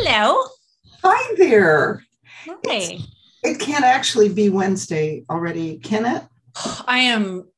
Hello. 0.00 0.44
Hi 1.02 1.34
there. 1.38 2.04
Hi. 2.46 2.98
It 3.42 3.58
can't 3.58 3.84
actually 3.84 4.28
be 4.28 4.48
Wednesday 4.48 5.24
already, 5.28 5.78
can 5.78 6.06
it? 6.06 6.22
I 6.86 7.00
am. 7.00 7.48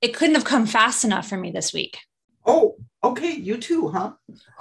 It 0.00 0.14
couldn't 0.14 0.36
have 0.36 0.46
come 0.46 0.64
fast 0.64 1.04
enough 1.04 1.28
for 1.28 1.36
me 1.36 1.50
this 1.50 1.74
week. 1.74 1.98
Oh, 2.46 2.76
okay. 3.04 3.32
You 3.32 3.58
too, 3.58 3.88
huh? 3.88 4.12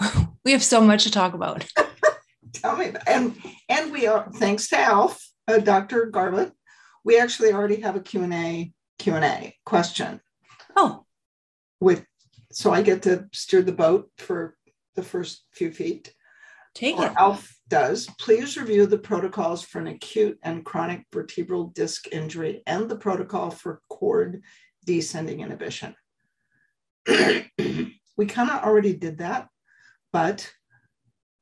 We 0.44 0.52
have 0.52 0.62
so 0.62 0.82
much 0.82 1.06
to 1.06 1.10
talk 1.12 1.34
about. 1.34 1.66
Tell 2.54 2.76
me. 2.76 2.92
And 3.08 3.34
and 3.70 3.94
we 3.94 4.08
are 4.08 4.30
thanks 4.34 4.68
to 4.70 4.78
Alf, 4.78 5.26
uh, 5.48 5.60
Dr. 5.60 6.08
Garlett. 6.08 6.52
We 7.06 7.18
actually 7.18 7.54
already 7.54 7.80
have 7.80 7.96
a 7.96 8.02
Q&A 8.02 8.74
Q&A 9.00 9.56
question 9.66 10.20
Oh, 10.76 11.06
with 11.80 12.06
so 12.52 12.74
I 12.74 12.82
get 12.82 13.04
to 13.04 13.30
steer 13.32 13.62
the 13.62 13.72
boat 13.72 14.12
for 14.18 14.58
the 14.96 15.04
first 15.04 15.46
few 15.54 15.72
feet. 15.72 16.14
Take 16.76 16.98
or 16.98 17.08
it. 17.08 17.14
ALF 17.18 17.56
does, 17.68 18.08
please 18.20 18.58
review 18.58 18.86
the 18.86 18.98
protocols 18.98 19.64
for 19.64 19.80
an 19.80 19.88
acute 19.88 20.38
and 20.44 20.64
chronic 20.64 21.06
vertebral 21.12 21.66
disc 21.68 22.08
injury 22.12 22.62
and 22.68 22.90
the 22.90 22.96
protocol 22.96 23.50
for 23.50 23.82
cord 23.90 24.44
descending 24.86 25.40
inhibition. 25.40 25.96
we 27.08 28.26
kind 28.28 28.50
of 28.50 28.64
already 28.64 28.94
did 28.94 29.18
that, 29.20 29.48
but 30.14 30.52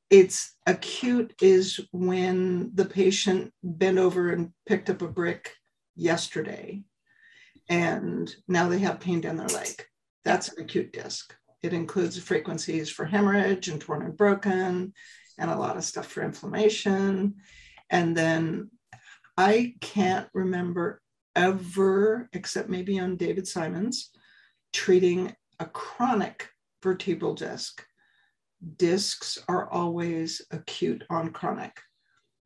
it's 0.08 0.54
acute 0.66 1.34
is 1.42 1.80
when 1.92 2.70
the 2.74 2.84
patient 2.84 3.52
bent 3.62 3.98
over 3.98 4.30
and 4.30 4.50
picked 4.66 4.88
up 4.88 5.02
a 5.02 5.08
brick 5.08 5.52
yesterday 5.96 6.82
and 7.68 8.34
now 8.46 8.68
they 8.68 8.78
have 8.78 9.00
pain 9.00 9.20
down 9.20 9.36
their 9.36 9.48
leg. 9.48 9.84
That's 10.24 10.48
an 10.48 10.62
acute 10.62 10.92
disc. 10.92 11.34
It 11.62 11.72
includes 11.72 12.18
frequencies 12.18 12.90
for 12.90 13.06
hemorrhage 13.06 13.68
and 13.68 13.80
torn 13.80 14.02
and 14.02 14.16
broken, 14.16 14.92
and 15.38 15.50
a 15.50 15.56
lot 15.56 15.76
of 15.76 15.84
stuff 15.84 16.06
for 16.06 16.22
inflammation. 16.22 17.34
And 17.90 18.16
then 18.16 18.70
I 19.36 19.74
can't 19.80 20.28
remember 20.34 21.00
ever, 21.36 22.28
except 22.32 22.68
maybe 22.68 22.98
on 22.98 23.16
David 23.16 23.46
Simons, 23.46 24.10
treating 24.72 25.34
a 25.58 25.66
chronic 25.66 26.48
vertebral 26.82 27.34
disc. 27.34 27.84
Discs 28.76 29.38
are 29.48 29.70
always 29.70 30.42
acute 30.50 31.04
on 31.10 31.30
chronic. 31.30 31.80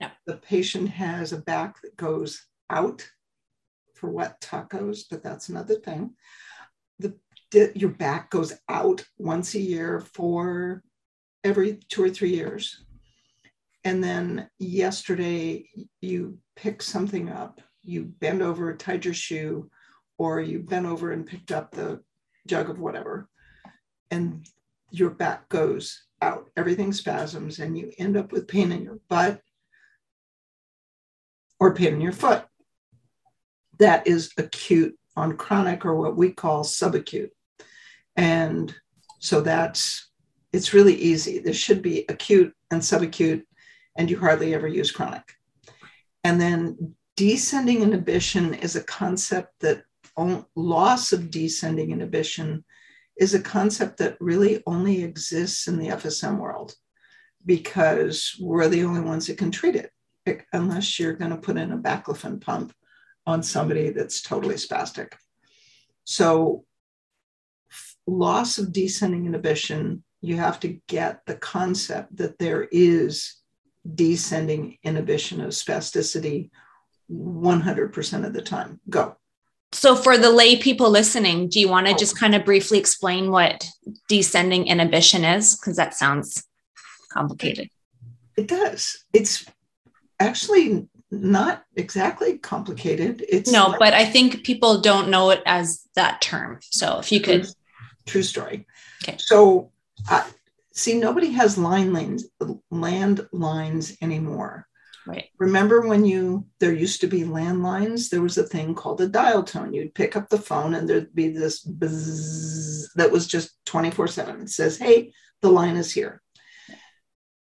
Yeah. 0.00 0.11
The 0.27 0.36
patient 0.36 0.89
has 0.91 1.33
a 1.33 1.39
back 1.39 1.80
that 1.83 1.97
goes 1.97 2.47
out 2.70 3.08
for 3.95 4.11
wet 4.11 4.41
tacos, 4.41 5.02
but 5.11 5.23
that's 5.23 5.48
another 5.48 5.75
thing. 5.75 6.14
The 6.98 7.19
your 7.75 7.91
back 7.91 8.30
goes 8.30 8.52
out 8.69 9.05
once 9.17 9.55
a 9.55 9.61
year 9.61 10.00
for 10.00 10.83
every 11.44 11.81
two 11.89 12.03
or 12.03 12.11
three 12.11 12.31
years. 12.31 12.84
And 13.84 14.03
then 14.03 14.48
yesterday 14.58 15.69
you 16.00 16.39
pick 16.56 16.83
something 16.83 17.30
up, 17.30 17.61
you 17.83 18.05
bend 18.05 18.42
over, 18.42 18.75
tied 18.75 19.05
your 19.05 19.14
shoe, 19.14 19.70
or 20.19 20.41
you 20.41 20.58
bent 20.58 20.86
over 20.86 21.12
and 21.12 21.27
picked 21.27 21.53
up 21.53 21.70
the 21.70 22.00
jug 22.47 22.69
of 22.69 22.80
whatever, 22.80 23.28
and 24.11 24.47
your 24.91 25.11
back 25.11 25.48
goes 25.48 26.03
out. 26.20 26.50
Everything 26.56 26.92
spasms, 26.92 27.61
and 27.61 27.78
you 27.78 27.92
end 27.98 28.17
up 28.17 28.33
with 28.33 28.48
pain 28.48 28.73
in 28.73 28.83
your 28.83 28.98
butt 29.08 29.41
or 31.61 31.75
pain 31.75 31.95
in 31.95 32.00
your 32.00 32.12
foot. 32.12 32.45
That 33.78 34.06
is 34.06 34.33
acute 34.36 34.98
on 35.17 35.36
chronic, 35.36 35.84
or 35.84 35.95
what 35.95 36.17
we 36.17 36.33
call 36.33 36.64
subacute. 36.64 37.30
And 38.17 38.75
so 39.20 39.41
that's 39.41 40.08
it's 40.59 40.75
really 40.75 40.97
easy. 40.97 41.39
There 41.39 41.55
should 41.55 41.83
be 41.83 42.05
acute 42.09 42.53
and 42.73 42.83
subacute, 42.83 43.45
and 43.97 44.11
you 44.11 44.19
hardly 44.19 44.55
ever 44.55 44.67
use 44.67 44.91
chronic. 44.91 45.23
And 46.25 46.41
then 46.41 46.97
descending 47.17 47.83
inhibition 47.83 48.55
is 48.55 48.74
a 48.74 48.83
concept 48.83 49.52
that 49.61 49.85
on, 50.17 50.45
loss 50.57 51.13
of 51.13 51.30
descending 51.30 51.92
inhibition 51.92 52.64
is 53.17 53.35
a 53.35 53.41
concept 53.41 53.98
that 53.98 54.17
really 54.20 54.61
only 54.67 55.05
exists 55.05 55.69
in 55.69 55.79
the 55.79 55.91
FSM 55.91 56.39
world 56.39 56.75
because 57.46 58.35
we're 58.40 58.69
the 58.69 58.83
only 58.83 59.01
ones 59.01 59.29
that 59.29 59.39
can 59.39 59.52
treat 59.52 59.77
it, 59.77 59.92
unless 60.52 60.98
you're 60.98 61.13
going 61.13 61.30
to 61.30 61.36
put 61.36 61.57
in 61.57 61.70
a 61.70 61.79
baclofen 61.79 62.40
pump 62.40 62.73
on 63.27 63.45
somebody 63.45 63.90
that's 63.90 64.23
totally 64.23 64.57
spastic. 64.57 65.13
So 66.02 66.64
loss 68.08 68.58
of 68.58 68.73
descending 68.73 69.25
inhibition, 69.27 70.02
you 70.20 70.36
have 70.36 70.61
to 70.61 70.79
get 70.89 71.24
the 71.27 71.36
concept 71.36 72.17
that 72.17 72.39
there 72.39 72.68
is 72.70 73.36
descending 73.95 74.79
inhibition 74.83 75.40
of 75.40 75.51
spasticity 75.51 76.51
100% 77.11 78.27
of 78.27 78.33
the 78.33 78.42
time. 78.42 78.80
Go. 78.89 79.17
So, 79.73 79.95
for 79.95 80.17
the 80.17 80.30
lay 80.30 80.57
people 80.57 80.90
listening, 80.90 81.48
do 81.48 81.61
you 81.61 81.68
want 81.68 81.86
to 81.86 81.92
oh. 81.92 81.96
just 81.96 82.18
kind 82.18 82.34
of 82.34 82.45
briefly 82.45 82.78
explain 82.78 83.30
what 83.30 83.68
descending 84.08 84.67
inhibition 84.67 85.24
is? 85.24 85.57
Because 85.57 85.77
that 85.77 85.95
sounds 85.95 86.45
complicated. 87.12 87.68
It 88.36 88.48
does. 88.48 89.05
It's 89.12 89.45
actually 90.20 90.89
not 91.11 91.64
exactly 91.77 92.39
complicated. 92.39 93.24
It's 93.28 93.51
No, 93.51 93.68
like- 93.68 93.78
but 93.78 93.95
I 93.95 94.07
think 94.07 94.42
people 94.42 94.80
don't 94.80 95.11
know 95.11 95.30
it 95.30 95.42
as 95.45 95.86
that 95.95 96.23
term. 96.23 96.61
So, 96.62 96.98
if 96.98 97.12
you 97.12 97.20
could, 97.20 97.46
true 98.07 98.23
story. 98.23 98.67
Okay. 99.02 99.17
So, 99.18 99.70
uh, 100.09 100.25
see, 100.73 100.98
nobody 100.98 101.33
has 101.33 101.59
line 101.59 101.92
lanes, 101.92 102.27
land 102.70 103.27
lines 103.33 103.97
anymore. 104.01 104.67
right. 105.07 105.27
Remember 105.39 105.86
when 105.86 106.05
you 106.05 106.47
there 106.61 106.73
used 106.73 107.01
to 107.01 107.07
be 107.07 107.23
landlines? 107.23 108.11
There 108.11 108.23
was 108.23 108.39
a 108.39 108.45
thing 108.45 108.75
called 108.75 109.01
a 109.01 109.08
dial 109.08 109.42
tone. 109.42 109.73
You'd 109.73 109.95
pick 109.95 110.17
up 110.17 110.29
the 110.29 110.39
phone 110.39 110.75
and 110.75 110.89
there'd 110.89 111.14
be 111.14 111.29
this 111.29 111.61
buzz 111.61 112.91
that 112.95 113.11
was 113.11 113.27
just 113.27 113.57
24-7. 113.67 114.42
It 114.42 114.51
says, 114.51 114.79
hey, 114.79 115.13
the 115.41 115.51
line 115.51 115.77
is 115.77 115.92
here. 115.92 116.23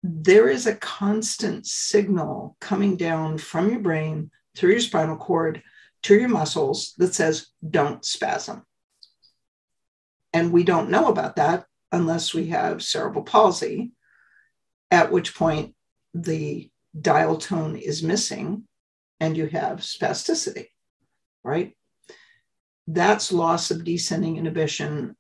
There 0.04 0.50
is 0.50 0.66
a 0.66 0.76
constant 0.76 1.68
signal 1.68 2.58
coming 2.60 2.98
down 2.98 3.38
from 3.38 3.70
your 3.70 3.80
brain 3.80 4.32
through 4.58 4.72
your 4.72 4.80
spinal 4.80 5.18
cord 5.18 5.62
to 6.04 6.16
your 6.16 6.30
muscles 6.30 6.96
that 6.98 7.14
says, 7.14 7.48
don't 7.68 8.04
spasm. 8.04 8.64
And 10.34 10.52
we 10.52 10.64
don't 10.64 10.90
know 10.90 11.08
about 11.08 11.36
that 11.36 11.66
unless 11.92 12.34
we 12.34 12.48
have 12.48 12.84
cerebral 12.84 13.24
palsy, 13.24 13.92
at 14.90 15.12
which 15.12 15.36
point 15.36 15.76
the 16.14 16.70
dial 17.00 17.38
tone 17.38 17.76
is 17.76 18.04
missing 18.04 18.64
and 19.20 19.38
you 19.38 19.48
have 19.48 19.80
spasticity, 19.80 20.68
right? 21.44 21.76
That's 22.88 23.32
loss 23.32 23.72
of 23.72 23.84
descending 23.84 24.38
inhibition 24.38 25.16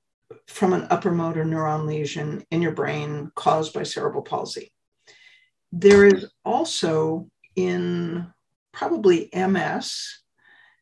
from 0.47 0.73
an 0.73 0.87
upper 0.89 1.11
motor 1.11 1.45
neuron 1.45 1.85
lesion 1.85 2.43
in 2.51 2.61
your 2.61 2.71
brain 2.71 3.31
caused 3.35 3.73
by 3.73 3.83
cerebral 3.83 4.23
palsy. 4.23 4.73
There 5.71 6.05
is 6.05 6.29
also 6.43 7.29
in 7.55 8.27
probably 8.73 9.29
MS, 9.33 10.21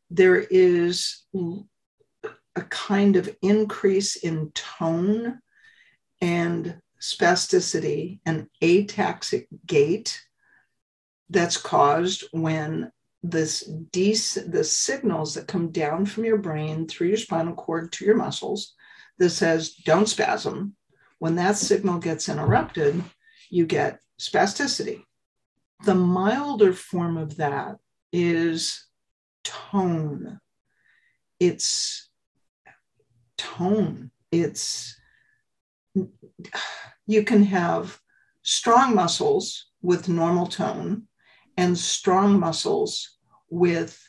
there 0.09 0.39
is 0.39 1.25
a 2.55 2.61
kind 2.69 3.15
of 3.15 3.35
increase 3.41 4.15
in 4.15 4.51
tone 4.51 5.39
and 6.21 6.79
spasticity 7.01 8.19
and 8.25 8.47
ataxic 8.61 9.47
gait 9.65 10.21
that's 11.29 11.57
caused 11.57 12.25
when 12.31 12.91
this 13.21 13.61
de- 13.91 14.13
the 14.47 14.63
signals 14.63 15.33
that 15.35 15.47
come 15.47 15.71
down 15.71 16.05
from 16.05 16.25
your 16.25 16.37
brain 16.37 16.87
through 16.87 17.07
your 17.07 17.17
spinal 17.17 17.53
cord 17.53 17.91
to 17.91 18.05
your 18.05 18.15
muscles 18.15 18.73
that 19.17 19.29
says 19.29 19.73
don't 19.85 20.07
spasm. 20.07 20.75
When 21.19 21.35
that 21.35 21.57
signal 21.57 21.99
gets 21.99 22.29
interrupted 22.29 23.03
you 23.49 23.65
get 23.65 23.99
spasticity. 24.19 25.03
The 25.85 25.95
milder 25.95 26.73
form 26.73 27.17
of 27.17 27.37
that 27.37 27.77
is 28.11 28.85
tone. 29.43 30.39
It's 31.39 32.09
tone. 33.37 34.11
It's 34.31 34.98
you 37.07 37.23
can 37.23 37.43
have 37.43 37.99
strong 38.43 38.95
muscles 38.95 39.71
with 39.81 40.09
normal 40.09 40.47
tone 40.47 41.07
and 41.57 41.77
strong 41.77 42.39
muscles 42.39 43.17
with 43.49 44.01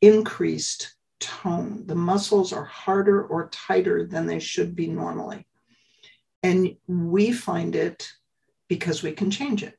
increased 0.00 0.94
tone. 1.20 1.84
The 1.86 1.94
muscles 1.94 2.52
are 2.52 2.64
harder 2.64 3.24
or 3.24 3.48
tighter 3.48 4.06
than 4.06 4.26
they 4.26 4.38
should 4.38 4.76
be 4.76 4.86
normally. 4.86 5.46
And 6.42 6.76
we 6.86 7.32
find 7.32 7.74
it 7.74 8.08
because 8.68 9.02
we 9.02 9.12
can 9.12 9.30
change 9.30 9.62
it. 9.62 9.78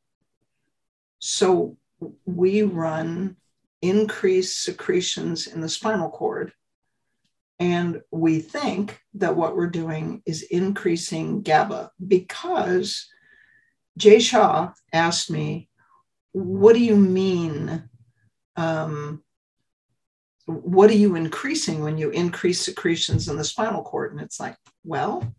So 1.19 1.77
we 2.25 2.63
run 2.63 3.37
increased 3.81 4.63
secretions 4.63 5.47
in 5.47 5.61
the 5.61 5.69
spinal 5.69 6.09
cord. 6.09 6.53
And 7.59 8.01
we 8.11 8.39
think 8.39 8.99
that 9.15 9.35
what 9.35 9.55
we're 9.55 9.67
doing 9.67 10.21
is 10.25 10.41
increasing 10.43 11.41
GABA 11.41 11.91
because 12.05 13.07
Jay 13.97 14.19
Shaw 14.19 14.73
asked 14.91 15.31
me, 15.31 15.69
What 16.33 16.73
do 16.73 16.83
you 16.83 16.97
mean? 16.97 17.89
Um, 18.57 19.23
what 20.45 20.89
are 20.91 20.95
you 20.95 21.15
increasing 21.15 21.81
when 21.81 21.97
you 21.97 22.11
increase 22.11 22.61
secretions 22.61 23.27
in 23.27 23.37
the 23.37 23.43
spinal 23.43 23.81
cord? 23.83 24.11
And 24.11 24.21
it's 24.21 24.39
like, 24.39 24.55
well, 24.83 25.33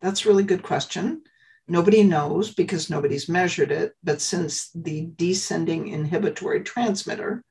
that's 0.00 0.24
a 0.24 0.28
really 0.28 0.44
good 0.44 0.62
question. 0.62 1.22
Nobody 1.66 2.04
knows 2.04 2.54
because 2.54 2.90
nobody's 2.90 3.28
measured 3.28 3.72
it. 3.72 3.94
But 4.04 4.20
since 4.20 4.70
the 4.74 5.08
descending 5.16 5.88
inhibitory 5.88 6.62
transmitter, 6.62 7.42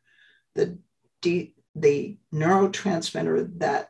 the, 0.55 0.77
de- 1.21 1.53
the 1.75 2.17
neurotransmitter 2.33 3.59
that 3.59 3.89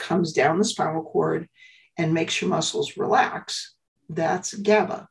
comes 0.00 0.32
down 0.32 0.58
the 0.58 0.64
spinal 0.64 1.04
cord 1.04 1.48
and 1.96 2.14
makes 2.14 2.40
your 2.40 2.50
muscles 2.50 2.96
relax, 2.96 3.74
that's 4.08 4.54
GABA. 4.54 5.06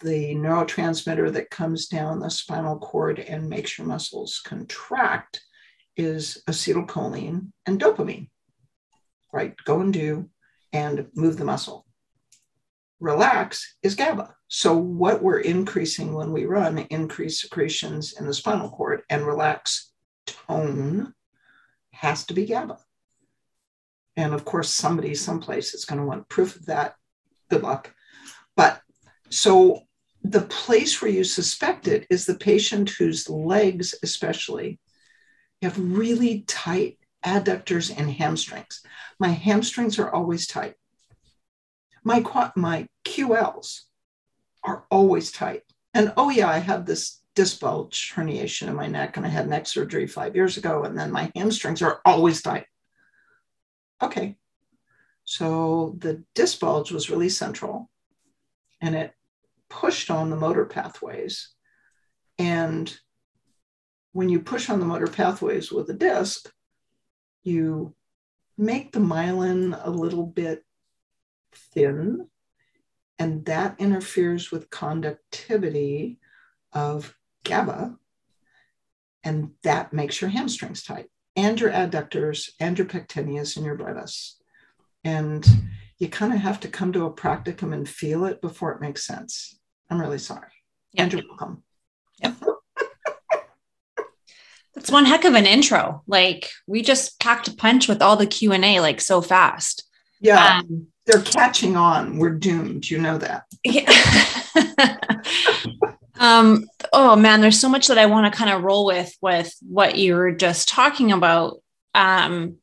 The 0.00 0.34
neurotransmitter 0.34 1.32
that 1.34 1.50
comes 1.50 1.86
down 1.86 2.18
the 2.18 2.30
spinal 2.30 2.78
cord 2.78 3.18
and 3.18 3.48
makes 3.48 3.78
your 3.78 3.86
muscles 3.86 4.40
contract 4.44 5.42
is 5.96 6.42
acetylcholine 6.48 7.52
and 7.66 7.80
dopamine, 7.80 8.28
right? 9.32 9.54
Go 9.64 9.80
and 9.80 9.92
do 9.92 10.28
and 10.72 11.06
move 11.14 11.36
the 11.36 11.44
muscle. 11.44 11.86
Relax 12.98 13.76
is 13.82 13.94
GABA. 13.94 14.34
So, 14.48 14.76
what 14.76 15.22
we're 15.22 15.40
increasing 15.40 16.14
when 16.14 16.32
we 16.32 16.46
run, 16.46 16.78
increase 16.78 17.42
secretions 17.42 18.14
in 18.18 18.26
the 18.26 18.34
spinal 18.34 18.70
cord, 18.70 19.02
and 19.10 19.26
relax 19.26 19.92
tone 20.26 21.12
has 21.92 22.24
to 22.26 22.34
be 22.34 22.46
GABA. 22.46 22.78
And 24.16 24.32
of 24.32 24.44
course, 24.44 24.70
somebody 24.70 25.14
someplace 25.14 25.74
is 25.74 25.84
going 25.84 26.00
to 26.00 26.06
want 26.06 26.28
proof 26.28 26.56
of 26.56 26.66
that. 26.66 26.94
Good 27.50 27.62
luck. 27.62 27.94
But 28.56 28.80
so 29.28 29.82
the 30.22 30.42
place 30.42 31.00
where 31.00 31.10
you 31.10 31.24
suspect 31.24 31.86
it 31.86 32.06
is 32.10 32.26
the 32.26 32.34
patient 32.34 32.90
whose 32.90 33.28
legs, 33.28 33.94
especially, 34.02 34.80
have 35.62 35.78
really 35.78 36.42
tight 36.46 36.98
adductors 37.24 37.96
and 37.96 38.10
hamstrings. 38.10 38.82
My 39.18 39.28
hamstrings 39.28 39.98
are 39.98 40.10
always 40.10 40.46
tight. 40.46 40.74
My, 42.04 42.24
my 42.56 42.88
QLs 43.04 43.82
are 44.62 44.84
always 44.90 45.32
tight. 45.32 45.62
And 45.94 46.12
oh, 46.16 46.30
yeah, 46.30 46.48
I 46.48 46.58
have 46.58 46.86
this 46.86 47.20
disc 47.34 47.60
bulge 47.60 48.12
herniation 48.14 48.68
in 48.68 48.74
my 48.74 48.86
neck, 48.86 49.16
and 49.16 49.26
I 49.26 49.28
had 49.28 49.48
neck 49.48 49.66
surgery 49.66 50.06
five 50.06 50.36
years 50.36 50.56
ago, 50.56 50.84
and 50.84 50.96
then 50.96 51.10
my 51.10 51.30
hamstrings 51.34 51.82
are 51.82 52.00
always 52.04 52.42
tight. 52.42 52.66
Okay. 54.02 54.36
So 55.24 55.96
the 55.98 56.22
disc 56.34 56.60
bulge 56.60 56.92
was 56.92 57.10
really 57.10 57.28
central 57.28 57.90
and 58.80 58.94
it 58.94 59.12
pushed 59.68 60.10
on 60.10 60.30
the 60.30 60.36
motor 60.36 60.64
pathways. 60.64 61.50
And 62.38 62.94
when 64.12 64.28
you 64.28 64.40
push 64.40 64.70
on 64.70 64.80
the 64.80 64.86
motor 64.86 65.06
pathways 65.06 65.72
with 65.72 65.90
a 65.90 65.94
disc, 65.94 66.50
you 67.42 67.94
make 68.56 68.92
the 68.92 69.00
myelin 69.00 69.78
a 69.84 69.90
little 69.90 70.26
bit 70.26 70.64
thin, 71.54 72.28
and 73.18 73.44
that 73.46 73.76
interferes 73.78 74.50
with 74.50 74.70
conductivity 74.70 76.18
of 76.72 77.16
GABA, 77.44 77.96
and 79.24 79.50
that 79.62 79.92
makes 79.92 80.20
your 80.20 80.30
hamstrings 80.30 80.82
tight 80.82 81.08
and 81.36 81.60
your 81.60 81.70
adductors 81.70 82.50
and 82.58 82.78
your 82.78 82.86
pectineus 82.86 83.56
and 83.56 83.64
your 83.64 83.76
brevis. 83.76 84.40
And 85.04 85.46
you 85.98 86.08
kind 86.08 86.32
of 86.32 86.40
have 86.40 86.60
to 86.60 86.68
come 86.68 86.92
to 86.92 87.04
a 87.04 87.12
practicum 87.12 87.72
and 87.72 87.88
feel 87.88 88.24
it 88.24 88.40
before 88.40 88.72
it 88.72 88.80
makes 88.80 89.06
sense. 89.06 89.58
I'm 89.90 90.00
really 90.00 90.18
sorry. 90.18 90.50
Yep. 90.92 91.02
And 91.02 91.12
you're 91.12 91.22
welcome. 91.28 91.62
Yep. 92.22 92.34
That's 94.74 94.90
one 94.90 95.04
heck 95.06 95.24
of 95.24 95.34
an 95.34 95.46
intro. 95.46 96.02
Like 96.06 96.50
we 96.66 96.82
just 96.82 97.20
packed 97.20 97.48
a 97.48 97.54
punch 97.54 97.88
with 97.88 98.02
all 98.02 98.16
the 98.16 98.26
Q 98.26 98.52
and 98.52 98.64
A 98.64 98.80
like 98.80 99.00
so 99.00 99.20
fast. 99.20 99.84
Yeah, 100.20 100.60
um, 100.60 100.88
they're 101.06 101.22
catching 101.22 101.76
on. 101.76 102.18
We're 102.18 102.30
doomed. 102.30 102.90
You 102.90 102.98
know 102.98 103.18
that. 103.18 103.44
Yeah. 103.64 103.90
um, 106.18 106.64
oh 106.96 107.14
man, 107.14 107.42
there's 107.42 107.60
so 107.60 107.68
much 107.68 107.88
that 107.88 107.98
I 107.98 108.06
want 108.06 108.32
to 108.32 108.36
kind 108.36 108.50
of 108.50 108.62
roll 108.62 108.86
with 108.86 109.14
with 109.20 109.54
what 109.60 109.96
you 109.96 110.16
were 110.16 110.32
just 110.32 110.68
talking 110.68 111.12
about. 111.12 111.62
Um, 111.94 112.56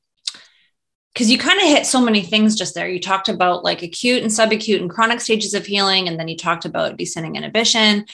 because 1.13 1.29
you 1.29 1.37
kind 1.37 1.59
of 1.59 1.67
hit 1.67 1.85
so 1.85 2.01
many 2.01 2.23
things 2.23 2.55
just 2.55 2.73
there. 2.73 2.89
You 2.89 2.99
talked 2.99 3.29
about 3.29 3.63
like 3.63 3.83
acute 3.83 4.23
and 4.23 4.31
subacute 4.31 4.81
and 4.81 4.89
chronic 4.89 5.21
stages 5.21 5.53
of 5.53 5.63
healing, 5.63 6.07
and 6.07 6.19
then 6.19 6.27
you 6.27 6.35
talked 6.35 6.65
about 6.65 6.97
descending 6.97 7.35
inhibition. 7.35 8.07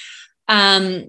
Um, 0.49 1.05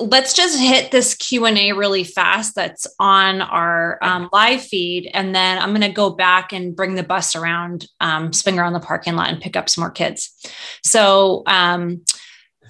let's 0.00 0.32
just 0.32 0.58
hit 0.58 0.90
this 0.90 1.14
q&a 1.14 1.72
really 1.72 2.02
fast 2.02 2.54
that's 2.54 2.86
on 2.98 3.42
our 3.42 3.98
um, 4.00 4.30
live 4.32 4.62
feed 4.62 5.10
and 5.12 5.34
then 5.34 5.58
i'm 5.58 5.68
going 5.68 5.82
to 5.82 5.90
go 5.90 6.08
back 6.08 6.50
and 6.50 6.74
bring 6.74 6.94
the 6.94 7.02
bus 7.02 7.36
around 7.36 7.86
um, 8.00 8.32
swing 8.32 8.58
around 8.58 8.72
the 8.72 8.80
parking 8.80 9.16
lot 9.16 9.28
and 9.28 9.42
pick 9.42 9.54
up 9.54 9.68
some 9.68 9.82
more 9.82 9.90
kids 9.90 10.34
so 10.82 11.42
um, 11.46 12.00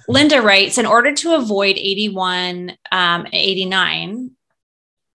Linda 0.07 0.41
writes, 0.41 0.77
in 0.77 0.85
order 0.85 1.13
to 1.13 1.35
avoid 1.35 1.77
81, 1.77 2.73
um, 2.91 3.27
89, 3.31 4.31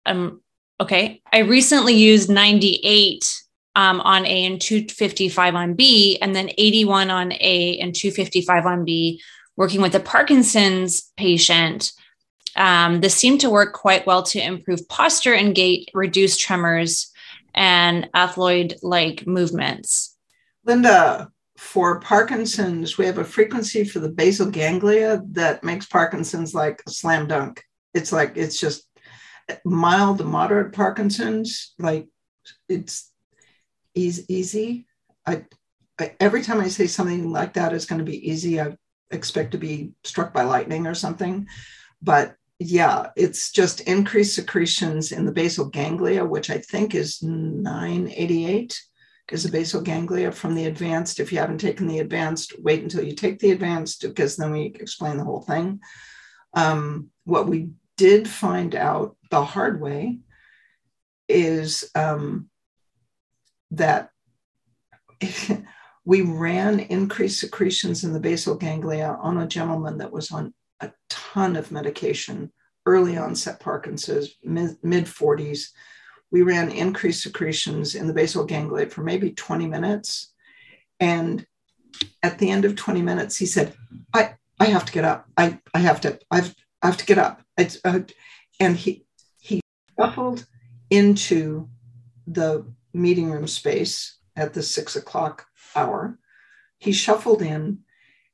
um, 0.06 0.40
okay, 0.80 1.22
I 1.32 1.38
recently 1.40 1.94
used 1.94 2.30
98 2.30 3.24
um, 3.74 4.00
on 4.00 4.24
A 4.24 4.46
and 4.46 4.60
255 4.60 5.54
on 5.54 5.74
B, 5.74 6.18
and 6.22 6.34
then 6.34 6.50
81 6.56 7.10
on 7.10 7.32
A 7.32 7.78
and 7.78 7.94
255 7.94 8.66
on 8.66 8.84
B, 8.84 9.20
working 9.56 9.82
with 9.82 9.94
a 9.94 10.00
Parkinson's 10.00 11.12
patient. 11.16 11.92
Um, 12.56 13.00
this 13.00 13.14
seemed 13.14 13.40
to 13.42 13.50
work 13.50 13.74
quite 13.74 14.06
well 14.06 14.22
to 14.24 14.40
improve 14.40 14.88
posture 14.88 15.34
and 15.34 15.54
gait, 15.54 15.90
reduce 15.92 16.38
tremors, 16.38 17.12
and 17.54 18.08
athetoid 18.14 18.76
like 18.82 19.26
movements. 19.26 20.16
Linda, 20.64 21.30
for 21.58 22.00
Parkinson's, 22.00 22.98
we 22.98 23.06
have 23.06 23.18
a 23.18 23.24
frequency 23.24 23.84
for 23.84 23.98
the 23.98 24.08
basal 24.08 24.50
ganglia 24.50 25.22
that 25.32 25.64
makes 25.64 25.86
Parkinson's 25.86 26.54
like 26.54 26.82
a 26.86 26.90
slam 26.90 27.26
dunk. 27.26 27.62
It's 27.94 28.12
like, 28.12 28.36
it's 28.36 28.60
just 28.60 28.88
mild 29.64 30.18
to 30.18 30.24
moderate 30.24 30.72
Parkinson's, 30.72 31.74
like 31.78 32.08
it's 32.68 33.10
easy. 33.94 34.24
easy. 34.28 34.86
I, 35.24 35.44
I, 35.98 36.14
every 36.20 36.42
time 36.42 36.60
I 36.60 36.68
say 36.68 36.86
something 36.86 37.30
like 37.30 37.54
that 37.54 37.72
is 37.72 37.86
going 37.86 38.00
to 38.00 38.04
be 38.04 38.28
easy, 38.28 38.60
I 38.60 38.76
expect 39.10 39.52
to 39.52 39.58
be 39.58 39.92
struck 40.04 40.32
by 40.32 40.42
lightning 40.42 40.86
or 40.86 40.94
something. 40.94 41.46
But 42.02 42.34
yeah, 42.58 43.08
it's 43.16 43.50
just 43.50 43.80
increased 43.80 44.34
secretions 44.34 45.12
in 45.12 45.26
the 45.26 45.32
basal 45.32 45.66
ganglia, 45.66 46.24
which 46.24 46.50
I 46.50 46.58
think 46.58 46.94
is 46.94 47.22
988 47.22 48.78
is 49.30 49.42
the 49.42 49.50
basal 49.50 49.80
ganglia 49.80 50.30
from 50.30 50.54
the 50.54 50.66
advanced. 50.66 51.18
If 51.18 51.32
you 51.32 51.38
haven't 51.38 51.58
taken 51.58 51.86
the 51.86 51.98
advanced, 51.98 52.54
wait 52.60 52.82
until 52.82 53.02
you 53.02 53.14
take 53.14 53.38
the 53.38 53.50
advanced 53.50 54.02
because 54.02 54.36
then 54.36 54.52
we 54.52 54.66
explain 54.66 55.16
the 55.16 55.24
whole 55.24 55.42
thing. 55.42 55.80
Um, 56.54 57.10
what 57.24 57.46
we 57.46 57.70
did 57.96 58.28
find 58.28 58.74
out 58.74 59.16
the 59.30 59.44
hard 59.44 59.80
way 59.80 60.20
is 61.28 61.90
um, 61.94 62.48
that 63.72 64.10
we 66.04 66.22
ran 66.22 66.78
increased 66.78 67.40
secretions 67.40 68.04
in 68.04 68.12
the 68.12 68.20
basal 68.20 68.54
ganglia 68.54 69.18
on 69.20 69.38
a 69.38 69.46
gentleman 69.46 69.98
that 69.98 70.12
was 70.12 70.30
on 70.30 70.54
a 70.80 70.92
ton 71.08 71.56
of 71.56 71.72
medication, 71.72 72.52
early 72.84 73.16
onset 73.16 73.58
Parkinson's, 73.58 74.36
mid 74.44 75.06
40s 75.06 75.70
we 76.30 76.42
ran 76.42 76.70
increased 76.70 77.22
secretions 77.22 77.94
in 77.94 78.06
the 78.06 78.12
basal 78.12 78.44
ganglia 78.44 78.86
for 78.86 79.02
maybe 79.02 79.30
20 79.30 79.66
minutes. 79.66 80.32
And 80.98 81.46
at 82.22 82.38
the 82.38 82.50
end 82.50 82.64
of 82.64 82.76
20 82.76 83.02
minutes, 83.02 83.36
he 83.36 83.46
said, 83.46 83.74
I, 84.12 84.34
I 84.58 84.66
have 84.66 84.84
to 84.86 84.92
get 84.92 85.04
up. 85.04 85.26
I, 85.36 85.58
I 85.72 85.78
have 85.78 86.00
to, 86.02 86.18
I've, 86.30 86.54
I 86.82 86.86
have 86.86 86.96
to 86.98 87.06
get 87.06 87.18
up. 87.18 87.42
Uh, 87.84 88.00
and 88.60 88.76
he, 88.76 89.04
he 89.38 89.60
shuffled 89.98 90.46
into 90.90 91.68
the 92.26 92.66
meeting 92.92 93.30
room 93.30 93.46
space 93.46 94.18
at 94.34 94.52
the 94.52 94.62
six 94.62 94.96
o'clock 94.96 95.46
hour. 95.74 96.18
He 96.78 96.92
shuffled 96.92 97.42
in. 97.42 97.80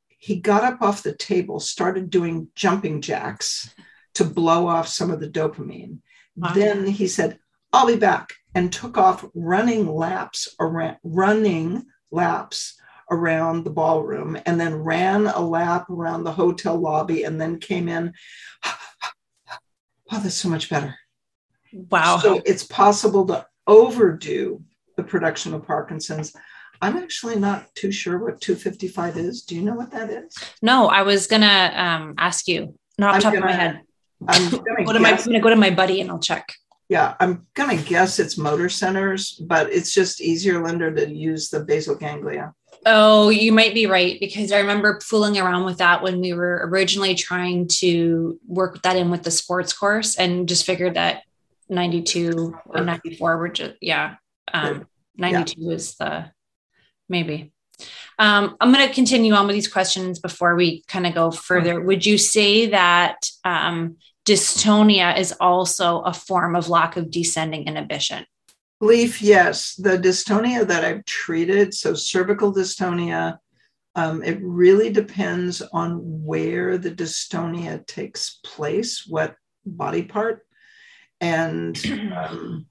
He 0.08 0.36
got 0.36 0.64
up 0.64 0.82
off 0.82 1.02
the 1.02 1.14
table, 1.14 1.60
started 1.60 2.10
doing 2.10 2.48
jumping 2.54 3.00
jacks 3.00 3.74
to 4.14 4.24
blow 4.24 4.66
off 4.66 4.88
some 4.88 5.10
of 5.10 5.20
the 5.20 5.28
dopamine. 5.28 5.98
Wow. 6.36 6.52
Then 6.54 6.86
he 6.86 7.08
said, 7.08 7.38
I'll 7.72 7.86
be 7.86 7.96
back, 7.96 8.34
and 8.54 8.72
took 8.72 8.98
off 8.98 9.24
running 9.34 9.86
laps 9.86 10.54
around, 10.60 10.98
running 11.02 11.84
laps 12.10 12.78
around 13.10 13.64
the 13.64 13.70
ballroom, 13.70 14.38
and 14.46 14.60
then 14.60 14.74
ran 14.76 15.26
a 15.26 15.40
lap 15.40 15.88
around 15.90 16.24
the 16.24 16.32
hotel 16.32 16.76
lobby, 16.76 17.24
and 17.24 17.40
then 17.40 17.58
came 17.58 17.88
in. 17.88 18.12
Oh, 20.14 20.20
that's 20.20 20.34
so 20.34 20.50
much 20.50 20.68
better. 20.68 20.94
Wow. 21.72 22.18
So 22.18 22.42
it's 22.44 22.64
possible 22.64 23.26
to 23.28 23.46
overdo 23.66 24.62
the 24.96 25.02
production 25.02 25.54
of 25.54 25.66
Parkinson's. 25.66 26.34
I'm 26.82 26.96
actually 26.96 27.36
not 27.36 27.74
too 27.74 27.92
sure 27.92 28.18
what 28.18 28.40
255 28.40 29.16
is. 29.16 29.42
Do 29.42 29.56
you 29.56 29.62
know 29.62 29.74
what 29.74 29.90
that 29.92 30.10
is? 30.10 30.36
No, 30.60 30.88
I 30.88 31.02
was 31.02 31.26
gonna 31.26 31.72
um, 31.74 32.14
ask 32.18 32.48
you. 32.48 32.74
Not 32.98 33.14
off 33.14 33.16
the 33.16 33.22
top 33.22 33.32
gonna, 33.34 33.46
of 33.46 33.50
my 33.50 33.56
head. 33.56 33.80
I'm 34.28 34.50
gonna, 34.50 34.84
go 34.84 34.92
to 34.92 35.00
my, 35.00 35.10
I'm 35.12 35.24
gonna 35.24 35.40
go 35.40 35.50
to 35.50 35.56
my 35.56 35.70
buddy 35.70 36.00
and 36.00 36.10
I'll 36.10 36.18
check. 36.18 36.52
Yeah, 36.92 37.14
I'm 37.20 37.46
gonna 37.54 37.78
guess 37.78 38.18
it's 38.18 38.36
motor 38.36 38.68
centers, 38.68 39.30
but 39.40 39.72
it's 39.72 39.94
just 39.94 40.20
easier, 40.20 40.62
Linda, 40.62 40.92
to 40.92 41.10
use 41.10 41.48
the 41.48 41.60
basal 41.60 41.94
ganglia. 41.94 42.52
Oh, 42.84 43.30
you 43.30 43.50
might 43.50 43.72
be 43.72 43.86
right 43.86 44.20
because 44.20 44.52
I 44.52 44.58
remember 44.58 45.00
fooling 45.00 45.38
around 45.38 45.64
with 45.64 45.78
that 45.78 46.02
when 46.02 46.20
we 46.20 46.34
were 46.34 46.68
originally 46.70 47.14
trying 47.14 47.68
to 47.78 48.38
work 48.46 48.82
that 48.82 48.96
in 48.96 49.10
with 49.10 49.22
the 49.22 49.30
sports 49.30 49.72
course 49.72 50.18
and 50.18 50.46
just 50.46 50.66
figured 50.66 50.96
that 50.96 51.22
92 51.70 52.58
and 52.74 52.84
94 52.84 53.38
were 53.38 53.48
just, 53.48 53.76
yeah. 53.80 54.16
Um, 54.52 54.86
92 55.16 55.54
yeah. 55.56 55.72
is 55.72 55.94
the 55.94 56.30
maybe. 57.08 57.54
Um, 58.18 58.54
I'm 58.60 58.70
going 58.70 58.86
to 58.86 58.94
continue 58.94 59.32
on 59.32 59.46
with 59.46 59.54
these 59.54 59.72
questions 59.72 60.18
before 60.18 60.56
we 60.56 60.82
kind 60.88 61.06
of 61.06 61.14
go 61.14 61.30
further. 61.30 61.80
Would 61.80 62.04
you 62.04 62.18
say 62.18 62.66
that 62.66 63.16
um, 63.44 63.96
dystonia 64.24 65.18
is 65.18 65.32
also 65.40 66.00
a 66.00 66.12
form 66.12 66.54
of 66.56 66.68
lack 66.68 66.96
of 66.96 67.10
descending 67.10 67.66
inhibition? 67.66 68.24
Leaf, 68.80 69.22
yes. 69.22 69.74
The 69.76 69.98
dystonia 69.98 70.66
that 70.66 70.84
I've 70.84 71.04
treated, 71.04 71.72
so 71.72 71.94
cervical 71.94 72.52
dystonia, 72.52 73.38
um, 73.94 74.22
it 74.22 74.38
really 74.42 74.90
depends 74.90 75.62
on 75.62 76.00
where 76.24 76.78
the 76.78 76.90
dystonia 76.90 77.86
takes 77.86 78.40
place, 78.44 79.06
what 79.06 79.36
body 79.64 80.02
part. 80.02 80.46
And 81.20 81.76
um, 82.16 82.66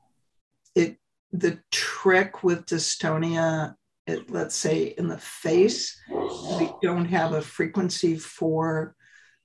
it 0.76 0.98
the 1.32 1.60
trick 1.72 2.44
with 2.44 2.66
dystonia, 2.66 3.76
it, 4.06 4.30
let's 4.30 4.56
say 4.56 4.94
in 4.98 5.08
the 5.08 5.18
face, 5.18 5.98
we 6.10 6.70
don't 6.82 7.06
have 7.06 7.34
a 7.34 7.42
frequency 7.42 8.18
for 8.18 8.96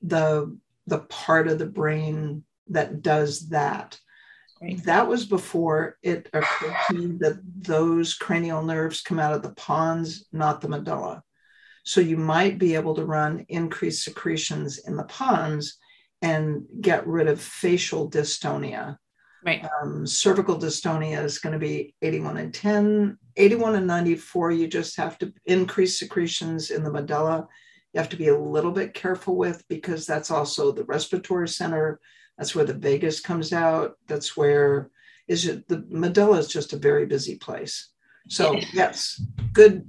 the 0.02 0.56
the 0.86 1.00
part 1.00 1.48
of 1.48 1.58
the 1.58 1.66
brain 1.66 2.44
that 2.68 3.02
does 3.02 3.48
that. 3.48 3.98
Right. 4.60 4.82
That 4.84 5.06
was 5.06 5.26
before 5.26 5.98
it 6.02 6.28
occurred 6.32 6.76
to 6.88 6.94
me 6.94 7.18
that 7.20 7.40
those 7.58 8.14
cranial 8.14 8.62
nerves 8.62 9.02
come 9.02 9.18
out 9.18 9.34
of 9.34 9.42
the 9.42 9.52
pons, 9.52 10.26
not 10.32 10.60
the 10.60 10.68
medulla. 10.68 11.22
So 11.84 12.00
you 12.00 12.16
might 12.16 12.58
be 12.58 12.74
able 12.74 12.94
to 12.94 13.04
run 13.04 13.44
increased 13.48 14.02
secretions 14.02 14.78
in 14.78 14.96
the 14.96 15.04
pons 15.04 15.78
and 16.22 16.64
get 16.80 17.06
rid 17.06 17.28
of 17.28 17.40
facial 17.40 18.10
dystonia. 18.10 18.96
Right. 19.44 19.64
Um, 19.80 20.06
cervical 20.06 20.58
dystonia 20.58 21.22
is 21.22 21.38
going 21.38 21.52
to 21.52 21.58
be 21.58 21.94
81 22.02 22.38
and 22.38 22.52
10. 22.52 23.18
81 23.36 23.76
and 23.76 23.86
94, 23.86 24.50
you 24.50 24.66
just 24.66 24.96
have 24.96 25.18
to 25.18 25.32
increase 25.44 25.98
secretions 25.98 26.70
in 26.70 26.82
the 26.82 26.90
medulla. 26.90 27.46
You 27.96 28.00
have 28.00 28.10
to 28.10 28.16
be 28.16 28.28
a 28.28 28.38
little 28.38 28.72
bit 28.72 28.92
careful 28.92 29.36
with 29.36 29.64
because 29.68 30.06
that's 30.06 30.30
also 30.30 30.70
the 30.70 30.84
respiratory 30.84 31.48
center 31.48 31.98
that's 32.36 32.54
where 32.54 32.64
the 32.64 32.74
vagus 32.74 33.20
comes 33.20 33.52
out. 33.52 33.96
That's 34.06 34.36
where 34.36 34.90
is 35.28 35.46
it 35.46 35.66
the 35.68 35.84
medulla 35.88 36.38
is 36.38 36.48
just 36.48 36.72
a 36.72 36.78
very 36.78 37.06
busy 37.06 37.36
place. 37.36 37.88
So 38.28 38.58
yes, 38.72 39.20
good. 39.52 39.88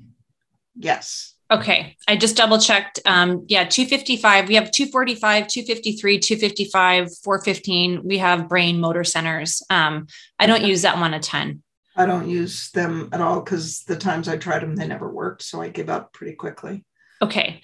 Yes. 0.76 1.36
Okay. 1.50 1.96
I 2.08 2.18
just 2.18 2.36
double 2.36 2.58
checked. 2.58 3.00
Um, 3.06 3.46
yeah, 3.48 3.64
255. 3.64 4.50
We 4.50 4.56
have 4.56 4.70
245, 4.70 5.48
253, 5.48 6.20
255, 6.20 7.18
415. 7.24 8.02
We 8.04 8.18
have 8.18 8.50
brain 8.50 8.80
motor 8.80 9.06
centers. 9.06 9.64
Um, 9.70 10.08
I 10.40 10.46
don't 10.46 10.64
use 10.64 10.82
that 10.82 10.98
one 10.98 11.14
a 11.14 11.20
ton. 11.20 11.64
I 11.96 12.06
don't 12.06 12.30
use 12.30 12.70
them 12.72 13.10
at 13.12 13.22
all 13.22 13.40
because 13.40 13.84
the 13.84 13.96
times 13.96 14.28
I 14.28 14.38
tried 14.38 14.62
them, 14.62 14.76
they 14.76 14.88
never 14.88 15.10
worked. 15.10 15.42
So 15.42 15.62
I 15.62 15.70
give 15.70 15.90
up 15.90 16.14
pretty 16.14 16.36
quickly. 16.36 16.86
Okay. 17.22 17.62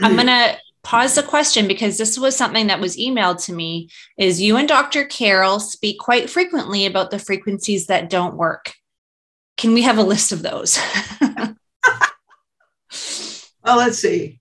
I'm 0.00 0.14
going 0.14 0.26
to 0.26 0.56
pause 0.82 1.14
the 1.14 1.22
question 1.22 1.68
because 1.68 1.96
this 1.96 2.18
was 2.18 2.36
something 2.36 2.66
that 2.66 2.80
was 2.80 2.96
emailed 2.96 3.44
to 3.44 3.52
me 3.52 3.88
is 4.18 4.40
you 4.40 4.56
and 4.56 4.68
Dr. 4.68 5.04
Carroll 5.04 5.60
speak 5.60 5.98
quite 5.98 6.28
frequently 6.28 6.86
about 6.86 7.10
the 7.10 7.18
frequencies 7.18 7.86
that 7.86 8.10
don't 8.10 8.36
work. 8.36 8.72
Can 9.56 9.74
we 9.74 9.82
have 9.82 9.98
a 9.98 10.02
list 10.02 10.32
of 10.32 10.42
those? 10.42 10.78
well, 11.20 11.56
let's 13.64 13.98
see. 13.98 14.40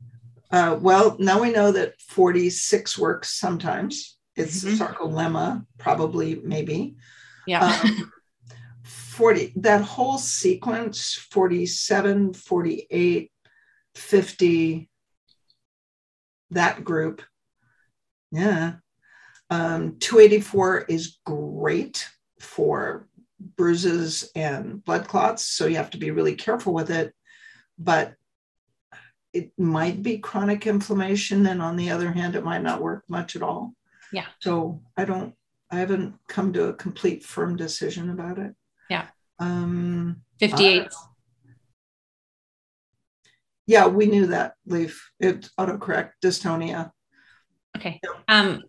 Uh, 0.50 0.77
well, 0.81 1.15
now 1.20 1.41
we 1.41 1.51
know 1.51 1.72
that 1.72 2.00
46 2.01 2.98
works 2.98 3.39
sometimes. 3.39 4.17
It's 4.36 4.63
mm-hmm. 4.63 4.81
sarcolemma, 4.81 5.65
probably, 5.77 6.41
maybe. 6.43 6.96
Yeah. 7.46 7.79
Um, 7.84 8.12
40, 8.84 9.53
that 9.58 9.81
whole 9.81 10.17
sequence 10.17 11.13
47, 11.31 12.34
48, 12.34 13.31
50, 13.96 14.89
that 16.51 16.84
group. 16.84 17.22
Yeah. 18.31 18.74
Um, 19.50 19.98
284 20.00 20.81
is 20.84 21.17
great 21.25 22.08
for 22.39 23.08
bruises 23.39 24.31
and 24.36 24.84
blood 24.84 25.08
clots. 25.08 25.46
So 25.46 25.65
you 25.65 25.75
have 25.77 25.89
to 25.91 25.98
be 25.98 26.12
really 26.12 26.36
careful 26.36 26.74
with 26.74 26.89
it. 26.89 27.13
But 27.77 28.13
it 29.34 29.51
might 29.58 30.03
be 30.03 30.17
chronic 30.20 30.67
inflammation. 30.67 31.46
And 31.48 31.62
on 31.62 31.75
the 31.75 31.89
other 31.89 32.12
hand, 32.12 32.36
it 32.36 32.43
might 32.43 32.62
not 32.62 32.81
work 32.81 33.03
much 33.08 33.36
at 33.36 33.41
all. 33.41 33.74
Yeah. 34.13 34.25
So 34.39 34.81
I 34.98 35.05
don't, 35.05 35.34
I 35.70 35.77
haven't 35.77 36.15
come 36.27 36.53
to 36.53 36.65
a 36.65 36.74
complete 36.74 37.24
firm 37.24 37.55
decision 37.55 38.10
about 38.10 38.38
it. 38.38 38.53
Yeah. 38.89 39.08
Um, 39.39 40.22
58. 40.39 40.89
Yeah, 43.72 43.88
we 43.88 44.06
knew 44.06 44.28
that 44.28 44.56
leaf. 44.66 45.12
It's 45.18 45.50
autocorrect 45.58 46.12
dystonia. 46.22 46.92
Okay. 47.78 48.01
Um, 48.28 48.63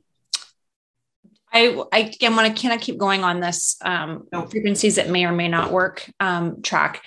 I, 1.52 1.82
I 1.90 1.99
again 1.99 2.37
want 2.37 2.54
to 2.54 2.62
can 2.62 2.71
I 2.71 2.76
keep 2.76 2.99
going 2.99 3.25
on 3.25 3.40
this 3.40 3.76
um, 3.85 4.28
frequencies 4.49 4.94
that 4.97 5.11
may 5.11 5.25
or 5.25 5.32
may 5.32 5.49
not 5.49 5.73
work 5.73 6.09
um, 6.21 6.62
track. 6.62 7.04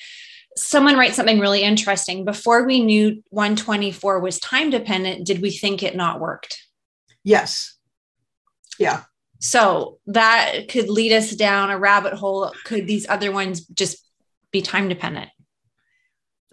Someone 0.57 0.97
writes 0.97 1.15
something 1.15 1.39
really 1.39 1.61
interesting. 1.61 2.25
Before 2.25 2.65
we 2.65 2.81
knew 2.81 3.23
124 3.29 4.19
was 4.19 4.39
time 4.39 4.71
dependent, 4.71 5.25
did 5.25 5.41
we 5.41 5.49
think 5.49 5.81
it 5.81 5.95
not 5.95 6.19
worked? 6.19 6.65
Yes. 7.23 7.77
Yeah. 8.77 9.03
So 9.39 9.99
that 10.07 10.67
could 10.67 10.89
lead 10.89 11.13
us 11.13 11.31
down 11.31 11.69
a 11.69 11.79
rabbit 11.79 12.11
hole. 12.11 12.51
Could 12.65 12.87
these 12.87 13.07
other 13.07 13.31
ones 13.31 13.65
just 13.67 14.05
be 14.51 14.61
time 14.61 14.89
dependent? 14.89 15.29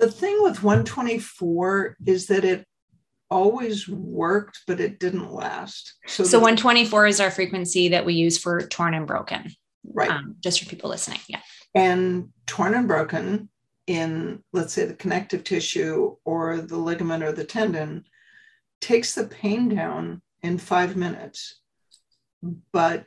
The 0.03 0.11
thing 0.11 0.43
with 0.43 0.65
124 0.65 1.97
is 2.07 2.27
that 2.27 2.45
it 2.45 2.67
always 3.31 3.89
worked, 3.89 4.63
but 4.67 4.81
it 4.81 4.99
didn't 4.99 5.33
last. 5.33 5.95
So, 6.09 6.25
so 6.25 6.39
124 6.39 7.07
is 7.07 7.21
our 7.21 7.31
frequency 7.31 7.91
that 7.91 8.05
we 8.05 8.15
use 8.15 8.37
for 8.37 8.67
torn 8.67 8.95
and 8.95 9.07
broken. 9.07 9.53
Right. 9.85 10.11
Um, 10.11 10.35
just 10.41 10.61
for 10.61 10.69
people 10.69 10.91
listening. 10.91 11.21
Yeah. 11.29 11.39
And 11.77 12.31
torn 12.49 12.75
and 12.75 12.89
broken 12.89 13.49
in, 13.87 14.43
let's 14.53 14.73
say, 14.73 14.87
the 14.87 14.95
connective 14.95 15.45
tissue 15.45 16.17
or 16.25 16.61
the 16.61 16.79
ligament 16.79 17.23
or 17.23 17.31
the 17.31 17.45
tendon 17.45 18.05
takes 18.81 19.15
the 19.15 19.29
pain 19.29 19.69
down 19.69 20.21
in 20.43 20.59
five 20.59 20.97
minutes, 20.97 21.61
but 22.73 23.07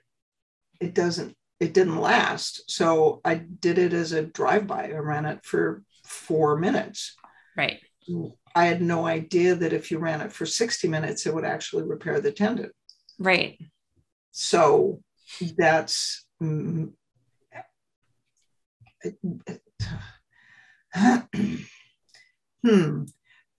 it 0.80 0.94
doesn't, 0.94 1.36
it 1.60 1.74
didn't 1.74 2.00
last. 2.00 2.72
So 2.72 3.20
I 3.26 3.36
did 3.36 3.80
it 3.80 3.92
as 3.92 4.14
a 4.14 4.24
drive 4.24 4.66
by. 4.66 4.86
I 4.86 5.00
ran 5.00 5.26
it 5.26 5.44
for 5.44 5.84
four 6.06 6.58
minutes. 6.58 7.16
Right. 7.58 7.80
I 8.56 8.66
had 8.66 8.82
no 8.82 9.06
idea 9.06 9.56
that 9.56 9.74
if 9.74 9.92
you 9.92 10.00
ran 10.00 10.22
it 10.22 10.32
for 10.32 10.46
60 10.46 10.88
minutes, 10.88 11.26
it 11.26 11.34
would 11.34 11.46
actually 11.46 11.84
repair 11.84 12.22
the 12.22 12.32
tendon. 12.32 12.72
Right. 13.20 13.60
So 14.32 15.02
that's 15.58 16.26
hmm, 16.40 16.86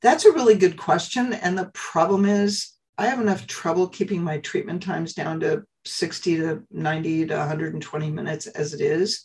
that's 0.02 0.24
a 0.24 0.32
really 0.32 0.54
good 0.54 0.76
question. 0.76 1.32
And 1.32 1.58
the 1.58 1.70
problem 1.74 2.24
is, 2.24 2.72
I 2.98 3.06
have 3.06 3.20
enough 3.20 3.46
trouble 3.46 3.88
keeping 3.88 4.22
my 4.22 4.38
treatment 4.38 4.82
times 4.82 5.14
down 5.14 5.40
to 5.40 5.64
60 5.84 6.36
to 6.38 6.62
90 6.70 7.26
to 7.26 7.36
120 7.36 8.10
minutes 8.10 8.46
as 8.46 8.74
it 8.74 8.80
is 8.80 9.24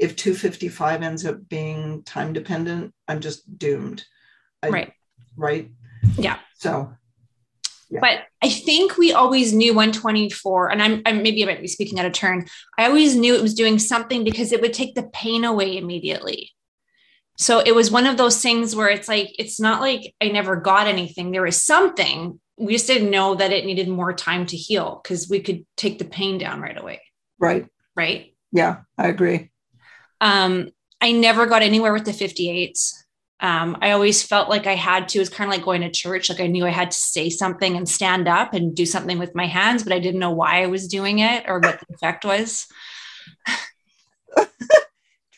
if 0.00 0.16
255 0.16 1.02
ends 1.02 1.26
up 1.26 1.46
being 1.48 2.02
time 2.04 2.32
dependent, 2.32 2.94
I'm 3.06 3.20
just 3.20 3.58
doomed. 3.58 4.02
I, 4.62 4.70
right. 4.70 4.92
Right. 5.36 5.70
Yeah. 6.16 6.38
So, 6.58 6.94
yeah. 7.90 8.00
but 8.00 8.22
I 8.42 8.48
think 8.48 8.96
we 8.96 9.12
always 9.12 9.52
knew 9.52 9.74
124, 9.74 10.70
and 10.70 10.82
I'm, 10.82 11.02
I'm 11.04 11.22
maybe 11.22 11.42
I 11.42 11.46
might 11.46 11.60
be 11.60 11.68
speaking 11.68 12.00
out 12.00 12.06
of 12.06 12.12
turn. 12.12 12.46
I 12.78 12.86
always 12.86 13.14
knew 13.14 13.34
it 13.34 13.42
was 13.42 13.54
doing 13.54 13.78
something 13.78 14.24
because 14.24 14.52
it 14.52 14.62
would 14.62 14.72
take 14.72 14.94
the 14.94 15.10
pain 15.12 15.44
away 15.44 15.76
immediately. 15.76 16.50
So 17.36 17.60
it 17.60 17.74
was 17.74 17.90
one 17.90 18.06
of 18.06 18.16
those 18.16 18.40
things 18.40 18.74
where 18.74 18.88
it's 18.88 19.08
like, 19.08 19.34
it's 19.38 19.60
not 19.60 19.80
like 19.82 20.14
I 20.20 20.28
never 20.28 20.56
got 20.56 20.86
anything. 20.86 21.30
There 21.30 21.42
was 21.42 21.62
something. 21.62 22.40
We 22.58 22.72
just 22.72 22.86
didn't 22.86 23.10
know 23.10 23.34
that 23.34 23.52
it 23.52 23.66
needed 23.66 23.88
more 23.88 24.12
time 24.12 24.46
to 24.46 24.56
heal 24.56 25.00
because 25.02 25.28
we 25.28 25.40
could 25.40 25.66
take 25.76 25.98
the 25.98 26.04
pain 26.04 26.38
down 26.38 26.60
right 26.60 26.78
away. 26.78 27.00
Right. 27.38 27.66
Right. 27.96 28.34
Yeah, 28.52 28.80
I 28.98 29.08
agree. 29.08 29.49
Um, 30.20 30.70
I 31.00 31.12
never 31.12 31.46
got 31.46 31.62
anywhere 31.62 31.92
with 31.92 32.04
the 32.04 32.12
58s. 32.12 32.92
Um, 33.40 33.78
I 33.80 33.92
always 33.92 34.22
felt 34.22 34.50
like 34.50 34.66
I 34.66 34.74
had 34.74 35.08
to, 35.08 35.18
it 35.18 35.22
was 35.22 35.30
kind 35.30 35.50
of 35.50 35.56
like 35.56 35.64
going 35.64 35.80
to 35.80 35.90
church. 35.90 36.28
Like 36.28 36.40
I 36.40 36.46
knew 36.46 36.66
I 36.66 36.70
had 36.70 36.90
to 36.90 36.96
say 36.96 37.30
something 37.30 37.74
and 37.74 37.88
stand 37.88 38.28
up 38.28 38.52
and 38.52 38.74
do 38.74 38.84
something 38.84 39.18
with 39.18 39.34
my 39.34 39.46
hands, 39.46 39.82
but 39.82 39.94
I 39.94 39.98
didn't 39.98 40.20
know 40.20 40.30
why 40.30 40.62
I 40.62 40.66
was 40.66 40.88
doing 40.88 41.20
it 41.20 41.44
or 41.48 41.58
what 41.58 41.80
the 41.80 41.94
effect 41.94 42.26
was. 42.26 42.66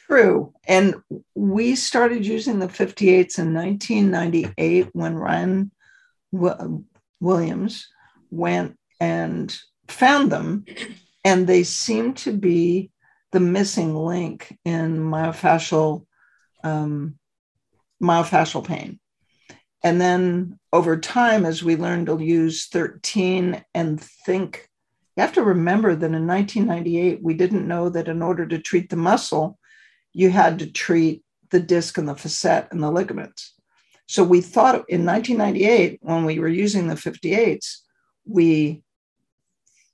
True. 0.06 0.52
And 0.66 0.96
we 1.34 1.76
started 1.76 2.26
using 2.26 2.58
the 2.58 2.66
58s 2.66 3.38
in 3.38 3.54
1998 3.54 4.88
when 4.92 5.14
Ryan 5.14 5.70
w- 6.34 6.84
Williams 7.20 7.88
went 8.30 8.76
and 9.00 9.56
found 9.88 10.32
them. 10.32 10.64
And 11.24 11.46
they 11.46 11.62
seemed 11.62 12.16
to 12.18 12.32
be 12.32 12.90
the 13.32 13.40
missing 13.40 13.96
link 13.96 14.56
in 14.64 14.98
myofascial 14.98 16.06
um, 16.62 17.18
myofascial 18.02 18.64
pain. 18.64 19.00
And 19.82 20.00
then 20.00 20.58
over 20.72 20.96
time, 20.96 21.44
as 21.44 21.62
we 21.62 21.76
learned 21.76 22.06
to 22.06 22.22
use 22.22 22.68
13 22.68 23.64
and 23.74 24.00
think, 24.00 24.68
you 25.16 25.22
have 25.22 25.32
to 25.34 25.42
remember 25.42 25.94
that 25.94 26.12
in 26.12 26.26
1998, 26.26 27.22
we 27.22 27.34
didn't 27.34 27.66
know 27.66 27.88
that 27.88 28.08
in 28.08 28.22
order 28.22 28.46
to 28.46 28.58
treat 28.58 28.90
the 28.90 28.96
muscle, 28.96 29.58
you 30.12 30.30
had 30.30 30.58
to 30.60 30.70
treat 30.70 31.24
the 31.50 31.60
disc 31.60 31.98
and 31.98 32.08
the 32.08 32.14
facet 32.14 32.68
and 32.70 32.82
the 32.82 32.90
ligaments. 32.90 33.54
So 34.06 34.24
we 34.24 34.40
thought 34.40 34.84
in 34.88 35.04
1998, 35.04 35.98
when 36.02 36.24
we 36.24 36.38
were 36.38 36.48
using 36.48 36.86
the 36.86 36.94
58s, 36.94 37.78
we 38.24 38.82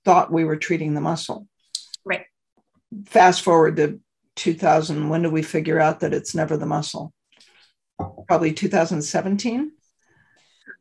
thought 0.05 0.33
we 0.33 0.45
were 0.45 0.57
treating 0.57 0.95
the 0.95 1.01
muscle. 1.01 1.47
Fast 3.07 3.43
forward 3.43 3.77
to 3.77 4.01
2000, 4.37 5.09
when 5.09 5.23
do 5.23 5.31
we 5.31 5.43
figure 5.43 5.81
out 5.81 6.01
that 6.01 6.15
it's 6.15 6.35
never 6.35 6.57
the 6.57 6.67
muscle? 6.67 7.13
Probably 8.27 8.53
2017. 8.53 9.73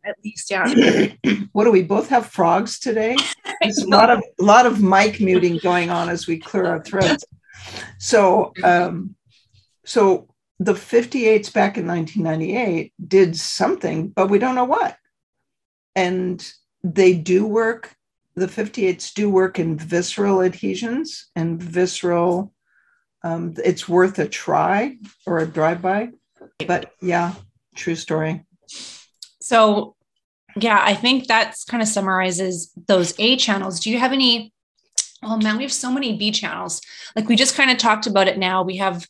At 0.05 0.15
least, 0.23 0.49
yeah. 0.49 1.13
what 1.51 1.65
do 1.65 1.71
we 1.71 1.83
both 1.83 2.09
have 2.09 2.27
frogs 2.27 2.79
today? 2.79 3.17
There's 3.61 3.79
a 3.79 3.87
lot 3.87 4.09
of 4.09 4.19
a 4.39 4.43
lot 4.43 4.65
of 4.65 4.81
mic 4.81 5.19
muting 5.19 5.59
going 5.61 5.89
on 5.89 6.07
as 6.07 6.27
we 6.27 6.37
clear 6.37 6.65
our 6.65 6.81
throats. 6.81 7.25
So 7.97 8.53
um, 8.63 9.15
so 9.85 10.29
the 10.59 10.73
58s 10.73 11.53
back 11.53 11.77
in 11.77 11.87
1998 11.87 12.93
did 13.05 13.35
something, 13.35 14.09
but 14.09 14.29
we 14.29 14.39
don't 14.39 14.55
know 14.55 14.65
what. 14.65 14.97
And 15.95 16.45
they 16.83 17.13
do 17.13 17.45
work, 17.45 17.95
the 18.37 18.45
58s 18.45 19.15
do 19.15 19.31
work 19.31 19.57
in 19.57 19.77
visceral 19.77 20.43
adhesions 20.43 21.25
and 21.35 21.61
visceral. 21.61 22.53
Um, 23.23 23.55
it's 23.65 23.89
worth 23.89 24.19
a 24.19 24.27
try 24.27 24.97
or 25.25 25.39
a 25.39 25.47
drive 25.47 25.81
by. 25.81 26.09
But 26.67 26.93
yeah, 27.01 27.33
true 27.75 27.95
story. 27.95 28.45
So, 29.41 29.95
yeah, 30.55 30.79
I 30.83 30.93
think 30.93 31.25
that's 31.25 31.65
kind 31.65 31.81
of 31.81 31.89
summarizes 31.89 32.71
those 32.87 33.15
A 33.17 33.37
channels. 33.37 33.79
Do 33.79 33.89
you 33.89 33.97
have 33.97 34.13
any? 34.13 34.53
Oh 35.23 35.37
man, 35.37 35.57
we 35.57 35.63
have 35.63 35.73
so 35.73 35.91
many 35.91 36.15
B 36.15 36.29
channels. 36.29 36.79
Like 37.15 37.27
we 37.27 37.35
just 37.35 37.55
kind 37.55 37.71
of 37.71 37.79
talked 37.79 38.05
about 38.05 38.27
it 38.27 38.37
now. 38.37 38.61
We 38.61 38.77
have 38.77 39.07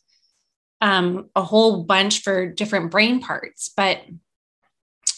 um, 0.80 1.28
a 1.36 1.42
whole 1.42 1.84
bunch 1.84 2.22
for 2.22 2.46
different 2.46 2.90
brain 2.90 3.20
parts, 3.20 3.70
but 3.76 4.00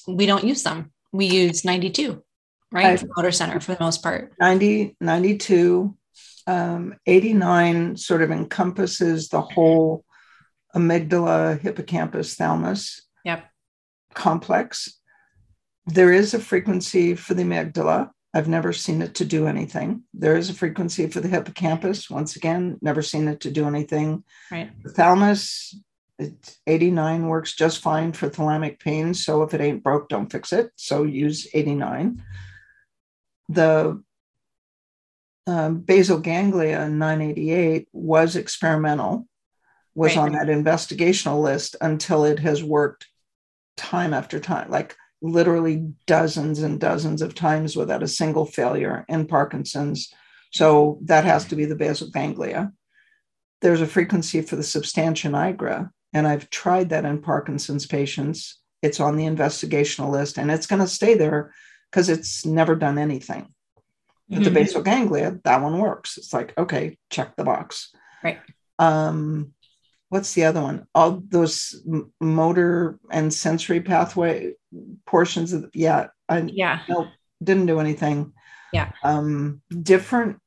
we 0.09 0.26
don't 0.26 0.45
use 0.45 0.64
them. 0.64 0.93
We 1.12 1.26
use 1.26 1.64
92, 1.64 2.25
right? 2.73 3.03
motor 3.17 3.33
center 3.33 3.61
for 3.61 3.75
the 3.75 3.83
most 3.83 4.03
part. 4.03 4.33
90, 4.41 4.97
92, 5.00 5.97
um, 6.47 6.95
89 7.07 7.97
sort 7.97 8.23
of 8.23 8.31
encompasses 8.31 9.29
the 9.29 9.41
whole 9.41 10.05
amygdala, 10.75 11.59
hippocampus, 11.59 12.35
thalamus 12.35 13.03
yep. 13.25 13.49
complex. 14.15 15.00
There 15.87 16.12
is 16.12 16.35
a 16.35 16.39
frequency 16.39 17.15
for 17.15 17.35
the 17.35 17.43
amygdala. 17.43 18.11
I've 18.33 18.49
never 18.49 18.73
seen 18.73 19.02
it 19.02 19.17
to 19.17 19.25
do 19.25 19.47
anything. 19.47 20.04
There 20.15 20.37
is 20.37 20.50
a 20.50 20.54
frequency 20.54 21.09
for 21.09 21.21
the 21.21 21.28
hippocampus. 21.28 22.09
Once 22.09 22.37
again, 22.37 22.78
never 22.80 23.02
seen 23.02 23.26
it 23.26 23.41
to 23.41 23.50
do 23.50 23.67
anything. 23.67 24.23
Right. 24.52 24.71
The 24.85 24.91
thalamus, 24.91 25.75
89 26.67 27.26
works 27.26 27.54
just 27.54 27.80
fine 27.80 28.13
for 28.13 28.28
thalamic 28.28 28.78
pain. 28.78 29.15
So 29.15 29.43
if 29.43 29.52
it 29.54 29.61
ain't 29.61 29.83
broke, 29.83 30.09
don't 30.09 30.30
fix 30.30 30.52
it. 30.52 30.71
So 30.76 31.02
use 31.02 31.49
89. 31.52 32.23
The 33.50 34.02
um, 35.47 35.80
basal 35.80 36.19
ganglia 36.19 36.82
in 36.82 36.99
988 36.99 37.89
was 37.93 38.36
experimental, 38.36 39.26
was 39.95 40.17
right. 40.17 40.23
on 40.23 40.32
that 40.32 40.47
investigational 40.47 41.43
list 41.43 41.76
until 41.80 42.25
it 42.25 42.39
has 42.39 42.63
worked 42.63 43.08
time 43.76 44.15
after 44.15 44.39
time. 44.39 44.71
Like 44.71 44.97
literally 45.23 45.93
dozens 46.06 46.60
and 46.60 46.78
dozens 46.78 47.23
of 47.23 47.34
times 47.34 47.76
without 47.76 48.02
a 48.02 48.08
single 48.08 48.47
failure 48.47 49.04
in 49.08 49.26
Parkinson's. 49.26 50.13
So 50.52 50.99
that 51.02 51.25
has 51.25 51.47
to 51.47 51.56
be 51.56 51.65
the 51.65 51.76
basal 51.76 52.10
ganglia. 52.10 52.73
There's 53.60 53.80
a 53.80 53.86
frequency 53.86 54.41
for 54.41 54.56
the 54.56 54.63
substantia 54.63 55.28
nigra, 55.28 55.91
and 56.13 56.26
I've 56.26 56.49
tried 56.50 56.91
that 56.91 57.04
in 57.04 57.21
Parkinson's 57.21 57.86
patients. 57.86 58.58
It's 58.82 59.00
on 59.00 59.17
the 59.17 59.25
investigational 59.25 60.10
list 60.10 60.39
and 60.39 60.50
it's 60.50 60.67
going 60.67 60.80
to 60.80 60.89
stay 60.89 61.15
there 61.15 61.52
because 61.91 62.09
it's 62.09 62.47
never 62.47 62.76
done 62.76 62.99
anything. 62.99 63.53
Mm-hmm. 64.31 64.45
the 64.45 64.50
basal 64.50 64.83
ganglia, 64.83 65.41
that 65.43 65.61
one 65.61 65.79
works. 65.79 66.17
It's 66.17 66.33
like, 66.33 66.57
okay, 66.57 66.99
check 67.11 67.35
the 67.35 67.43
box. 67.43 67.93
Right. 68.23 68.39
Um, 68.79 69.55
what's 70.09 70.35
the 70.35 70.45
other 70.45 70.63
one? 70.63 70.87
All 70.95 71.21
those 71.29 71.85
motor 72.21 73.00
and 73.11 73.35
sensory 73.35 73.81
pathway 73.81 74.53
portions 75.05 75.53
of 75.53 75.63
the, 75.63 75.71
yeah, 75.75 76.09
I 76.29 76.43
yeah, 76.43 76.83
no, 76.89 77.09
didn't 77.43 77.67
do 77.67 77.81
anything. 77.81 78.33
Yeah. 78.73 78.93
Um, 79.03 79.63
different 79.83 80.39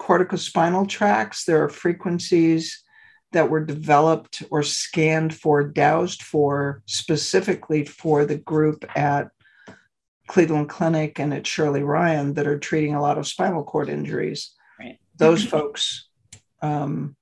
corticospinal 0.00 0.88
tracts. 0.88 1.44
There 1.44 1.62
are 1.64 1.68
frequencies 1.68 2.82
that 3.32 3.50
were 3.50 3.62
developed 3.62 4.42
or 4.50 4.62
scanned 4.62 5.34
for, 5.34 5.64
dowsed 5.64 6.22
for 6.22 6.82
specifically 6.86 7.84
for 7.84 8.24
the 8.24 8.38
group 8.38 8.86
at 8.96 9.28
Cleveland 10.28 10.68
Clinic 10.68 11.18
and 11.18 11.34
at 11.34 11.46
Shirley 11.46 11.82
Ryan 11.82 12.34
that 12.34 12.46
are 12.46 12.58
treating 12.58 12.94
a 12.94 13.02
lot 13.02 13.18
of 13.18 13.26
spinal 13.26 13.64
cord 13.64 13.88
injuries. 13.88 14.54
Right. 14.78 14.98
Those 15.16 15.44
folks 15.44 16.08
um, 16.62 17.16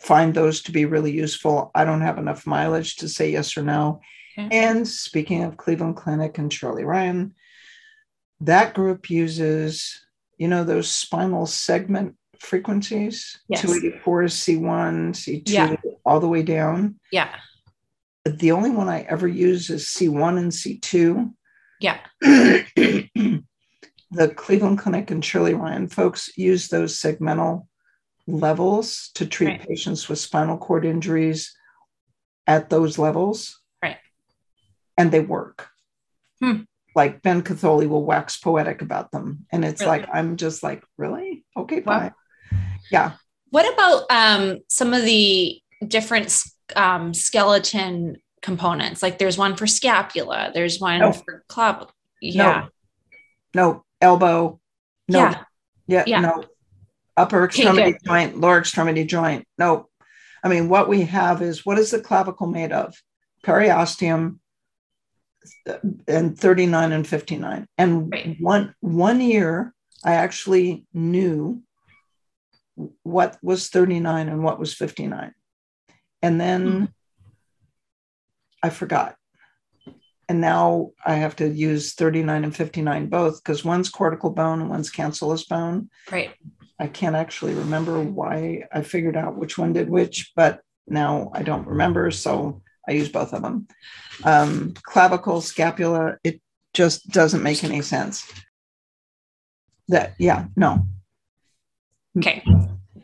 find 0.00 0.34
those 0.34 0.62
to 0.62 0.72
be 0.72 0.86
really 0.86 1.12
useful. 1.12 1.70
I 1.74 1.84
don't 1.84 2.00
have 2.00 2.18
enough 2.18 2.46
mileage 2.46 2.96
to 2.96 3.08
say 3.08 3.30
yes 3.30 3.56
or 3.56 3.62
no. 3.62 4.00
Okay. 4.38 4.48
And 4.50 4.86
speaking 4.86 5.44
of 5.44 5.56
Cleveland 5.56 5.96
Clinic 5.96 6.38
and 6.38 6.52
Shirley 6.52 6.84
Ryan, 6.84 7.34
that 8.40 8.74
group 8.74 9.08
uses, 9.08 10.04
you 10.36 10.48
know, 10.48 10.64
those 10.64 10.90
spinal 10.90 11.46
segment 11.46 12.16
frequencies 12.40 13.38
yes. 13.48 13.62
284 13.62 14.24
C1, 14.24 15.10
C2, 15.12 15.48
yeah. 15.48 15.76
all 16.04 16.20
the 16.20 16.28
way 16.28 16.42
down. 16.42 16.98
Yeah. 17.10 17.34
The 18.24 18.52
only 18.52 18.70
one 18.70 18.88
I 18.88 19.02
ever 19.02 19.28
use 19.28 19.70
is 19.70 19.86
C1 19.86 20.38
and 20.38 20.52
C2. 20.52 21.32
Yeah. 21.80 21.98
the 22.20 23.40
Cleveland 24.34 24.78
Clinic 24.78 25.10
and 25.10 25.24
Shirley 25.24 25.54
Ryan 25.54 25.88
folks 25.88 26.30
use 26.36 26.68
those 26.68 26.98
segmental 26.98 27.66
levels 28.26 29.10
to 29.14 29.26
treat 29.26 29.46
right. 29.46 29.68
patients 29.68 30.08
with 30.08 30.18
spinal 30.18 30.58
cord 30.58 30.84
injuries 30.84 31.54
at 32.46 32.70
those 32.70 32.98
levels. 32.98 33.60
Right. 33.82 33.98
And 34.96 35.10
they 35.10 35.20
work. 35.20 35.68
Hmm. 36.40 36.62
Like 36.94 37.22
Ben 37.22 37.42
Katholi 37.42 37.88
will 37.88 38.04
wax 38.04 38.38
poetic 38.38 38.80
about 38.80 39.12
them. 39.12 39.46
And 39.52 39.64
it's 39.64 39.82
really? 39.82 39.98
like, 39.98 40.08
I'm 40.12 40.36
just 40.36 40.62
like, 40.62 40.82
really? 40.96 41.44
Okay, 41.56 41.82
fine. 41.82 42.14
Yeah. 42.90 43.12
What 43.50 43.70
about 43.72 44.04
um, 44.10 44.58
some 44.68 44.94
of 44.94 45.02
the 45.02 45.60
different 45.86 46.42
um, 46.74 47.12
skeleton 47.12 48.16
components? 48.46 49.02
Like 49.02 49.18
there's 49.18 49.36
one 49.36 49.56
for 49.56 49.66
scapula, 49.66 50.50
there's 50.54 50.80
one 50.80 51.00
no. 51.00 51.12
for 51.12 51.44
club. 51.48 51.90
Yeah. 52.22 52.68
No. 53.54 53.62
no. 53.62 53.84
Elbow. 54.00 54.60
No. 55.08 55.18
Yeah. 55.18 55.44
Yeah. 55.86 56.04
yeah. 56.06 56.20
No 56.20 56.44
upper 57.16 57.44
extremity 57.44 57.98
joint, 58.04 58.38
lower 58.38 58.58
extremity 58.58 59.04
joint. 59.04 59.46
No, 59.58 59.88
I 60.42 60.48
mean, 60.48 60.68
what 60.68 60.88
we 60.88 61.02
have 61.02 61.42
is 61.42 61.64
what 61.64 61.78
is 61.78 61.90
the 61.90 62.00
clavicle 62.00 62.46
made 62.46 62.72
of? 62.72 62.94
Periosteum 63.44 64.38
and 66.06 66.38
39 66.38 66.92
and 66.92 67.06
59. 67.06 67.66
And 67.78 68.12
right. 68.12 68.36
one 68.40 68.74
one 68.80 69.20
year 69.20 69.72
I 70.04 70.14
actually 70.14 70.84
knew 70.92 71.62
what 73.02 73.38
was 73.42 73.68
39 73.68 74.28
and 74.28 74.42
what 74.42 74.58
was 74.58 74.74
59. 74.74 75.32
And 76.22 76.40
then 76.40 76.66
mm-hmm. 76.66 76.84
I 78.66 78.70
forgot. 78.70 79.14
And 80.28 80.40
now 80.40 80.90
I 81.04 81.14
have 81.14 81.36
to 81.36 81.48
use 81.48 81.94
39 81.94 82.42
and 82.42 82.56
59 82.56 83.06
both 83.06 83.42
because 83.42 83.64
one's 83.64 83.88
cortical 83.88 84.30
bone 84.30 84.60
and 84.60 84.68
one's 84.68 84.90
cancellous 84.90 85.44
bone. 85.44 85.88
Right. 86.10 86.32
I 86.80 86.88
can't 86.88 87.14
actually 87.14 87.54
remember 87.54 88.02
why 88.02 88.64
I 88.72 88.82
figured 88.82 89.16
out 89.16 89.36
which 89.36 89.56
one 89.56 89.72
did 89.72 89.88
which, 89.88 90.32
but 90.34 90.62
now 90.88 91.30
I 91.32 91.42
don't 91.44 91.66
remember. 91.68 92.10
So 92.10 92.60
I 92.88 92.92
use 92.92 93.08
both 93.08 93.32
of 93.32 93.42
them. 93.42 93.68
Um, 94.24 94.74
clavicle, 94.82 95.40
scapula, 95.42 96.16
it 96.24 96.40
just 96.74 97.08
doesn't 97.08 97.44
make 97.44 97.62
any 97.62 97.82
sense. 97.82 98.30
That, 99.88 100.14
yeah, 100.18 100.46
no. 100.56 100.86
Okay. 102.18 102.42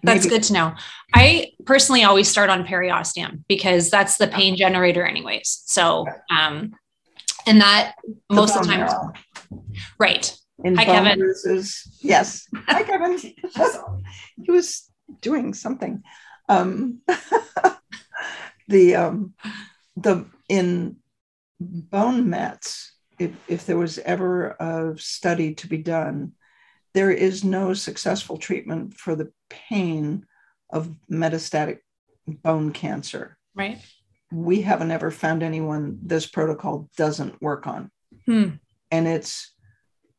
That's 0.03 0.25
Maybe. 0.25 0.37
good 0.37 0.43
to 0.45 0.53
know. 0.53 0.75
I 1.15 1.53
personally 1.65 2.03
always 2.03 2.29
start 2.29 2.51
on 2.51 2.67
periosteum 2.67 3.45
because 3.49 3.89
that's 3.89 4.17
the 4.17 4.27
pain 4.27 4.57
generator, 4.57 5.07
anyways. 5.07 5.63
So, 5.67 6.07
um, 6.31 6.75
and 7.47 7.61
that 7.61 7.95
the 8.05 8.35
most 8.35 8.57
of 8.57 8.63
the 8.63 8.69
time, 8.69 9.13
right? 9.99 10.37
In 10.65 10.77
Hi, 10.77 10.85
Kevin. 10.85 11.19
Bruises. 11.19 11.99
Yes. 12.01 12.49
Hi, 12.67 12.83
Kevin. 12.83 13.17
he 14.43 14.51
was 14.51 14.91
doing 15.21 15.55
something. 15.55 16.03
Um, 16.49 17.01
the 18.69 18.97
um, 18.97 19.35
the 19.97 20.27
in 20.49 20.97
bone 21.61 22.29
mets, 22.29 22.93
if 23.19 23.33
if 23.49 23.67
there 23.67 23.79
was 23.79 23.99
ever 23.99 24.57
a 24.59 24.95
study 24.99 25.55
to 25.55 25.69
be 25.69 25.79
done, 25.79 26.33
there 26.95 27.11
is 27.11 27.45
no 27.45 27.75
successful 27.75 28.37
treatment 28.37 28.95
for 28.95 29.15
the 29.15 29.33
pain 29.49 30.27
of 30.71 30.95
metastatic 31.11 31.79
bone 32.27 32.73
cancer. 32.73 33.37
Right. 33.55 33.79
We 34.31 34.63
haven't 34.63 34.91
ever 34.91 35.11
found 35.11 35.43
anyone 35.43 35.99
this 36.03 36.27
protocol 36.27 36.89
doesn't 36.97 37.41
work 37.43 37.67
on. 37.67 37.91
Hmm. 38.27 38.49
And 38.91 39.07
it's 39.07 39.55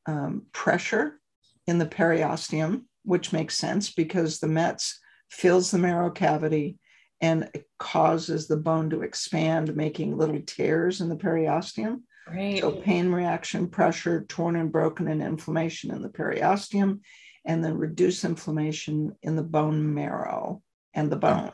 um, 0.05 0.47
pressure 0.51 1.19
in 1.67 1.79
the 1.79 1.85
periosteum, 1.85 2.83
which 3.03 3.33
makes 3.33 3.57
sense 3.57 3.91
because 3.91 4.39
the 4.39 4.47
METS 4.47 4.99
fills 5.29 5.71
the 5.71 5.77
marrow 5.77 6.11
cavity 6.11 6.77
and 7.21 7.49
it 7.53 7.65
causes 7.79 8.47
the 8.47 8.57
bone 8.57 8.89
to 8.89 9.01
expand, 9.01 9.75
making 9.75 10.17
little 10.17 10.41
tears 10.45 10.99
in 11.01 11.09
the 11.09 11.15
periosteum. 11.15 12.01
Right. 12.27 12.61
So 12.61 12.71
pain 12.71 13.11
reaction, 13.11 13.67
pressure, 13.67 14.25
torn 14.27 14.55
and 14.55 14.71
broken, 14.71 15.07
and 15.07 15.21
inflammation 15.21 15.91
in 15.91 16.01
the 16.01 16.09
periosteum, 16.09 17.01
and 17.45 17.63
then 17.63 17.77
reduce 17.77 18.23
inflammation 18.23 19.15
in 19.21 19.35
the 19.35 19.43
bone 19.43 19.93
marrow 19.93 20.61
and 20.93 21.11
the 21.11 21.17
bone. 21.17 21.51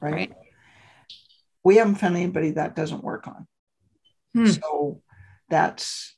Right. 0.00 0.12
right. 0.12 0.32
We 1.64 1.76
haven't 1.76 1.96
found 1.96 2.16
anybody 2.16 2.52
that 2.52 2.76
doesn't 2.76 3.04
work 3.04 3.26
on. 3.26 3.46
Hmm. 4.34 4.46
So 4.46 5.02
that's 5.48 6.16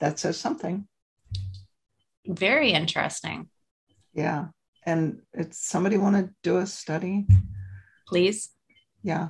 that 0.00 0.18
says 0.18 0.36
something. 0.36 0.86
Very 2.26 2.72
interesting. 2.72 3.48
Yeah. 4.14 4.46
And 4.84 5.20
it's 5.32 5.64
somebody 5.64 5.96
want 5.96 6.16
to 6.16 6.30
do 6.42 6.58
a 6.58 6.66
study? 6.66 7.26
Please. 8.08 8.50
Yeah. 9.02 9.28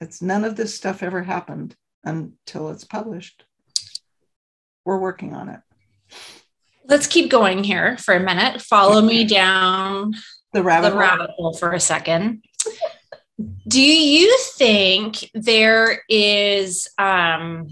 It's 0.00 0.22
none 0.22 0.44
of 0.44 0.56
this 0.56 0.74
stuff 0.74 1.02
ever 1.02 1.22
happened 1.22 1.76
until 2.04 2.70
it's 2.70 2.84
published. 2.84 3.44
We're 4.84 4.98
working 4.98 5.34
on 5.34 5.48
it. 5.48 5.60
Let's 6.86 7.06
keep 7.06 7.30
going 7.30 7.64
here 7.64 7.96
for 7.96 8.14
a 8.14 8.20
minute. 8.20 8.60
Follow 8.60 9.00
me 9.00 9.24
down 9.24 10.14
the 10.52 10.62
rabbit, 10.62 10.90
the 10.90 10.96
rabbit 10.96 11.30
hole 11.30 11.54
for 11.54 11.72
a 11.72 11.80
second. 11.80 12.42
Do 13.66 13.82
you 13.82 14.36
think 14.56 15.30
there 15.34 16.02
is 16.08 16.88
um, 16.98 17.68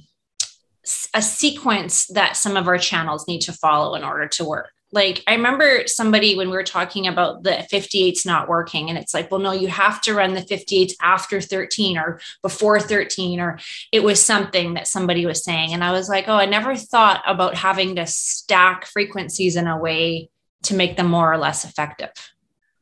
a 1.14 1.22
sequence 1.22 2.06
that 2.08 2.36
some 2.36 2.56
of 2.56 2.66
our 2.66 2.78
channels 2.78 3.28
need 3.28 3.42
to 3.42 3.52
follow 3.52 3.94
in 3.94 4.02
order 4.02 4.26
to 4.28 4.44
work? 4.44 4.71
Like 4.92 5.24
I 5.26 5.32
remember 5.34 5.86
somebody 5.86 6.36
when 6.36 6.50
we 6.50 6.56
were 6.56 6.62
talking 6.62 7.06
about 7.06 7.42
the 7.42 7.66
58s 7.72 8.26
not 8.26 8.48
working, 8.48 8.90
and 8.90 8.98
it's 8.98 9.14
like, 9.14 9.30
well, 9.30 9.40
no, 9.40 9.52
you 9.52 9.68
have 9.68 10.00
to 10.02 10.14
run 10.14 10.34
the 10.34 10.42
58s 10.42 10.92
after 11.00 11.40
13 11.40 11.96
or 11.96 12.20
before 12.42 12.78
13, 12.78 13.40
or 13.40 13.58
it 13.90 14.04
was 14.04 14.24
something 14.24 14.74
that 14.74 14.86
somebody 14.86 15.24
was 15.24 15.42
saying. 15.42 15.72
And 15.72 15.82
I 15.82 15.92
was 15.92 16.08
like, 16.08 16.28
oh, 16.28 16.34
I 16.34 16.44
never 16.44 16.76
thought 16.76 17.22
about 17.26 17.56
having 17.56 17.96
to 17.96 18.06
stack 18.06 18.84
frequencies 18.84 19.56
in 19.56 19.66
a 19.66 19.78
way 19.78 20.28
to 20.64 20.74
make 20.74 20.96
them 20.96 21.08
more 21.08 21.32
or 21.32 21.38
less 21.38 21.64
effective. 21.64 22.12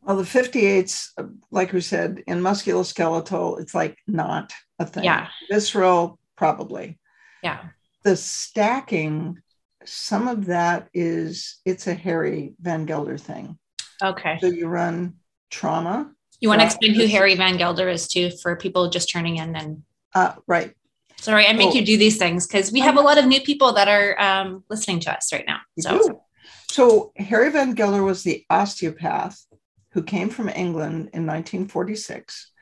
Well, 0.02 0.16
the 0.16 0.24
58s, 0.24 1.10
like 1.50 1.72
we 1.72 1.80
said, 1.80 2.22
in 2.26 2.40
musculoskeletal, 2.40 3.60
it's 3.60 3.74
like 3.74 3.98
not 4.06 4.52
a 4.78 4.86
thing. 4.86 5.04
Yeah. 5.04 5.28
Visceral, 5.50 6.18
probably. 6.36 6.98
Yeah. 7.42 7.60
The 8.02 8.16
stacking 8.16 9.42
some 9.84 10.28
of 10.28 10.46
that 10.46 10.88
is 10.92 11.60
it's 11.64 11.86
a 11.86 11.94
Harry 11.94 12.54
Van 12.60 12.86
Gelder 12.86 13.18
thing. 13.18 13.58
Okay. 14.02 14.38
So 14.40 14.46
you 14.46 14.68
run 14.68 15.14
trauma. 15.50 16.10
You 16.40 16.48
want 16.48 16.60
to 16.60 16.66
explain 16.66 16.94
who 16.94 17.06
Harry 17.06 17.34
Van 17.34 17.56
Gelder 17.56 17.88
is 17.88 18.08
too 18.08 18.30
for 18.42 18.56
people 18.56 18.88
just 18.88 19.10
turning 19.10 19.36
in 19.36 19.54
and 19.56 19.82
uh, 20.14 20.34
right. 20.46 20.74
Sorry, 21.18 21.46
I 21.46 21.52
make 21.52 21.68
oh. 21.68 21.74
you 21.74 21.84
do 21.84 21.98
these 21.98 22.16
things 22.16 22.46
because 22.46 22.72
we 22.72 22.80
have 22.80 22.96
a 22.96 23.00
lot 23.00 23.18
of 23.18 23.26
new 23.26 23.42
people 23.42 23.74
that 23.74 23.88
are 23.88 24.18
um, 24.20 24.64
listening 24.70 25.00
to 25.00 25.12
us 25.12 25.32
right 25.32 25.44
now. 25.46 25.58
So. 25.78 26.22
so 26.70 27.12
Harry 27.16 27.50
Van 27.50 27.74
Gelder 27.74 28.02
was 28.02 28.22
the 28.22 28.44
osteopath 28.48 29.44
who 29.92 30.02
came 30.02 30.30
from 30.30 30.48
England 30.48 31.10
in 31.12 31.26
1946, 31.26 32.52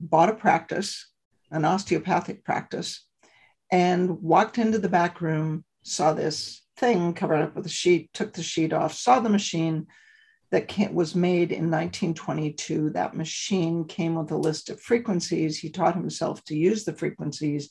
bought 0.00 0.30
a 0.30 0.34
practice, 0.34 1.10
an 1.50 1.64
osteopathic 1.64 2.44
practice, 2.44 3.06
and 3.70 4.20
walked 4.20 4.58
into 4.58 4.78
the 4.78 4.88
back 4.88 5.20
room, 5.20 5.64
saw 5.82 6.12
this 6.12 6.62
thing 6.78 7.12
covered 7.12 7.42
up 7.42 7.56
with 7.56 7.66
a 7.66 7.70
sheet, 7.70 8.12
took 8.12 8.32
the 8.32 8.42
sheet 8.42 8.72
off, 8.72 8.94
saw 8.94 9.20
the 9.20 9.28
machine 9.28 9.86
that 10.50 10.92
was 10.92 11.14
made 11.14 11.52
in 11.52 11.70
1922. 11.70 12.90
That 12.90 13.16
machine 13.16 13.84
came 13.84 14.14
with 14.14 14.30
a 14.30 14.36
list 14.36 14.70
of 14.70 14.80
frequencies. 14.80 15.58
He 15.58 15.70
taught 15.70 15.94
himself 15.94 16.42
to 16.44 16.56
use 16.56 16.84
the 16.84 16.94
frequencies. 16.94 17.70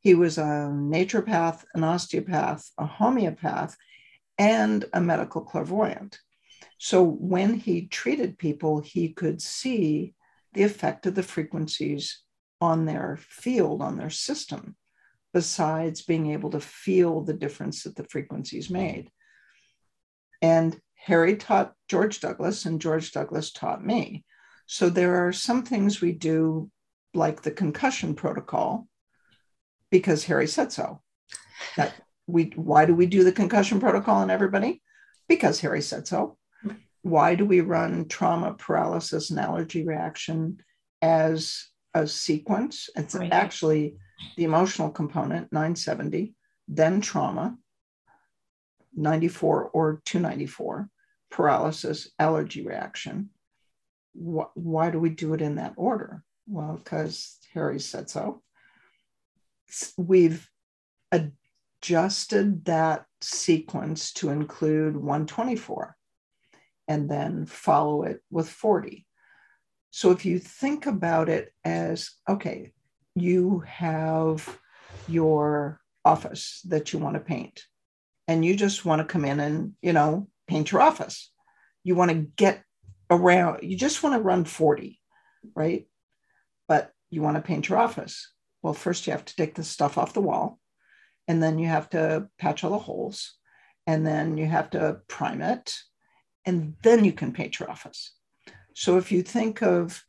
He 0.00 0.14
was 0.14 0.38
a 0.38 0.70
naturopath, 0.72 1.64
an 1.74 1.84
osteopath, 1.84 2.70
a 2.78 2.86
homeopath, 2.86 3.76
and 4.38 4.84
a 4.92 5.00
medical 5.00 5.42
clairvoyant. 5.42 6.18
So 6.78 7.02
when 7.02 7.54
he 7.54 7.86
treated 7.86 8.38
people, 8.38 8.80
he 8.80 9.12
could 9.12 9.40
see 9.40 10.14
the 10.54 10.62
effect 10.62 11.06
of 11.06 11.14
the 11.14 11.22
frequencies 11.22 12.22
on 12.60 12.84
their 12.84 13.18
field, 13.20 13.82
on 13.82 13.96
their 13.96 14.10
system 14.10 14.76
besides 15.32 16.02
being 16.02 16.32
able 16.32 16.50
to 16.50 16.60
feel 16.60 17.20
the 17.20 17.34
difference 17.34 17.84
that 17.84 17.96
the 17.96 18.04
frequencies 18.04 18.70
made. 18.70 19.10
And 20.42 20.78
Harry 20.96 21.36
taught 21.36 21.74
George 21.88 22.20
Douglas, 22.20 22.66
and 22.66 22.80
George 22.80 23.12
Douglas 23.12 23.52
taught 23.52 23.84
me. 23.84 24.24
So 24.66 24.88
there 24.88 25.26
are 25.26 25.32
some 25.32 25.64
things 25.64 26.00
we 26.00 26.12
do, 26.12 26.70
like 27.14 27.42
the 27.42 27.50
concussion 27.50 28.14
protocol, 28.14 28.86
because 29.90 30.24
Harry 30.24 30.46
said 30.46 30.72
so. 30.72 31.02
That 31.76 31.92
we 32.26 32.52
why 32.54 32.86
do 32.86 32.94
we 32.94 33.06
do 33.06 33.24
the 33.24 33.32
concussion 33.32 33.80
protocol 33.80 34.16
on 34.16 34.30
everybody? 34.30 34.82
Because 35.28 35.60
Harry 35.60 35.82
said 35.82 36.06
so. 36.06 36.36
Why 37.02 37.34
do 37.34 37.44
we 37.44 37.60
run 37.60 38.08
trauma, 38.08 38.54
paralysis, 38.54 39.30
and 39.30 39.40
allergy 39.40 39.86
reaction 39.86 40.58
as 41.00 41.66
a 41.94 42.06
sequence? 42.06 42.90
It's 42.94 43.14
right. 43.14 43.32
actually 43.32 43.96
the 44.36 44.44
emotional 44.44 44.90
component, 44.90 45.52
970, 45.52 46.34
then 46.68 47.00
trauma, 47.00 47.56
94 48.94 49.70
or 49.70 50.02
294, 50.04 50.88
paralysis, 51.30 52.10
allergy 52.18 52.66
reaction. 52.66 53.30
Wh- 54.14 54.54
why 54.54 54.90
do 54.90 54.98
we 54.98 55.10
do 55.10 55.34
it 55.34 55.42
in 55.42 55.56
that 55.56 55.74
order? 55.76 56.22
Well, 56.46 56.80
because 56.82 57.38
Harry 57.54 57.80
said 57.80 58.10
so. 58.10 58.42
We've 59.96 60.48
adjusted 61.12 62.64
that 62.64 63.06
sequence 63.20 64.12
to 64.14 64.30
include 64.30 64.96
124 64.96 65.96
and 66.88 67.08
then 67.08 67.46
follow 67.46 68.02
it 68.02 68.20
with 68.30 68.48
40. 68.48 69.06
So 69.90 70.10
if 70.10 70.24
you 70.24 70.38
think 70.38 70.86
about 70.86 71.28
it 71.28 71.52
as 71.64 72.10
okay, 72.28 72.72
you 73.14 73.60
have 73.66 74.58
your 75.08 75.80
office 76.04 76.60
that 76.68 76.92
you 76.92 76.98
want 76.98 77.14
to 77.14 77.20
paint. 77.20 77.62
And 78.28 78.44
you 78.44 78.54
just 78.54 78.84
want 78.84 79.00
to 79.00 79.12
come 79.12 79.24
in 79.24 79.40
and 79.40 79.72
you 79.82 79.92
know 79.92 80.28
paint 80.46 80.72
your 80.72 80.80
office. 80.80 81.30
You 81.84 81.94
want 81.94 82.10
to 82.10 82.26
get 82.36 82.62
around 83.10 83.62
you 83.62 83.76
just 83.76 84.02
want 84.02 84.14
to 84.14 84.22
run 84.22 84.44
40 84.44 85.00
right? 85.56 85.86
But 86.68 86.92
you 87.10 87.22
want 87.22 87.36
to 87.36 87.42
paint 87.42 87.68
your 87.68 87.78
office. 87.78 88.32
Well 88.62 88.74
first 88.74 89.06
you 89.06 89.12
have 89.12 89.24
to 89.24 89.36
take 89.36 89.54
the 89.54 89.64
stuff 89.64 89.98
off 89.98 90.12
the 90.12 90.20
wall 90.20 90.58
and 91.26 91.42
then 91.42 91.58
you 91.58 91.66
have 91.66 91.90
to 91.90 92.28
patch 92.38 92.62
all 92.62 92.70
the 92.70 92.78
holes 92.78 93.34
and 93.86 94.06
then 94.06 94.36
you 94.36 94.46
have 94.46 94.70
to 94.70 95.00
prime 95.08 95.42
it 95.42 95.74
and 96.46 96.76
then 96.82 97.04
you 97.04 97.12
can 97.12 97.32
paint 97.32 97.58
your 97.58 97.70
office. 97.70 98.14
So 98.74 98.98
if 98.98 99.10
you 99.10 99.22
think 99.22 99.62
of 99.62 100.02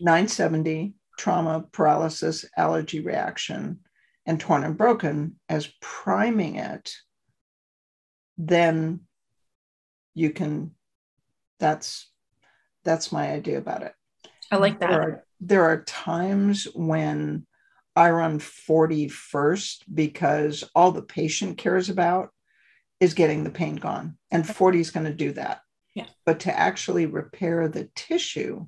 970 0.00 0.94
trauma, 1.16 1.64
paralysis, 1.72 2.44
allergy 2.56 3.00
reaction, 3.00 3.80
and 4.26 4.40
torn 4.40 4.64
and 4.64 4.76
broken 4.76 5.38
as 5.48 5.72
priming 5.80 6.56
it, 6.56 6.92
then 8.38 9.00
you 10.14 10.30
can, 10.30 10.72
that's 11.58 12.10
that's 12.84 13.12
my 13.12 13.32
idea 13.32 13.58
about 13.58 13.82
it. 13.82 13.92
I 14.50 14.56
like 14.56 14.80
that. 14.80 14.90
There 14.90 15.02
are, 15.02 15.24
there 15.40 15.64
are 15.64 15.82
times 15.82 16.66
when 16.74 17.46
I 17.96 18.10
run 18.10 18.38
40 18.38 19.08
first 19.08 19.84
because 19.92 20.64
all 20.74 20.92
the 20.92 21.02
patient 21.02 21.58
cares 21.58 21.90
about 21.90 22.30
is 23.00 23.14
getting 23.14 23.42
the 23.42 23.50
pain 23.50 23.76
gone. 23.76 24.16
And 24.30 24.46
40 24.46 24.80
is 24.80 24.90
going 24.90 25.06
to 25.06 25.14
do 25.14 25.32
that. 25.32 25.60
Yeah. 25.94 26.06
But 26.24 26.40
to 26.40 26.56
actually 26.56 27.06
repair 27.06 27.68
the 27.68 27.90
tissue, 27.94 28.66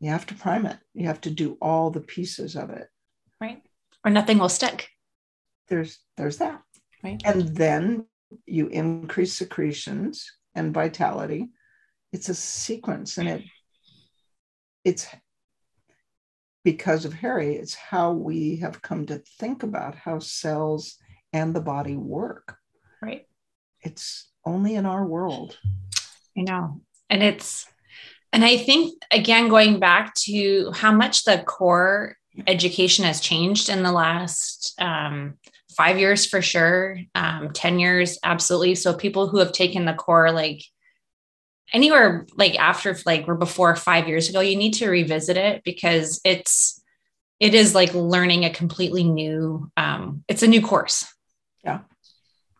you 0.00 0.10
have 0.10 0.26
to 0.26 0.34
prime 0.34 0.66
it. 0.66 0.78
You 0.94 1.06
have 1.06 1.20
to 1.22 1.30
do 1.30 1.56
all 1.60 1.90
the 1.90 2.00
pieces 2.00 2.56
of 2.56 2.70
it. 2.70 2.88
Right. 3.40 3.62
Or 4.04 4.10
nothing 4.10 4.38
will 4.38 4.48
stick. 4.48 4.88
There's 5.68 5.98
there's 6.16 6.38
that. 6.38 6.62
Right. 7.02 7.20
And 7.24 7.56
then 7.56 8.06
you 8.46 8.68
increase 8.68 9.34
secretions 9.34 10.30
and 10.54 10.74
vitality. 10.74 11.50
It's 12.12 12.28
a 12.28 12.34
sequence 12.34 13.18
and 13.18 13.28
it 13.28 13.44
it's 14.84 15.06
because 16.64 17.04
of 17.04 17.14
Harry, 17.14 17.56
it's 17.56 17.74
how 17.74 18.12
we 18.12 18.56
have 18.56 18.82
come 18.82 19.06
to 19.06 19.22
think 19.38 19.62
about 19.62 19.94
how 19.94 20.18
cells 20.18 20.96
and 21.32 21.54
the 21.54 21.60
body 21.60 21.96
work. 21.96 22.56
Right. 23.00 23.26
It's 23.80 24.30
only 24.44 24.74
in 24.74 24.86
our 24.86 25.06
world. 25.06 25.56
I 26.36 26.42
know. 26.42 26.80
And 27.08 27.22
it's, 27.22 27.66
and 28.32 28.44
I 28.44 28.56
think, 28.58 29.02
again, 29.10 29.48
going 29.48 29.80
back 29.80 30.14
to 30.26 30.70
how 30.72 30.92
much 30.92 31.24
the 31.24 31.38
core 31.38 32.16
education 32.46 33.04
has 33.04 33.20
changed 33.20 33.68
in 33.68 33.82
the 33.82 33.92
last 33.92 34.74
um, 34.80 35.34
five 35.76 35.98
years 35.98 36.26
for 36.26 36.42
sure, 36.42 36.98
um, 37.14 37.50
10 37.52 37.78
years, 37.78 38.18
absolutely. 38.22 38.74
So 38.74 38.94
people 38.94 39.28
who 39.28 39.38
have 39.38 39.52
taken 39.52 39.84
the 39.84 39.94
core, 39.94 40.30
like 40.30 40.62
anywhere 41.72 42.26
like 42.36 42.58
after 42.58 42.96
like 43.06 43.26
or 43.28 43.34
before 43.34 43.74
five 43.76 44.08
years 44.08 44.28
ago, 44.28 44.40
you 44.40 44.56
need 44.56 44.74
to 44.74 44.90
revisit 44.90 45.36
it 45.36 45.62
because 45.64 46.20
it's, 46.24 46.82
it 47.40 47.54
is 47.54 47.74
like 47.74 47.94
learning 47.94 48.44
a 48.44 48.50
completely 48.50 49.04
new, 49.04 49.70
um, 49.76 50.24
it's 50.28 50.42
a 50.42 50.48
new 50.48 50.60
course. 50.60 51.06
Yeah. 51.64 51.80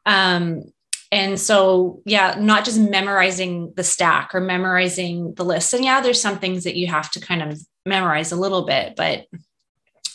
Um, 0.07 0.63
and 1.11 1.40
so, 1.40 2.03
yeah, 2.05 2.37
not 2.38 2.64
just 2.64 2.79
memorizing 2.79 3.73
the 3.77 3.85
stack 3.85 4.35
or 4.35 4.40
memorizing 4.40 5.35
the 5.35 5.44
list. 5.44 5.73
And 5.73 5.85
yeah, 5.85 6.01
there's 6.01 6.21
some 6.21 6.38
things 6.38 6.64
that 6.64 6.77
you 6.77 6.87
have 6.88 7.11
to 7.12 7.21
kind 7.21 7.42
of 7.42 7.59
memorize 7.87 8.31
a 8.31 8.37
little 8.37 8.66
bit, 8.66 8.94
but 8.94 9.27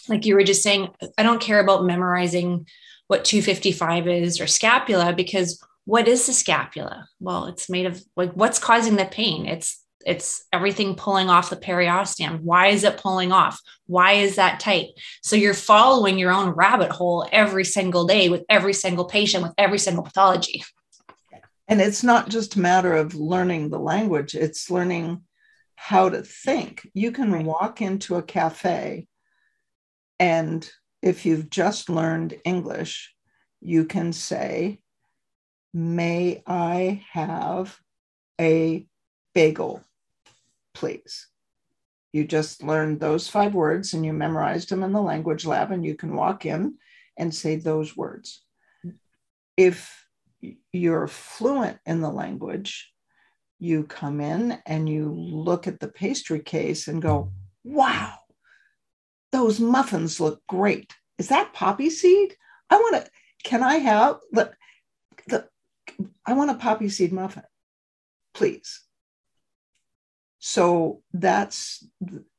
like 0.08 0.26
you 0.26 0.36
were 0.36 0.44
just 0.44 0.62
saying, 0.62 0.90
I 1.18 1.24
don't 1.24 1.42
care 1.42 1.60
about 1.60 1.86
memorizing 1.86 2.68
what 3.08 3.26
255 3.26 4.08
is 4.08 4.40
or 4.40 4.48
scapula 4.48 5.14
because 5.14 5.64
what 5.86 6.08
is 6.08 6.26
the 6.28 6.34
scapula? 6.34 7.08
Well, 7.20 7.46
it's 7.46 7.70
made 7.70 7.86
of 7.86 8.02
like 8.16 8.32
what's 8.34 8.60
causing 8.60 8.96
the 8.96 9.06
pain? 9.06 9.46
It's 9.46 9.80
it's 10.06 10.44
everything 10.52 10.96
pulling 10.96 11.30
off 11.30 11.50
the 11.50 11.56
periosteum. 11.56 12.42
Why 12.42 12.68
is 12.68 12.84
it 12.84 12.98
pulling 12.98 13.32
off? 13.32 13.60
Why 13.88 14.14
is 14.14 14.36
that 14.36 14.60
tight? 14.60 14.90
So 15.22 15.38
you're 15.38 15.54
following 15.54 16.20
your 16.20 16.32
own 16.32 16.50
rabbit 16.50 16.92
hole 16.92 17.28
every 17.32 17.64
single 17.64 18.06
day 18.06 18.28
with 18.28 18.44
every 18.50 18.74
single 18.74 19.06
patient 19.06 19.44
with 19.44 19.54
every 19.58 19.80
single 19.80 20.04
pathology. 20.04 20.64
And 21.68 21.82
it's 21.82 22.04
not 22.04 22.30
just 22.30 22.56
a 22.56 22.60
matter 22.60 22.94
of 22.94 23.16
learning 23.16 23.70
the 23.70 23.80
language, 23.80 24.36
it's 24.36 24.70
learning 24.70 25.22
how 25.76 26.10
to 26.10 26.22
think. 26.22 26.88
You 26.94 27.12
can 27.12 27.32
right. 27.32 27.46
walk 27.46 27.82
into 27.82 28.16
a 28.16 28.24
cafe 28.24 29.08
and 30.20 30.70
if 31.02 31.26
you've 31.26 31.50
just 31.50 31.90
learned 31.90 32.40
English, 32.46 33.14
you 33.60 33.84
can 33.86 34.14
say, 34.14 34.80
May 35.74 36.44
I 36.46 37.04
have 37.12 37.78
a 38.40 38.88
bagel, 39.34 39.84
please? 40.74 41.28
You 42.14 42.26
just 42.26 42.64
learned 42.64 43.00
those 43.00 43.28
five 43.28 43.56
words 43.56 43.94
and 43.94 44.06
you 44.06 44.14
memorized 44.14 44.70
them 44.70 44.84
in 44.84 44.94
the 44.94 45.02
language 45.02 45.46
lab, 45.46 45.72
and 45.72 45.84
you 45.84 45.96
can 45.96 46.16
walk 46.16 46.46
in 46.46 46.76
and 47.18 47.34
say 47.34 47.56
those 47.56 47.98
words. 47.98 48.44
If 49.58 50.03
you're 50.74 51.08
fluent 51.08 51.78
in 51.86 52.02
the 52.02 52.10
language, 52.10 52.92
you 53.60 53.84
come 53.84 54.20
in 54.20 54.60
and 54.66 54.90
you 54.90 55.14
look 55.14 55.68
at 55.68 55.80
the 55.80 55.88
pastry 55.88 56.42
case 56.42 56.88
and 56.88 57.02
go, 57.02 57.32
wow, 57.64 58.16
those 59.32 59.60
muffins 59.60 60.20
look 60.20 60.42
great. 60.50 60.94
Is 61.18 61.30
that 61.30 61.54
poppy 61.54 61.90
seed? 61.90 62.36
I 62.70 62.76
want 62.78 63.06
to, 63.06 63.12
can 63.44 63.64
I 63.64 63.76
have 63.76 64.18
the, 64.32 64.52
the, 65.28 65.48
I 66.26 66.34
want 66.34 66.52
a 66.52 66.56
poppy 66.56 66.90
seed 66.90 67.14
muffin, 67.14 67.44
please. 68.34 68.82
So 70.40 71.02
that's 71.14 71.88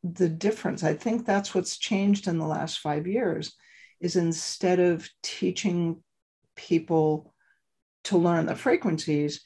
the 0.03 0.29
difference. 0.29 0.83
I 0.83 0.95
think 0.95 1.25
that's 1.25 1.55
what's 1.55 1.79
changed 1.79 2.29
in 2.29 2.39
the 2.39 2.47
last 2.47 2.81
five 2.81 3.07
years 3.07 3.55
is 4.01 4.17
instead 4.17 4.81
of 4.81 5.09
teaching 5.23 6.03
people 6.57 7.34
to 8.05 8.19
learn 8.19 8.47
the 8.47 8.57
frequencies, 8.57 9.43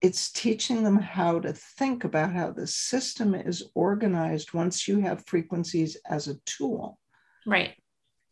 it's 0.00 0.32
teaching 0.32 0.82
them 0.82 0.96
how 0.96 1.38
to 1.40 1.52
think 1.52 2.04
about 2.04 2.32
how 2.32 2.50
the 2.50 2.66
system 2.66 3.34
is 3.34 3.62
organized 3.74 4.52
once 4.52 4.88
you 4.88 5.00
have 5.00 5.26
frequencies 5.26 5.96
as 6.08 6.26
a 6.28 6.38
tool. 6.44 6.98
Right. 7.46 7.74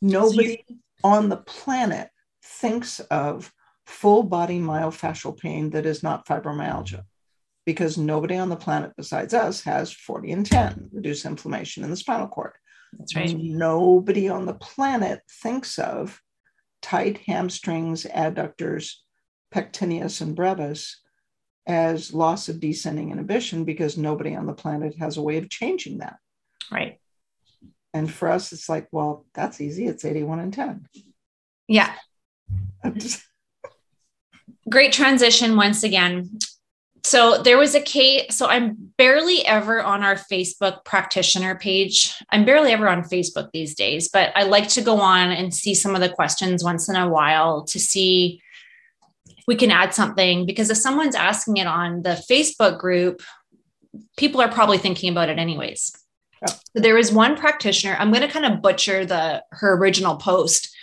Nobody 0.00 0.56
so 0.56 0.62
you- 0.68 0.78
on 1.04 1.28
the 1.28 1.36
planet 1.36 2.10
thinks 2.42 3.00
of 3.00 3.52
full 3.86 4.22
body 4.22 4.58
myofascial 4.58 5.38
pain 5.38 5.70
that 5.70 5.86
is 5.86 6.02
not 6.02 6.26
fibromyalgia 6.26 7.04
because 7.64 7.98
nobody 7.98 8.36
on 8.36 8.48
the 8.48 8.56
planet 8.56 8.92
besides 8.96 9.34
us 9.34 9.62
has 9.62 9.92
40 9.92 10.32
and 10.32 10.46
10 10.46 10.90
reduce 10.92 11.24
inflammation 11.24 11.84
in 11.84 11.90
the 11.90 11.96
spinal 11.96 12.28
cord. 12.28 12.52
That's 12.98 13.14
right. 13.14 13.36
Nobody 13.36 14.28
on 14.28 14.46
the 14.46 14.54
planet 14.54 15.20
thinks 15.30 15.78
of 15.78 16.20
tight 16.82 17.18
hamstrings, 17.26 18.04
adductors, 18.04 18.94
pectineus, 19.50 20.20
and 20.20 20.34
brevis 20.34 21.00
as 21.66 22.12
loss 22.12 22.48
of 22.48 22.60
descending 22.60 23.10
inhibition 23.10 23.64
because 23.64 23.96
nobody 23.96 24.34
on 24.34 24.46
the 24.46 24.52
planet 24.52 24.96
has 24.96 25.16
a 25.16 25.22
way 25.22 25.36
of 25.36 25.50
changing 25.50 25.98
that. 25.98 26.16
Right. 26.70 26.98
And 27.92 28.10
for 28.10 28.28
us, 28.28 28.52
it's 28.52 28.68
like, 28.68 28.88
well, 28.92 29.26
that's 29.34 29.60
easy. 29.60 29.86
It's 29.86 30.04
81 30.04 30.40
and 30.40 30.52
10. 30.52 30.86
Yeah. 31.68 31.92
Great 34.68 34.92
transition 34.92 35.56
once 35.56 35.82
again. 35.82 36.38
So 37.04 37.42
there 37.42 37.58
was 37.58 37.74
a 37.74 37.80
case. 37.80 38.36
So 38.36 38.46
I'm 38.46 38.92
barely 38.96 39.44
ever 39.46 39.82
on 39.82 40.02
our 40.02 40.16
Facebook 40.16 40.84
practitioner 40.84 41.54
page. 41.54 42.14
I'm 42.30 42.44
barely 42.44 42.72
ever 42.72 42.88
on 42.88 43.02
Facebook 43.02 43.50
these 43.52 43.74
days, 43.74 44.08
but 44.08 44.32
I 44.36 44.42
like 44.44 44.68
to 44.70 44.82
go 44.82 45.00
on 45.00 45.30
and 45.30 45.54
see 45.54 45.74
some 45.74 45.94
of 45.94 46.00
the 46.00 46.08
questions 46.10 46.62
once 46.62 46.88
in 46.88 46.96
a 46.96 47.08
while 47.08 47.64
to 47.64 47.78
see 47.78 48.42
we 49.46 49.56
can 49.56 49.70
add 49.70 49.94
something 49.94 50.46
because 50.46 50.70
if 50.70 50.76
someone's 50.76 51.16
asking 51.16 51.56
it 51.56 51.66
on 51.66 52.02
the 52.02 52.22
Facebook 52.30 52.78
group, 52.78 53.22
people 54.16 54.40
are 54.40 54.50
probably 54.50 54.78
thinking 54.78 55.10
about 55.10 55.28
it 55.28 55.38
anyways. 55.38 55.92
Yeah. 56.42 56.52
So 56.52 56.80
there 56.82 56.94
was 56.94 57.12
one 57.12 57.36
practitioner. 57.36 57.96
I'm 57.98 58.12
going 58.12 58.22
to 58.22 58.32
kind 58.32 58.46
of 58.46 58.62
butcher 58.62 59.04
the 59.04 59.42
her 59.50 59.76
original 59.76 60.16
post, 60.16 60.74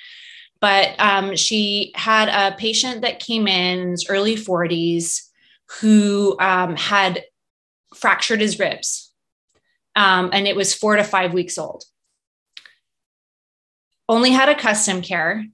but 0.60 0.99
um, 0.99 1.36
she 1.36 1.91
had 1.95 2.27
a 2.27 2.58
patient 2.58 3.01
that 3.01 3.19
came 3.19 3.47
in 3.47 3.95
early 4.10 4.36
40s 4.36 5.26
who 5.82 6.38
um, 6.39 6.75
had 6.75 7.23
fractured 7.95 8.41
his 8.41 8.60
ribs, 8.60 9.13
um, 9.95 10.30
and 10.34 10.47
it 10.47 10.56
was 10.56 10.73
four 10.73 10.95
to 10.95 11.03
five 11.03 11.34
weeks 11.34 11.58
old. 11.58 11.84
Only 14.10 14.32
had 14.32 14.49
a 14.49 14.56
custom 14.56 15.01
care 15.01 15.45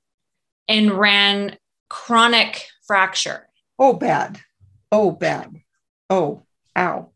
and 0.67 0.91
ran 0.91 1.57
chronic 1.89 2.67
fracture. 2.85 3.47
Oh, 3.79 3.93
bad. 3.93 4.39
Oh, 4.91 5.11
bad. 5.11 5.61
Oh, 6.09 6.45
ow. 6.77 7.09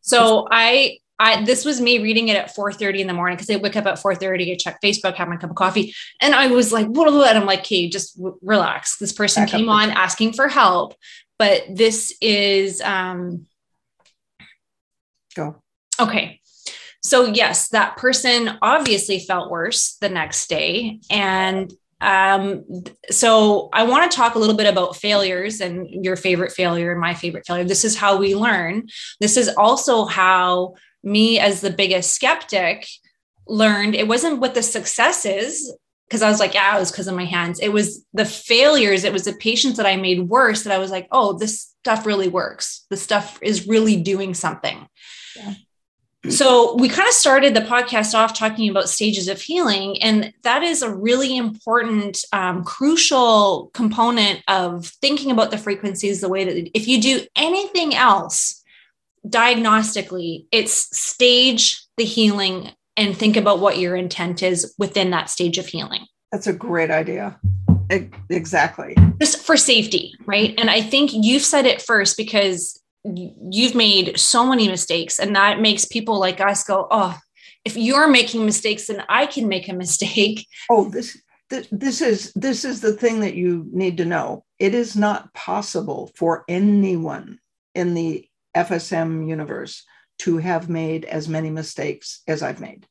So 0.00 0.46
I, 0.50 0.98
I, 1.18 1.44
this 1.44 1.64
was 1.64 1.80
me 1.80 1.98
reading 1.98 2.28
it 2.28 2.36
at 2.36 2.54
4:30 2.54 3.00
in 3.00 3.06
the 3.06 3.12
morning 3.12 3.36
because 3.36 3.50
I 3.50 3.56
wake 3.56 3.76
up 3.76 3.86
at 3.86 3.98
4:30 3.98 4.46
to 4.46 4.56
check 4.56 4.78
Facebook, 4.82 5.14
have 5.14 5.28
my 5.28 5.36
cup 5.36 5.50
of 5.50 5.56
coffee, 5.56 5.94
and 6.20 6.34
I 6.34 6.46
was 6.46 6.72
like, 6.72 6.86
"What?" 6.86 7.08
And 7.08 7.38
I'm 7.38 7.46
like, 7.46 7.60
"Okay, 7.60 7.88
just 7.88 8.16
w- 8.16 8.38
relax." 8.42 8.98
This 8.98 9.12
person 9.12 9.42
Back 9.42 9.50
came 9.50 9.68
on 9.68 9.90
asking 9.90 10.34
for 10.34 10.48
help, 10.48 10.94
but 11.38 11.62
this 11.70 12.16
is 12.20 12.80
um. 12.80 13.46
Go. 15.34 15.62
Okay. 16.00 16.40
So 17.02 17.26
yes, 17.26 17.68
that 17.68 17.96
person 17.96 18.58
obviously 18.62 19.20
felt 19.20 19.50
worse 19.50 19.96
the 20.00 20.08
next 20.08 20.48
day, 20.48 20.98
and 21.10 21.72
um, 22.00 22.64
so 23.10 23.68
I 23.72 23.84
want 23.84 24.10
to 24.10 24.16
talk 24.16 24.34
a 24.34 24.38
little 24.38 24.56
bit 24.56 24.70
about 24.70 24.96
failures 24.96 25.60
and 25.60 26.04
your 26.04 26.16
favorite 26.16 26.52
failure 26.52 26.92
and 26.92 27.00
my 27.00 27.14
favorite 27.14 27.46
failure. 27.46 27.64
This 27.64 27.84
is 27.84 27.96
how 27.96 28.16
we 28.16 28.34
learn. 28.34 28.88
This 29.20 29.36
is 29.36 29.48
also 29.56 30.04
how 30.04 30.74
me, 31.02 31.38
as 31.38 31.60
the 31.60 31.70
biggest 31.70 32.12
skeptic, 32.12 32.86
learned. 33.46 33.94
It 33.94 34.08
wasn't 34.08 34.40
what 34.40 34.54
the 34.54 34.62
successes, 34.62 35.72
because 36.08 36.22
I 36.22 36.30
was 36.30 36.38
like, 36.38 36.54
yeah, 36.54 36.76
it 36.76 36.80
was 36.80 36.92
because 36.92 37.08
of 37.08 37.16
my 37.16 37.24
hands. 37.24 37.58
It 37.58 37.72
was 37.72 38.04
the 38.12 38.24
failures. 38.24 39.04
It 39.04 39.12
was 39.12 39.24
the 39.24 39.32
patients 39.32 39.76
that 39.76 39.86
I 39.86 39.96
made 39.96 40.28
worse 40.28 40.62
that 40.62 40.72
I 40.72 40.78
was 40.78 40.90
like, 40.90 41.08
oh, 41.10 41.36
this 41.36 41.74
stuff 41.80 42.06
really 42.06 42.28
works. 42.28 42.84
This 42.90 43.02
stuff 43.02 43.38
is 43.42 43.66
really 43.66 43.96
doing 43.96 44.34
something. 44.34 44.86
Yeah. 45.36 45.54
So, 46.28 46.74
we 46.74 46.88
kind 46.88 47.06
of 47.06 47.14
started 47.14 47.54
the 47.54 47.60
podcast 47.60 48.12
off 48.14 48.36
talking 48.36 48.68
about 48.68 48.88
stages 48.88 49.28
of 49.28 49.40
healing, 49.40 50.02
and 50.02 50.32
that 50.42 50.64
is 50.64 50.82
a 50.82 50.92
really 50.92 51.36
important, 51.36 52.18
um, 52.32 52.64
crucial 52.64 53.70
component 53.74 54.42
of 54.48 54.86
thinking 54.86 55.30
about 55.30 55.52
the 55.52 55.58
frequencies 55.58 56.20
the 56.20 56.28
way 56.28 56.42
that 56.42 56.76
if 56.76 56.88
you 56.88 57.00
do 57.00 57.20
anything 57.36 57.94
else 57.94 58.60
diagnostically, 59.24 60.46
it's 60.50 60.74
stage 60.98 61.84
the 61.96 62.04
healing 62.04 62.72
and 62.96 63.16
think 63.16 63.36
about 63.36 63.60
what 63.60 63.78
your 63.78 63.96
intent 63.96 64.42
is 64.42 64.74
within 64.78 65.10
that 65.10 65.30
stage 65.30 65.58
of 65.58 65.66
healing. 65.66 66.06
That's 66.32 66.46
a 66.46 66.52
great 66.52 66.90
idea. 66.90 67.38
Exactly. 68.30 68.96
Just 69.20 69.44
for 69.44 69.56
safety, 69.56 70.14
right? 70.26 70.54
And 70.58 70.70
I 70.70 70.80
think 70.80 71.10
you've 71.12 71.42
said 71.42 71.66
it 71.66 71.80
first 71.80 72.16
because 72.16 72.82
you've 73.14 73.74
made 73.74 74.18
so 74.18 74.46
many 74.46 74.68
mistakes 74.68 75.18
and 75.18 75.36
that 75.36 75.60
makes 75.60 75.84
people 75.84 76.18
like 76.18 76.40
us 76.40 76.64
go 76.64 76.88
oh 76.90 77.16
if 77.64 77.76
you're 77.76 78.08
making 78.08 78.44
mistakes 78.44 78.86
then 78.86 79.02
i 79.08 79.26
can 79.26 79.48
make 79.48 79.68
a 79.68 79.74
mistake 79.74 80.46
oh 80.70 80.88
this 80.88 81.16
this 81.70 82.00
is 82.00 82.32
this 82.34 82.64
is 82.64 82.80
the 82.80 82.92
thing 82.92 83.20
that 83.20 83.34
you 83.34 83.68
need 83.72 83.96
to 83.98 84.04
know 84.04 84.44
it 84.58 84.74
is 84.74 84.96
not 84.96 85.32
possible 85.34 86.10
for 86.16 86.44
anyone 86.48 87.38
in 87.74 87.94
the 87.94 88.28
fsm 88.56 89.28
universe 89.28 89.84
to 90.18 90.38
have 90.38 90.68
made 90.68 91.04
as 91.04 91.28
many 91.28 91.50
mistakes 91.50 92.22
as 92.26 92.42
i've 92.42 92.60
made 92.60 92.86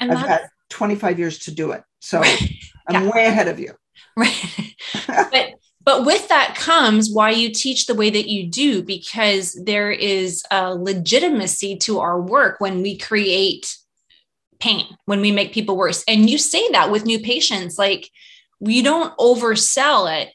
and 0.00 0.12
i've 0.12 0.26
had 0.26 0.48
25 0.70 1.18
years 1.18 1.38
to 1.38 1.50
do 1.50 1.72
it 1.72 1.82
so 2.00 2.22
i'm 2.88 3.04
yeah. 3.04 3.10
way 3.10 3.24
ahead 3.26 3.48
of 3.48 3.58
you 3.58 3.72
right 4.16 4.74
but 5.06 5.54
but 5.88 6.04
with 6.04 6.28
that 6.28 6.54
comes 6.54 7.10
why 7.10 7.30
you 7.30 7.50
teach 7.50 7.86
the 7.86 7.94
way 7.94 8.10
that 8.10 8.28
you 8.28 8.46
do, 8.46 8.82
because 8.82 9.58
there 9.64 9.90
is 9.90 10.42
a 10.50 10.74
legitimacy 10.74 11.76
to 11.78 12.00
our 12.00 12.20
work 12.20 12.60
when 12.60 12.82
we 12.82 12.98
create 12.98 13.74
pain, 14.60 14.84
when 15.06 15.22
we 15.22 15.32
make 15.32 15.54
people 15.54 15.78
worse. 15.78 16.04
And 16.06 16.28
you 16.28 16.36
say 16.36 16.62
that 16.72 16.90
with 16.90 17.06
new 17.06 17.18
patients, 17.18 17.78
like 17.78 18.10
we 18.60 18.82
don't 18.82 19.16
oversell 19.16 20.14
it. 20.20 20.34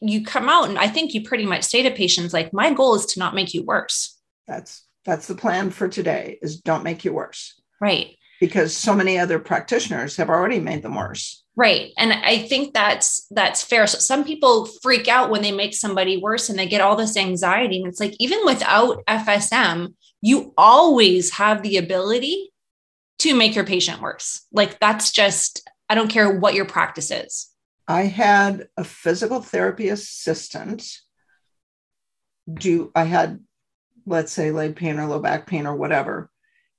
You 0.00 0.24
come 0.24 0.48
out, 0.48 0.70
and 0.70 0.78
I 0.78 0.88
think 0.88 1.12
you 1.12 1.22
pretty 1.22 1.44
much 1.44 1.64
say 1.64 1.82
to 1.82 1.90
patients, 1.90 2.32
like, 2.32 2.54
my 2.54 2.72
goal 2.72 2.94
is 2.94 3.04
to 3.04 3.18
not 3.18 3.34
make 3.34 3.52
you 3.52 3.64
worse. 3.64 4.18
That's 4.46 4.85
that's 5.06 5.28
the 5.28 5.34
plan 5.34 5.70
for 5.70 5.88
today 5.88 6.38
is 6.42 6.60
don't 6.60 6.84
make 6.84 7.04
you 7.04 7.12
worse. 7.12 7.60
Right. 7.80 8.16
Because 8.40 8.76
so 8.76 8.94
many 8.94 9.18
other 9.18 9.38
practitioners 9.38 10.16
have 10.16 10.28
already 10.28 10.60
made 10.60 10.82
them 10.82 10.96
worse. 10.96 11.44
Right. 11.54 11.92
And 11.96 12.12
I 12.12 12.38
think 12.46 12.74
that's 12.74 13.26
that's 13.30 13.62
fair. 13.62 13.86
So 13.86 13.98
some 13.98 14.24
people 14.24 14.66
freak 14.82 15.08
out 15.08 15.30
when 15.30 15.40
they 15.40 15.52
make 15.52 15.72
somebody 15.72 16.18
worse 16.18 16.50
and 16.50 16.58
they 16.58 16.66
get 16.66 16.82
all 16.82 16.96
this 16.96 17.16
anxiety. 17.16 17.78
And 17.78 17.86
it's 17.86 18.00
like 18.00 18.14
even 18.20 18.40
without 18.44 19.02
FSM, 19.06 19.94
you 20.20 20.52
always 20.58 21.30
have 21.30 21.62
the 21.62 21.78
ability 21.78 22.52
to 23.20 23.34
make 23.34 23.54
your 23.54 23.64
patient 23.64 24.02
worse. 24.02 24.44
Like 24.52 24.78
that's 24.80 25.10
just 25.12 25.66
I 25.88 25.94
don't 25.94 26.10
care 26.10 26.38
what 26.38 26.54
your 26.54 26.66
practice 26.66 27.10
is. 27.10 27.48
I 27.88 28.02
had 28.02 28.68
a 28.76 28.84
physical 28.84 29.40
therapy 29.40 29.88
assistant 29.88 30.84
do 32.52 32.92
I 32.94 33.04
had 33.04 33.40
let's 34.06 34.32
say 34.32 34.50
leg 34.50 34.76
pain 34.76 34.98
or 34.98 35.06
low 35.06 35.18
back 35.18 35.46
pain 35.46 35.66
or 35.66 35.74
whatever 35.74 36.30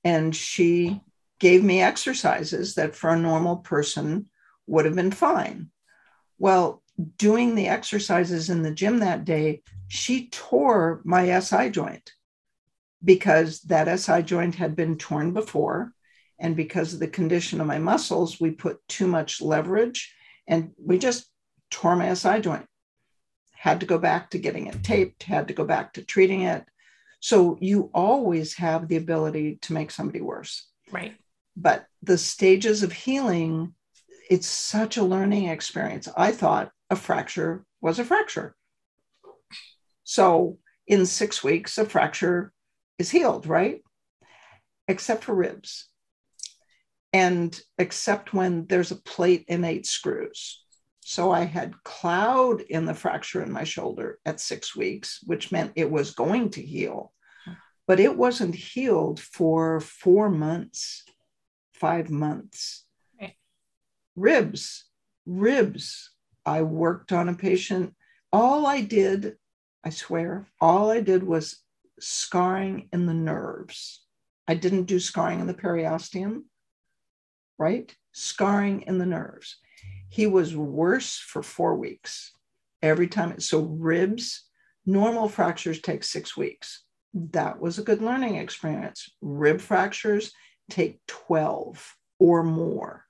and 0.04 0.34
she 0.34 1.00
gave 1.38 1.62
me 1.62 1.80
exercises 1.80 2.74
that 2.74 2.94
for 2.94 3.10
a 3.10 3.18
normal 3.18 3.56
person 3.56 4.28
would 4.66 4.84
have 4.84 4.94
been 4.94 5.12
fine. 5.12 5.70
Well, 6.38 6.82
doing 7.16 7.54
the 7.54 7.68
exercises 7.68 8.50
in 8.50 8.62
the 8.62 8.72
gym 8.72 9.00
that 9.00 9.24
day, 9.24 9.62
she 9.88 10.28
tore 10.28 11.00
my 11.04 11.38
SI 11.40 11.70
joint 11.70 12.12
because 13.04 13.60
that 13.62 13.98
SI 14.00 14.22
joint 14.22 14.56
had 14.56 14.74
been 14.74 14.98
torn 14.98 15.32
before. 15.32 15.92
And 16.40 16.56
because 16.56 16.94
of 16.94 17.00
the 17.00 17.08
condition 17.08 17.60
of 17.60 17.66
my 17.66 17.78
muscles, 17.78 18.40
we 18.40 18.50
put 18.50 18.86
too 18.88 19.06
much 19.06 19.40
leverage 19.40 20.14
and 20.46 20.72
we 20.78 20.98
just 20.98 21.26
tore 21.70 21.96
my 21.96 22.14
SI 22.14 22.40
joint. 22.40 22.66
Had 23.52 23.80
to 23.80 23.86
go 23.86 23.98
back 23.98 24.30
to 24.30 24.38
getting 24.38 24.66
it 24.66 24.82
taped, 24.84 25.24
had 25.24 25.48
to 25.48 25.54
go 25.54 25.64
back 25.64 25.94
to 25.94 26.02
treating 26.02 26.42
it. 26.42 26.64
So 27.20 27.58
you 27.60 27.90
always 27.92 28.54
have 28.56 28.88
the 28.88 28.96
ability 28.96 29.58
to 29.62 29.72
make 29.72 29.90
somebody 29.90 30.20
worse. 30.20 30.68
Right. 30.90 31.14
But 31.56 31.86
the 32.02 32.18
stages 32.18 32.82
of 32.82 32.92
healing 32.92 33.74
it's 34.28 34.46
such 34.46 34.96
a 34.96 35.04
learning 35.04 35.48
experience. 35.48 36.08
I 36.16 36.32
thought 36.32 36.70
a 36.90 36.96
fracture 36.96 37.64
was 37.80 37.98
a 37.98 38.04
fracture. 38.04 38.54
So 40.04 40.58
in 40.86 41.06
six 41.06 41.42
weeks, 41.42 41.78
a 41.78 41.84
fracture 41.84 42.52
is 42.98 43.10
healed, 43.10 43.46
right? 43.46 43.82
Except 44.86 45.24
for 45.24 45.34
ribs. 45.34 45.88
And 47.12 47.58
except 47.78 48.34
when 48.34 48.66
there's 48.66 48.90
a 48.90 48.96
plate 48.96 49.46
and 49.48 49.64
eight 49.64 49.86
screws. 49.86 50.62
So 51.08 51.32
I 51.32 51.44
had 51.44 51.82
cloud 51.84 52.60
in 52.60 52.84
the 52.84 52.92
fracture 52.92 53.42
in 53.42 53.50
my 53.50 53.64
shoulder 53.64 54.18
at 54.26 54.40
six 54.40 54.76
weeks, 54.76 55.20
which 55.24 55.50
meant 55.50 55.72
it 55.74 55.90
was 55.90 56.10
going 56.10 56.50
to 56.50 56.60
heal, 56.60 57.14
hmm. 57.46 57.52
but 57.86 57.98
it 57.98 58.14
wasn't 58.14 58.54
healed 58.54 59.18
for 59.18 59.80
four 59.80 60.28
months, 60.28 61.04
five 61.72 62.10
months 62.10 62.84
ribs, 64.16 64.84
ribs. 65.24 66.10
I 66.44 66.60
worked 66.60 67.10
on 67.10 67.30
a 67.30 67.34
patient. 67.34 67.94
All 68.30 68.66
I 68.66 68.82
did, 68.82 69.36
I 69.82 69.88
swear, 69.88 70.46
all 70.60 70.90
I 70.90 71.00
did 71.00 71.22
was 71.22 71.56
scarring 71.98 72.90
in 72.92 73.06
the 73.06 73.14
nerves. 73.14 74.04
I 74.46 74.56
didn't 74.56 74.84
do 74.84 75.00
scarring 75.00 75.40
in 75.40 75.46
the 75.46 75.54
periosteum, 75.54 76.42
right? 77.56 77.96
Scarring 78.12 78.82
in 78.82 78.98
the 78.98 79.06
nerves. 79.06 79.56
He 80.08 80.26
was 80.26 80.56
worse 80.56 81.16
for 81.18 81.42
four 81.42 81.76
weeks 81.76 82.32
every 82.82 83.08
time. 83.08 83.40
So, 83.40 83.60
ribs, 83.60 84.44
normal 84.86 85.28
fractures 85.28 85.80
take 85.80 86.04
six 86.04 86.36
weeks. 86.36 86.84
That 87.14 87.60
was 87.60 87.78
a 87.78 87.82
good 87.82 88.02
learning 88.02 88.36
experience. 88.36 89.10
Rib 89.20 89.60
fractures 89.60 90.32
take 90.70 91.00
12 91.06 91.96
or 92.18 92.42
more 92.42 93.04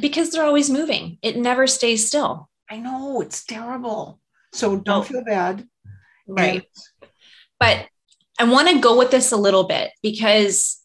because 0.00 0.30
they're 0.30 0.44
always 0.44 0.70
moving. 0.70 1.18
It 1.22 1.36
never 1.36 1.66
stays 1.66 2.06
still. 2.06 2.48
I 2.70 2.78
know 2.78 3.20
it's 3.20 3.44
terrible. 3.44 4.20
So 4.52 4.78
don't 4.78 5.00
oh. 5.00 5.02
feel 5.02 5.24
bad. 5.24 5.66
Right. 6.26 6.66
And- 7.00 7.08
but 7.58 7.86
I 8.38 8.44
want 8.44 8.68
to 8.68 8.80
go 8.80 8.98
with 8.98 9.10
this 9.10 9.30
a 9.30 9.36
little 9.36 9.64
bit 9.64 9.90
because 10.02 10.80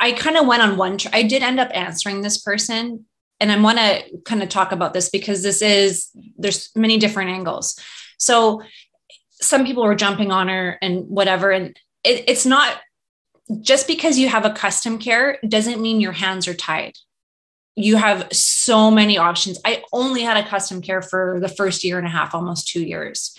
I 0.00 0.12
kind 0.12 0.36
of 0.36 0.46
went 0.46 0.62
on 0.62 0.76
one. 0.76 0.98
Tr- 0.98 1.08
I 1.12 1.22
did 1.22 1.42
end 1.42 1.60
up 1.60 1.70
answering 1.72 2.22
this 2.22 2.38
person, 2.38 3.06
and 3.40 3.52
I 3.52 3.60
want 3.60 3.78
to 3.78 4.02
kind 4.24 4.42
of 4.42 4.48
talk 4.48 4.72
about 4.72 4.94
this 4.94 5.08
because 5.08 5.42
this 5.42 5.62
is 5.62 6.08
there's 6.36 6.70
many 6.74 6.98
different 6.98 7.30
angles. 7.30 7.78
So 8.18 8.62
some 9.32 9.64
people 9.64 9.84
were 9.84 9.94
jumping 9.94 10.32
on 10.32 10.48
her 10.48 10.78
and 10.82 11.06
whatever, 11.08 11.50
and 11.50 11.78
it, 12.04 12.24
it's 12.26 12.46
not 12.46 12.76
just 13.60 13.86
because 13.86 14.18
you 14.18 14.28
have 14.28 14.44
a 14.44 14.50
custom 14.50 14.98
care 14.98 15.38
doesn't 15.46 15.80
mean 15.80 16.00
your 16.00 16.12
hands 16.12 16.46
are 16.48 16.54
tied 16.54 16.94
you 17.78 17.96
have 17.96 18.26
so 18.32 18.90
many 18.90 19.16
options. 19.18 19.60
I 19.64 19.84
only 19.92 20.22
had 20.22 20.36
a 20.36 20.48
custom 20.48 20.82
care 20.82 21.00
for 21.00 21.38
the 21.40 21.48
first 21.48 21.84
year 21.84 21.96
and 21.96 22.08
a 22.08 22.10
half, 22.10 22.34
almost 22.34 22.66
two 22.66 22.82
years. 22.82 23.36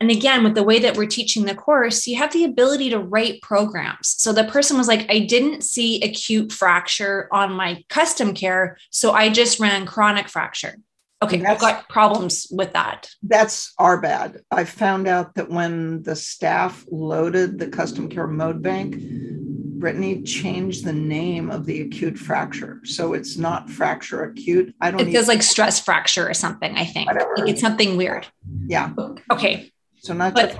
And 0.00 0.10
again, 0.10 0.44
with 0.44 0.54
the 0.54 0.62
way 0.62 0.78
that 0.78 0.96
we're 0.96 1.06
teaching 1.06 1.44
the 1.44 1.54
course, 1.54 2.06
you 2.06 2.16
have 2.16 2.32
the 2.32 2.44
ability 2.44 2.90
to 2.90 3.00
write 3.00 3.42
programs. 3.42 4.14
So 4.18 4.32
the 4.32 4.44
person 4.44 4.78
was 4.78 4.86
like, 4.86 5.10
I 5.10 5.20
didn't 5.20 5.62
see 5.62 6.00
acute 6.02 6.52
fracture 6.52 7.28
on 7.32 7.52
my 7.52 7.84
custom 7.88 8.32
care. 8.32 8.78
So 8.90 9.12
I 9.12 9.28
just 9.28 9.58
ran 9.58 9.86
chronic 9.86 10.28
fracture. 10.28 10.76
Okay, 11.20 11.44
I've 11.44 11.58
got 11.58 11.88
problems 11.88 12.46
with 12.48 12.74
that. 12.74 13.10
That's 13.24 13.74
our 13.76 14.00
bad. 14.00 14.40
I 14.52 14.62
found 14.62 15.08
out 15.08 15.34
that 15.34 15.50
when 15.50 16.02
the 16.04 16.14
staff 16.14 16.86
loaded 16.92 17.58
the 17.58 17.66
custom 17.66 18.08
care 18.08 18.28
mode 18.28 18.62
bank, 18.62 18.96
Brittany 19.00 20.22
changed 20.22 20.84
the 20.84 20.92
name 20.92 21.50
of 21.50 21.66
the 21.66 21.80
acute 21.82 22.16
fracture. 22.16 22.80
So 22.84 23.14
it's 23.14 23.36
not 23.36 23.68
fracture 23.68 24.22
acute. 24.22 24.72
I 24.80 24.92
don't 24.92 25.00
It 25.00 25.10
feels 25.10 25.26
like 25.26 25.42
stress 25.42 25.80
fracture 25.80 26.28
or 26.28 26.34
something, 26.34 26.76
I 26.76 26.84
think. 26.84 27.08
Like 27.08 27.48
it's 27.48 27.60
something 27.60 27.96
weird. 27.96 28.28
Yeah. 28.66 28.92
Okay. 29.32 29.72
So 30.00 30.14
not 30.14 30.34
but, 30.34 30.56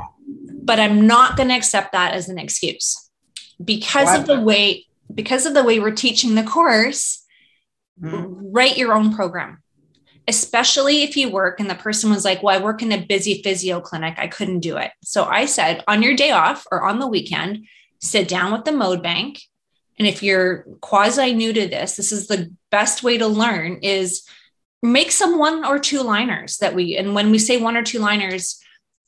but 0.62 0.80
I'm 0.80 1.06
not 1.06 1.36
going 1.36 1.48
to 1.48 1.54
accept 1.54 1.92
that 1.92 2.14
as 2.14 2.28
an 2.28 2.38
excuse 2.38 3.10
because 3.62 4.18
of 4.18 4.26
the 4.26 4.40
way 4.40 4.86
because 5.14 5.46
of 5.46 5.54
the 5.54 5.64
way 5.64 5.80
we're 5.80 5.90
teaching 5.90 6.34
the 6.34 6.42
course. 6.42 7.24
Mm-hmm. 8.00 8.52
Write 8.52 8.76
your 8.76 8.94
own 8.94 9.14
program 9.14 9.62
especially 10.28 11.02
if 11.02 11.16
you 11.16 11.30
work 11.30 11.58
and 11.58 11.70
the 11.70 11.74
person 11.74 12.10
was 12.10 12.24
like, 12.24 12.42
Well, 12.42 12.56
I 12.56 12.62
work 12.62 12.82
in 12.82 12.92
a 12.92 13.04
busy 13.04 13.42
physio 13.42 13.80
clinic. 13.80 14.14
I 14.18 14.28
couldn't 14.28 14.60
do 14.60 14.76
it. 14.76 14.92
So 15.02 15.24
I 15.24 15.46
said, 15.46 15.82
on 15.88 16.02
your 16.02 16.14
day 16.14 16.30
off 16.30 16.66
or 16.70 16.84
on 16.84 17.00
the 17.00 17.06
weekend, 17.08 17.66
sit 18.00 18.28
down 18.28 18.52
with 18.52 18.64
the 18.64 18.72
mode 18.72 19.02
bank. 19.02 19.40
And 19.98 20.06
if 20.06 20.22
you're 20.22 20.64
quasi 20.80 21.32
new 21.32 21.52
to 21.52 21.66
this, 21.66 21.96
this 21.96 22.12
is 22.12 22.28
the 22.28 22.54
best 22.70 23.02
way 23.02 23.18
to 23.18 23.26
learn 23.26 23.78
is 23.82 24.28
make 24.82 25.10
some 25.10 25.38
one 25.38 25.64
or 25.64 25.78
two 25.78 26.02
liners 26.02 26.58
that 26.58 26.74
we, 26.74 26.96
and 26.96 27.14
when 27.14 27.32
we 27.32 27.38
say 27.38 27.56
one 27.56 27.76
or 27.76 27.82
two 27.82 27.98
liners, 27.98 28.62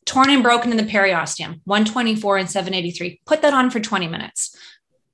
torn 0.06 0.30
and 0.30 0.42
broken 0.42 0.70
in 0.70 0.76
the 0.76 0.82
periosteum, 0.82 1.60
124 1.64 2.38
and 2.38 2.50
783, 2.50 3.20
put 3.26 3.42
that 3.42 3.54
on 3.54 3.70
for 3.70 3.80
20 3.80 4.08
minutes 4.08 4.56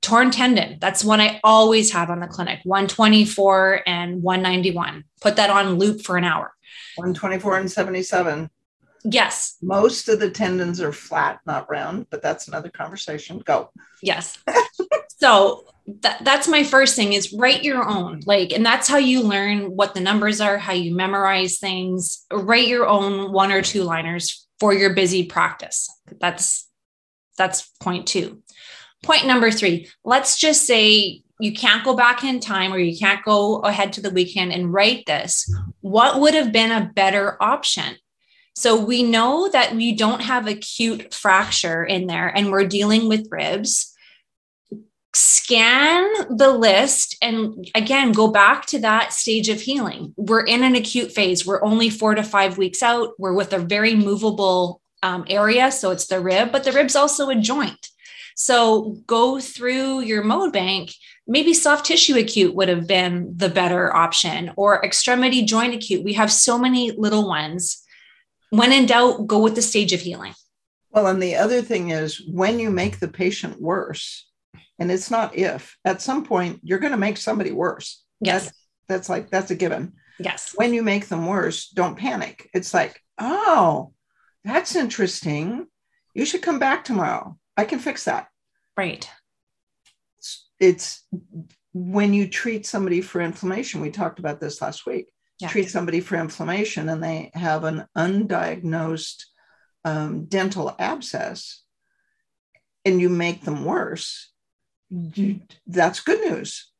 torn 0.07 0.31
tendon. 0.31 0.79
That's 0.81 1.05
one 1.05 1.21
I 1.21 1.41
always 1.43 1.91
have 1.93 2.11
on 2.11 2.21
the 2.21 2.29
clinic 2.29 2.61
124 2.63 3.83
and 3.89 4.23
191. 4.23 5.03
Put 5.21 5.35
that 5.35 5.51
on 5.51 5.81
loop 5.81 6.03
for 6.03 6.17
an 6.17 6.23
hour. 6.23 6.53
124 6.95 7.59
and 7.59 7.71
77. 7.71 8.49
Yes. 9.03 9.57
Most 9.61 10.09
of 10.09 10.21
the 10.21 10.31
tendons 10.31 10.81
are 10.81 10.93
flat, 10.93 11.41
not 11.45 11.69
round, 11.69 12.07
but 12.11 12.23
that's 12.23 12.47
another 12.47 12.71
conversation. 12.71 13.41
Go. 13.41 13.71
Yes. 14.01 14.39
so 15.19 15.65
that, 16.03 16.25
that's 16.25 16.47
my 16.47 16.63
first 16.63 16.95
thing 16.95 17.13
is 17.13 17.33
write 17.33 17.65
your 17.65 17.89
own 17.89 18.21
like 18.27 18.53
and 18.53 18.67
that's 18.67 18.89
how 18.89 18.99
you 18.99 19.23
learn 19.23 19.77
what 19.77 19.95
the 19.95 20.01
numbers 20.01 20.41
are 20.41 20.59
how 20.59 20.73
you 20.73 20.93
memorize 20.93 21.59
things 21.59 22.27
write 22.33 22.67
your 22.67 22.89
own 22.89 23.31
one 23.31 23.53
or 23.53 23.63
two 23.63 23.85
liners 23.85 24.46
for 24.61 24.73
your 24.73 24.95
busy 24.95 25.25
practice. 25.27 25.89
That's 26.21 26.69
that's 27.37 27.69
point 27.81 28.07
two. 28.07 28.43
Point 29.03 29.27
number 29.27 29.51
three 29.51 29.89
let's 30.05 30.39
just 30.39 30.67
say 30.67 31.23
you 31.39 31.53
can't 31.53 31.85
go 31.85 31.95
back 31.95 32.25
in 32.25 32.41
time 32.41 32.73
or 32.73 32.79
you 32.79 32.99
can't 32.99 33.25
go 33.25 33.59
ahead 33.59 33.93
to 33.93 34.01
the 34.01 34.11
weekend 34.11 34.53
and 34.53 34.73
write 34.73 35.05
this. 35.07 35.53
What 35.81 36.21
would 36.21 36.35
have 36.35 36.51
been 36.51 36.73
a 36.73 36.91
better 36.95 37.37
option? 37.43 37.97
So 38.55 38.83
we 38.83 39.03
know 39.03 39.51
that 39.51 39.75
we 39.75 39.95
don't 39.95 40.23
have 40.23 40.47
acute 40.47 41.13
fracture 41.13 41.85
in 41.85 42.07
there 42.07 42.29
and 42.29 42.51
we're 42.51 42.67
dealing 42.67 43.07
with 43.07 43.29
ribs 43.31 43.95
scan 45.17 46.37
the 46.37 46.51
list 46.51 47.17
and 47.23 47.71
again 47.75 48.13
go 48.13 48.29
back 48.29 48.67
to 48.67 48.79
that 48.81 49.15
stage 49.15 49.49
of 49.49 49.63
healing. 49.63 50.13
We're 50.19 50.45
in 50.45 50.63
an 50.63 50.75
acute 50.75 51.11
phase. 51.11 51.47
We're 51.47 51.65
only 51.65 51.89
four 51.89 52.15
to 52.15 52.23
five 52.23 52.59
weeks 52.59 52.83
out. 52.83 53.15
We're 53.19 53.33
with 53.33 53.55
a 53.55 53.59
very 53.59 53.95
movable 53.95 54.83
um, 55.03 55.25
area 55.29 55.73
so 55.73 55.91
it's 55.91 56.07
the 56.07 56.21
rib 56.21 56.53
but 56.53 56.65
the 56.65 56.73
rib's 56.73 56.97
also 56.97 57.31
a 57.31 57.35
joint. 57.35 57.89
So 58.37 58.99
go 59.07 59.41
through 59.41 60.01
your 60.01 60.23
mode 60.23 60.53
bank. 60.53 60.93
Maybe 61.27 61.55
soft 61.55 61.87
tissue 61.87 62.19
acute 62.19 62.55
would 62.55 62.69
have 62.69 62.87
been 62.87 63.33
the 63.35 63.49
better 63.49 63.97
option 63.97 64.53
or 64.57 64.85
extremity 64.85 65.47
joint 65.47 65.75
acute. 65.75 66.05
We 66.05 66.13
have 66.13 66.31
so 66.31 66.59
many 66.59 66.91
little 66.91 67.27
ones. 67.27 67.83
When 68.51 68.71
in 68.71 68.85
doubt 68.85 69.27
go 69.27 69.39
with 69.39 69.55
the 69.55 69.63
stage 69.63 69.95
of 69.95 70.01
healing. 70.03 70.35
Well 70.91 71.07
and 71.07 71.23
the 71.23 71.37
other 71.37 71.63
thing 71.63 71.89
is 71.89 72.23
when 72.29 72.59
you 72.59 72.71
make 72.71 73.01
the 73.01 73.09
patient 73.09 73.63
worse 73.63 74.27
and 74.79 74.91
it's 74.91 75.11
not 75.11 75.37
if. 75.37 75.77
At 75.85 76.03
some 76.03 76.25
point 76.25 76.61
you're 76.63 76.79
going 76.79 76.93
to 76.93 76.99
make 76.99 77.17
somebody 77.17 77.53
worse. 77.53 78.03
Yes. 78.21 78.45
That's, 78.45 78.57
that's 78.89 79.09
like 79.09 79.31
that's 79.31 79.51
a 79.51 79.55
given. 79.55 79.95
Yes. 80.19 80.53
When 80.55 80.75
you 80.75 80.83
make 80.83 81.09
them 81.09 81.27
worse 81.27 81.69
don't 81.69 81.99
panic. 81.99 82.49
It's 82.55 82.73
like 82.73 83.01
oh 83.19 83.93
that's 84.45 84.77
interesting. 84.77 85.67
You 86.15 86.25
should 86.25 86.43
come 86.43 86.59
back 86.59 86.85
tomorrow. 86.85 87.37
I 87.57 87.65
can 87.65 87.79
fix 87.79 88.05
that. 88.05 88.29
Right. 88.77 89.09
It's, 90.19 90.49
it's 90.61 91.07
when 91.73 92.15
you 92.15 92.29
treat 92.29 92.67
somebody 92.67 93.01
for 93.01 93.21
inflammation 93.21 93.81
we 93.81 93.91
talked 93.91 94.19
about 94.19 94.41
this 94.41 94.63
last 94.63 94.87
week. 94.87 95.07
Yeah. 95.39 95.49
treat 95.49 95.69
somebody 95.69 96.01
for 96.01 96.17
inflammation 96.17 96.89
and 96.89 97.05
they 97.05 97.31
have 97.35 97.65
an 97.65 97.85
undiagnosed 97.95 99.25
um, 99.85 100.25
dental 100.25 100.75
abscess 100.79 101.63
and 102.87 103.01
you 103.03 103.11
make 103.11 103.45
them 103.45 103.65
worse 103.65 104.33
you, 104.91 105.41
that's 105.67 106.01
good 106.01 106.21
news. 106.31 106.71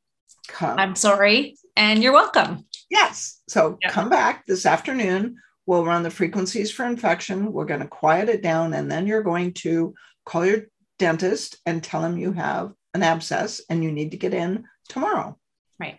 Come. 0.49 0.79
I'm 0.79 0.95
sorry, 0.95 1.57
and 1.77 2.03
you're 2.03 2.13
welcome. 2.13 2.67
Yes. 2.91 3.41
So 3.49 3.79
yeah. 3.83 3.91
come 3.91 4.09
back 4.09 4.47
this 4.47 4.67
afternoon. 4.67 5.37
We'll 5.67 5.85
run 5.85 6.05
the 6.05 6.11
frequencies 6.11 6.71
for 6.71 6.85
infection. 6.85 7.53
We're 7.53 7.65
going 7.65 7.81
to 7.81 7.89
quiet 7.89 8.29
it 8.29 8.43
down, 8.43 8.73
and 8.75 8.91
then 8.91 9.07
you're 9.07 9.23
going 9.23 9.53
to 9.55 9.95
call 10.25 10.47
your 10.47 10.63
dentist 10.99 11.59
and 11.67 11.83
tell 11.83 12.05
him 12.05 12.17
you 12.17 12.33
have 12.33 12.73
an 12.95 13.03
abscess 13.03 13.61
and 13.69 13.83
you 13.83 13.93
need 13.93 14.13
to 14.13 14.17
get 14.17 14.35
in 14.35 14.65
tomorrow. 14.89 15.37
Right. 15.79 15.99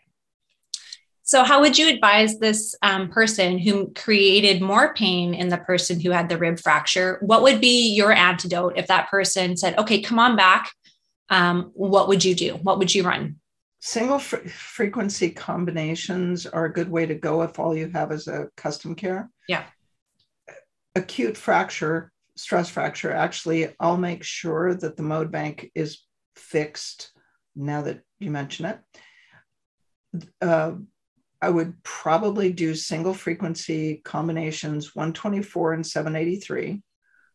So, 1.23 1.43
how 1.43 1.61
would 1.61 1.77
you 1.77 1.89
advise 1.89 2.39
this 2.39 2.75
um, 2.81 3.09
person 3.09 3.59
who 3.59 3.91
created 3.93 4.61
more 4.61 4.93
pain 4.93 5.33
in 5.33 5.49
the 5.49 5.57
person 5.57 5.99
who 5.99 6.11
had 6.11 6.29
the 6.29 6.37
rib 6.37 6.59
fracture? 6.59 7.17
What 7.21 7.43
would 7.43 7.59
be 7.59 7.93
your 7.93 8.11
antidote 8.11 8.77
if 8.77 8.87
that 8.87 9.09
person 9.09 9.57
said, 9.57 9.77
okay, 9.77 10.01
come 10.01 10.19
on 10.19 10.35
back? 10.35 10.71
Um, 11.29 11.71
what 11.73 12.07
would 12.07 12.23
you 12.23 12.35
do? 12.35 12.55
What 12.55 12.79
would 12.79 12.93
you 12.93 13.03
run? 13.03 13.37
Single 13.79 14.19
fr- 14.19 14.47
frequency 14.47 15.29
combinations 15.29 16.45
are 16.45 16.65
a 16.65 16.73
good 16.73 16.89
way 16.89 17.05
to 17.05 17.15
go 17.15 17.43
if 17.43 17.59
all 17.59 17.75
you 17.75 17.89
have 17.89 18.11
is 18.11 18.27
a 18.27 18.49
custom 18.57 18.95
care. 18.95 19.29
Yeah. 19.47 19.63
Acute 20.95 21.37
fracture, 21.37 22.11
stress 22.35 22.69
fracture, 22.69 23.11
actually, 23.11 23.73
I'll 23.79 23.97
make 23.97 24.23
sure 24.23 24.73
that 24.73 24.97
the 24.97 25.03
mode 25.03 25.31
bank 25.31 25.71
is 25.75 25.99
fixed 26.35 27.11
now 27.55 27.81
that 27.83 28.01
you 28.19 28.31
mention 28.31 28.65
it. 28.65 28.79
Uh, 30.41 30.73
I 31.41 31.49
would 31.49 31.83
probably 31.83 32.51
do 32.51 32.73
single 32.73 33.13
frequency 33.13 34.01
combinations 34.03 34.95
124 34.95 35.73
and 35.73 35.85
783 35.85 36.81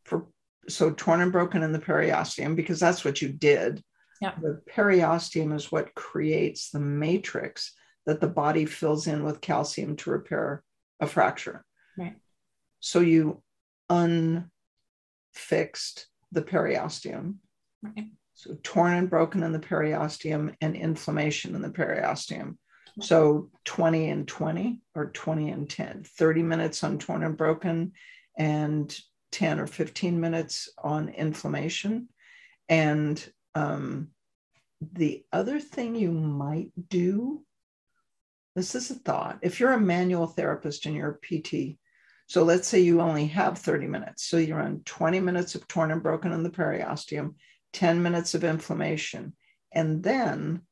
for 0.05 0.26
so 0.68 0.90
torn 0.92 1.20
and 1.20 1.32
broken 1.32 1.62
in 1.62 1.72
the 1.72 1.78
periosteum 1.78 2.54
because 2.56 2.80
that's 2.80 3.04
what 3.04 3.20
you 3.20 3.28
did. 3.28 3.82
Yeah. 4.20 4.34
The 4.40 4.60
periosteum 4.72 5.54
is 5.54 5.72
what 5.72 5.94
creates 5.94 6.70
the 6.70 6.80
matrix 6.80 7.72
that 8.06 8.20
the 8.20 8.28
body 8.28 8.66
fills 8.66 9.06
in 9.06 9.24
with 9.24 9.40
calcium 9.40 9.96
to 9.96 10.10
repair 10.10 10.62
a 11.00 11.06
fracture. 11.06 11.64
Right. 11.98 12.16
So 12.80 13.00
you 13.00 13.42
unfixed 13.90 14.46
the 16.30 16.42
periosteum. 16.42 17.36
Right. 17.82 18.06
So 18.34 18.56
torn 18.62 18.94
and 18.94 19.10
broken 19.10 19.42
in 19.42 19.52
the 19.52 19.58
periosteum 19.58 20.54
and 20.60 20.76
inflammation 20.76 21.54
in 21.54 21.62
the 21.62 21.70
periosteum. 21.70 22.56
So 23.00 23.50
20 23.64 24.10
and 24.10 24.28
20 24.28 24.80
or 24.94 25.06
20 25.06 25.50
and 25.50 25.68
10, 25.68 26.04
30 26.04 26.42
minutes 26.42 26.84
on 26.84 26.98
torn 26.98 27.22
and 27.22 27.36
broken 27.36 27.92
and 28.36 28.94
10 29.33 29.61
or 29.61 29.66
15 29.66 30.20
minutes 30.20 30.68
on 30.78 31.09
inflammation. 31.09 32.09
And 32.68 33.24
um, 33.55 34.09
the 34.93 35.24
other 35.33 35.61
thing 35.61 35.95
you 35.95 36.12
might 36.12 36.70
do 36.89 37.45
this 38.55 38.74
is 38.74 38.91
a 38.91 38.95
thought 38.95 39.39
if 39.41 39.61
you're 39.61 39.72
a 39.72 39.80
manual 39.80 40.26
therapist 40.26 40.85
and 40.85 40.95
you're 40.95 41.18
a 41.22 41.41
PT, 41.41 41.78
so 42.26 42.45
let's 42.45 42.68
say 42.68 42.80
you 42.80 43.01
only 43.01 43.26
have 43.26 43.59
30 43.59 43.87
minutes. 43.87 44.24
So 44.24 44.37
you're 44.37 44.62
on 44.62 44.83
20 44.85 45.20
minutes 45.20 45.55
of 45.55 45.66
torn 45.68 45.91
and 45.91 46.03
broken 46.03 46.33
in 46.33 46.43
the 46.43 46.51
periosteum, 46.51 47.35
10 47.72 48.03
minutes 48.03 48.35
of 48.35 48.45
inflammation, 48.45 49.35
and 49.72 50.03
then 50.03 50.62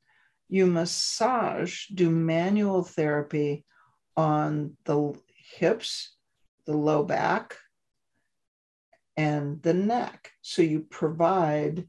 you 0.49 0.67
massage, 0.67 1.87
do 1.87 2.11
manual 2.11 2.83
therapy 2.83 3.65
on 4.17 4.77
the 4.85 5.15
hips, 5.57 6.17
the 6.67 6.77
low 6.77 7.05
back, 7.05 7.57
and 9.21 9.61
the 9.63 9.75
neck. 9.75 10.33
So 10.41 10.63
you 10.63 10.81
provide, 10.81 11.87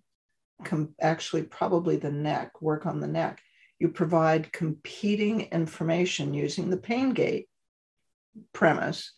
com- 0.66 0.96
actually, 1.00 1.44
probably 1.44 1.96
the 1.96 2.12
neck, 2.12 2.62
work 2.62 2.86
on 2.86 3.00
the 3.00 3.08
neck. 3.08 3.42
You 3.80 3.88
provide 3.88 4.52
competing 4.52 5.42
information 5.44 6.34
using 6.34 6.70
the 6.70 6.84
pain 6.92 7.12
gate 7.12 7.48
premise, 8.52 9.14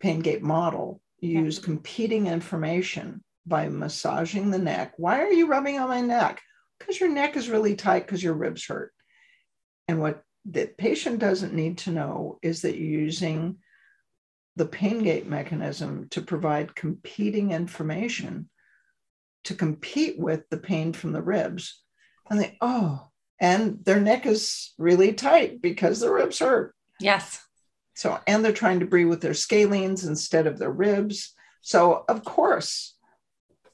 pain 0.00 0.20
gate 0.20 0.42
model. 0.42 1.00
You 1.20 1.44
use 1.44 1.60
competing 1.60 2.26
information 2.26 3.22
by 3.46 3.68
massaging 3.68 4.50
the 4.50 4.58
neck. 4.58 4.94
Why 4.96 5.20
are 5.20 5.32
you 5.32 5.46
rubbing 5.46 5.78
on 5.78 5.88
my 5.88 6.00
neck? 6.00 6.42
Because 6.78 6.98
your 6.98 7.10
neck 7.10 7.36
is 7.36 7.48
really 7.48 7.76
tight 7.76 8.06
because 8.06 8.22
your 8.22 8.34
ribs 8.34 8.66
hurt. 8.66 8.92
And 9.86 10.00
what 10.00 10.22
the 10.44 10.66
patient 10.66 11.20
doesn't 11.20 11.54
need 11.54 11.78
to 11.78 11.92
know 11.92 12.38
is 12.42 12.62
that 12.62 12.76
you're 12.76 13.00
using 13.00 13.58
the 14.58 14.66
pain 14.66 15.02
gate 15.04 15.26
mechanism 15.26 16.08
to 16.10 16.20
provide 16.20 16.74
competing 16.74 17.52
information 17.52 18.50
to 19.44 19.54
compete 19.54 20.18
with 20.18 20.48
the 20.50 20.58
pain 20.58 20.92
from 20.92 21.12
the 21.12 21.22
ribs. 21.22 21.80
And 22.28 22.40
they, 22.40 22.58
oh, 22.60 23.08
and 23.40 23.84
their 23.84 24.00
neck 24.00 24.26
is 24.26 24.74
really 24.76 25.12
tight 25.12 25.62
because 25.62 26.00
the 26.00 26.12
ribs 26.12 26.40
hurt. 26.40 26.74
Yes. 27.00 27.40
So, 27.94 28.18
and 28.26 28.44
they're 28.44 28.52
trying 28.52 28.80
to 28.80 28.86
breathe 28.86 29.08
with 29.08 29.20
their 29.20 29.32
scalenes 29.32 30.06
instead 30.06 30.48
of 30.48 30.58
their 30.58 30.72
ribs. 30.72 31.34
So, 31.62 32.04
of 32.08 32.24
course, 32.24 32.97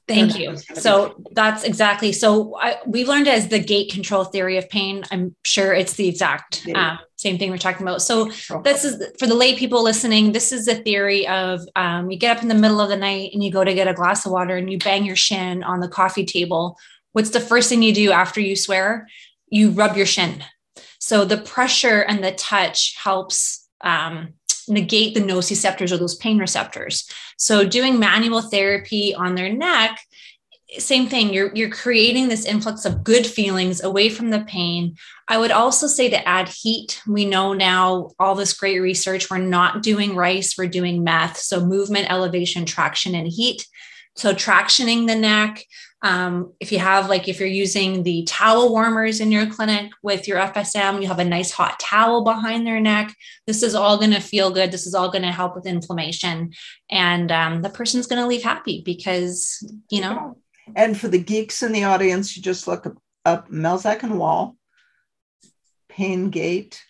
Thank 0.07 0.37
you. 0.37 0.55
So 0.75 1.15
that's 1.31 1.63
exactly 1.63 2.11
so. 2.11 2.55
I, 2.57 2.77
we 2.85 3.05
learned 3.05 3.27
as 3.27 3.47
the 3.47 3.57
gate 3.59 3.91
control 3.91 4.23
theory 4.23 4.57
of 4.57 4.69
pain. 4.69 5.03
I'm 5.11 5.35
sure 5.43 5.73
it's 5.73 5.93
the 5.93 6.07
exact 6.07 6.67
um, 6.75 6.99
same 7.15 7.39
thing 7.39 7.49
we're 7.49 7.57
talking 7.57 7.81
about. 7.81 8.03
So 8.03 8.25
this 8.63 8.85
is 8.85 9.03
for 9.17 9.25
the 9.25 9.33
lay 9.33 9.55
people 9.55 9.83
listening. 9.83 10.31
This 10.31 10.51
is 10.51 10.67
the 10.67 10.75
theory 10.75 11.27
of 11.27 11.61
um, 11.75 12.11
you 12.11 12.17
get 12.17 12.37
up 12.37 12.43
in 12.43 12.49
the 12.49 12.55
middle 12.55 12.79
of 12.79 12.89
the 12.89 12.97
night 12.97 13.31
and 13.33 13.43
you 13.43 13.51
go 13.51 13.63
to 13.63 13.73
get 13.73 13.87
a 13.87 13.93
glass 13.93 14.27
of 14.27 14.31
water 14.31 14.55
and 14.55 14.71
you 14.71 14.77
bang 14.77 15.05
your 15.05 15.15
shin 15.15 15.63
on 15.63 15.79
the 15.79 15.87
coffee 15.87 16.25
table. 16.25 16.77
What's 17.13 17.31
the 17.31 17.39
first 17.39 17.69
thing 17.69 17.81
you 17.81 17.93
do 17.93 18.11
after 18.11 18.39
you 18.39 18.55
swear? 18.55 19.07
You 19.49 19.71
rub 19.71 19.97
your 19.97 20.05
shin. 20.05 20.43
So 20.99 21.25
the 21.25 21.37
pressure 21.37 22.01
and 22.01 22.23
the 22.23 22.31
touch 22.31 22.95
helps 23.01 23.67
um, 23.81 24.33
negate 24.67 25.13
the 25.13 25.21
nociceptors 25.21 25.91
or 25.91 25.97
those 25.97 26.15
pain 26.15 26.37
receptors. 26.37 27.09
So 27.37 27.65
doing 27.65 27.99
manual 27.99 28.41
therapy 28.41 29.13
on 29.13 29.35
their 29.35 29.51
neck 29.51 29.99
same 30.79 31.07
thing 31.07 31.33
you're 31.33 31.53
you're 31.55 31.69
creating 31.69 32.27
this 32.27 32.45
influx 32.45 32.85
of 32.85 33.03
good 33.03 33.25
feelings 33.25 33.83
away 33.83 34.09
from 34.09 34.29
the 34.29 34.41
pain. 34.41 34.95
I 35.27 35.37
would 35.37 35.51
also 35.51 35.87
say 35.87 36.09
to 36.09 36.27
add 36.27 36.49
heat. 36.49 37.01
We 37.07 37.25
know 37.25 37.53
now 37.53 38.11
all 38.19 38.35
this 38.35 38.53
great 38.53 38.79
research 38.79 39.29
we're 39.29 39.37
not 39.37 39.83
doing 39.83 40.15
rice 40.15 40.55
we're 40.57 40.67
doing 40.67 41.03
meth. 41.03 41.37
So 41.37 41.65
movement 41.65 42.11
elevation 42.11 42.65
traction 42.65 43.15
and 43.15 43.27
heat. 43.27 43.65
So 44.15 44.33
tractioning 44.33 45.07
the 45.07 45.15
neck 45.15 45.63
um, 46.05 46.53
if 46.59 46.71
you 46.71 46.79
have 46.79 47.09
like 47.09 47.27
if 47.27 47.39
you're 47.39 47.49
using 47.49 48.03
the 48.03 48.23
towel 48.23 48.69
warmers 48.69 49.19
in 49.19 49.31
your 49.31 49.47
clinic 49.47 49.91
with 50.01 50.27
your 50.27 50.37
fsm 50.37 51.01
you 51.01 51.07
have 51.07 51.19
a 51.19 51.25
nice 51.25 51.51
hot 51.51 51.79
towel 51.79 52.23
behind 52.23 52.65
their 52.65 52.79
neck 52.79 53.13
this 53.47 53.61
is 53.63 53.75
all 53.75 53.97
going 53.97 54.11
to 54.11 54.21
feel 54.21 54.51
good 54.51 54.71
this 54.71 54.87
is 54.87 54.95
all 54.95 55.09
going 55.09 55.23
to 55.23 55.31
help 55.31 55.55
with 55.55 55.65
inflammation 55.65 56.53
and 56.89 57.31
um, 57.31 57.61
the 57.61 57.69
person's 57.69 58.07
going 58.07 58.21
to 58.21 58.27
leave 58.27 58.43
happy 58.43 58.81
because 58.85 59.61
you 59.89 59.99
know 59.99 60.37
and 60.73 60.97
for 60.97 61.07
the 61.07 61.19
geeks 61.19 61.61
in 61.61 61.71
the 61.71 61.83
audience, 61.83 62.35
you 62.35 62.41
just 62.41 62.67
look 62.67 62.85
up, 62.85 62.97
up 63.25 63.49
Melzack 63.49 64.03
and 64.03 64.17
Wall, 64.17 64.55
Pain 65.89 66.29
Gate. 66.29 66.81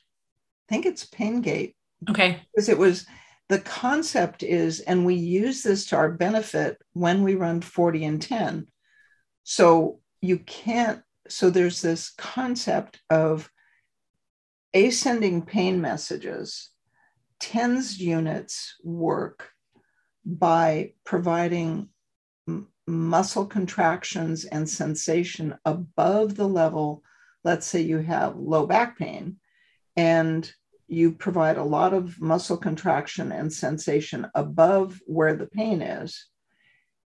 I 0.69 0.73
think 0.73 0.85
it's 0.85 1.05
Pain 1.05 1.41
Gate. 1.41 1.75
Okay. 2.09 2.39
Because 2.53 2.69
it 2.69 2.77
was 2.77 3.05
the 3.49 3.59
concept 3.59 4.43
is, 4.43 4.79
and 4.79 5.05
we 5.05 5.15
use 5.15 5.63
this 5.63 5.87
to 5.87 5.97
our 5.97 6.11
benefit 6.11 6.77
when 6.93 7.23
we 7.23 7.35
run 7.35 7.61
40 7.61 8.05
and 8.05 8.21
10. 8.21 8.67
So 9.45 9.99
you 10.21 10.39
can't, 10.39 11.03
so 11.29 11.49
there's 11.49 11.81
this 11.81 12.09
concept 12.17 12.99
of 13.11 13.49
ascending 14.73 15.43
pain 15.43 15.79
messages. 15.79 16.71
TENS 17.39 17.99
units 17.99 18.75
work 18.83 19.51
by 20.25 20.93
providing 21.05 21.89
muscle 22.87 23.45
contractions 23.45 24.45
and 24.45 24.67
sensation 24.67 25.55
above 25.63 26.35
the 26.35 26.47
level, 26.47 27.03
let's 27.43 27.67
say 27.67 27.81
you 27.81 27.99
have 27.99 28.35
low 28.35 28.65
back 28.65 28.97
pain, 28.97 29.37
and 29.95 30.51
you 30.87 31.11
provide 31.11 31.57
a 31.57 31.63
lot 31.63 31.93
of 31.93 32.19
muscle 32.19 32.57
contraction 32.57 33.31
and 33.31 33.53
sensation 33.53 34.25
above 34.33 34.99
where 35.05 35.35
the 35.35 35.47
pain 35.47 35.83
is, 35.83 36.27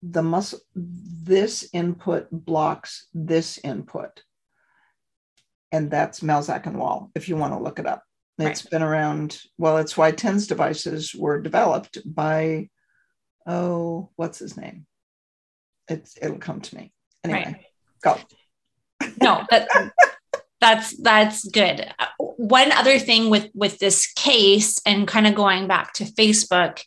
the 0.03 0.23
muscle, 0.23 0.61
this 0.75 1.69
input 1.73 2.29
blocks 2.31 3.07
this 3.13 3.59
input. 3.59 4.23
And 5.71 5.91
that's 5.91 6.21
Melzack 6.21 6.67
and 6.67 6.79
Wall, 6.79 7.11
if 7.15 7.29
you 7.29 7.37
want 7.37 7.53
to 7.53 7.63
look 7.63 7.79
it 7.79 7.87
up. 7.87 8.03
It's 8.39 8.65
right. 8.65 8.71
been 8.71 8.83
around, 8.83 9.41
well, 9.59 9.79
it's 9.79 9.97
why 9.97 10.13
TENS 10.13 10.47
devices 10.47 11.15
were 11.15 11.41
developed 11.41 11.99
by, 12.07 12.69
oh, 13.47 14.11
what's 14.17 14.39
his 14.39 14.57
name? 14.57 14.87
it's 15.89 16.17
it'll 16.21 16.39
come 16.39 16.61
to 16.61 16.77
me 16.77 16.93
anyway 17.25 17.45
right. 17.45 17.65
go 18.03 18.17
no 19.21 19.45
that, 19.51 19.69
that's 20.61 20.97
that's 21.03 21.49
good 21.49 21.93
one 22.19 22.73
other 22.73 22.99
thing 22.99 23.31
with 23.31 23.49
with 23.55 23.79
this 23.79 24.13
case 24.13 24.81
and 24.87 25.09
kind 25.09 25.27
of 25.27 25.35
going 25.35 25.67
back 25.67 25.93
to 25.95 26.05
facebook 26.05 26.81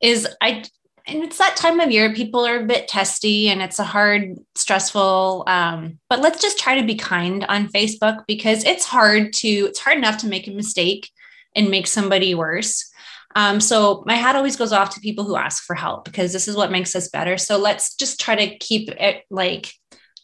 is 0.00 0.28
i 0.40 0.62
and 1.06 1.22
it's 1.22 1.38
that 1.38 1.56
time 1.56 1.78
of 1.80 1.90
year 1.90 2.12
people 2.12 2.44
are 2.44 2.60
a 2.60 2.66
bit 2.66 2.88
testy 2.88 3.48
and 3.48 3.62
it's 3.62 3.78
a 3.78 3.84
hard 3.84 4.36
stressful 4.54 5.44
um, 5.46 5.98
but 6.08 6.20
let's 6.20 6.40
just 6.40 6.58
try 6.58 6.80
to 6.80 6.86
be 6.86 6.94
kind 6.94 7.44
on 7.48 7.68
facebook 7.68 8.24
because 8.26 8.64
it's 8.64 8.84
hard 8.84 9.32
to 9.32 9.48
it's 9.48 9.80
hard 9.80 9.98
enough 9.98 10.18
to 10.18 10.26
make 10.26 10.46
a 10.46 10.52
mistake 10.52 11.10
and 11.54 11.70
make 11.70 11.86
somebody 11.86 12.34
worse 12.34 12.90
um, 13.36 13.60
so 13.60 14.02
my 14.06 14.14
hat 14.14 14.34
always 14.34 14.56
goes 14.56 14.72
off 14.72 14.94
to 14.94 15.00
people 15.00 15.24
who 15.24 15.36
ask 15.36 15.62
for 15.62 15.76
help 15.76 16.06
because 16.06 16.32
this 16.32 16.48
is 16.48 16.56
what 16.56 16.72
makes 16.72 16.96
us 16.96 17.08
better. 17.08 17.36
So 17.36 17.58
let's 17.58 17.94
just 17.94 18.18
try 18.18 18.34
to 18.34 18.56
keep 18.56 18.88
it 18.88 19.24
like 19.28 19.74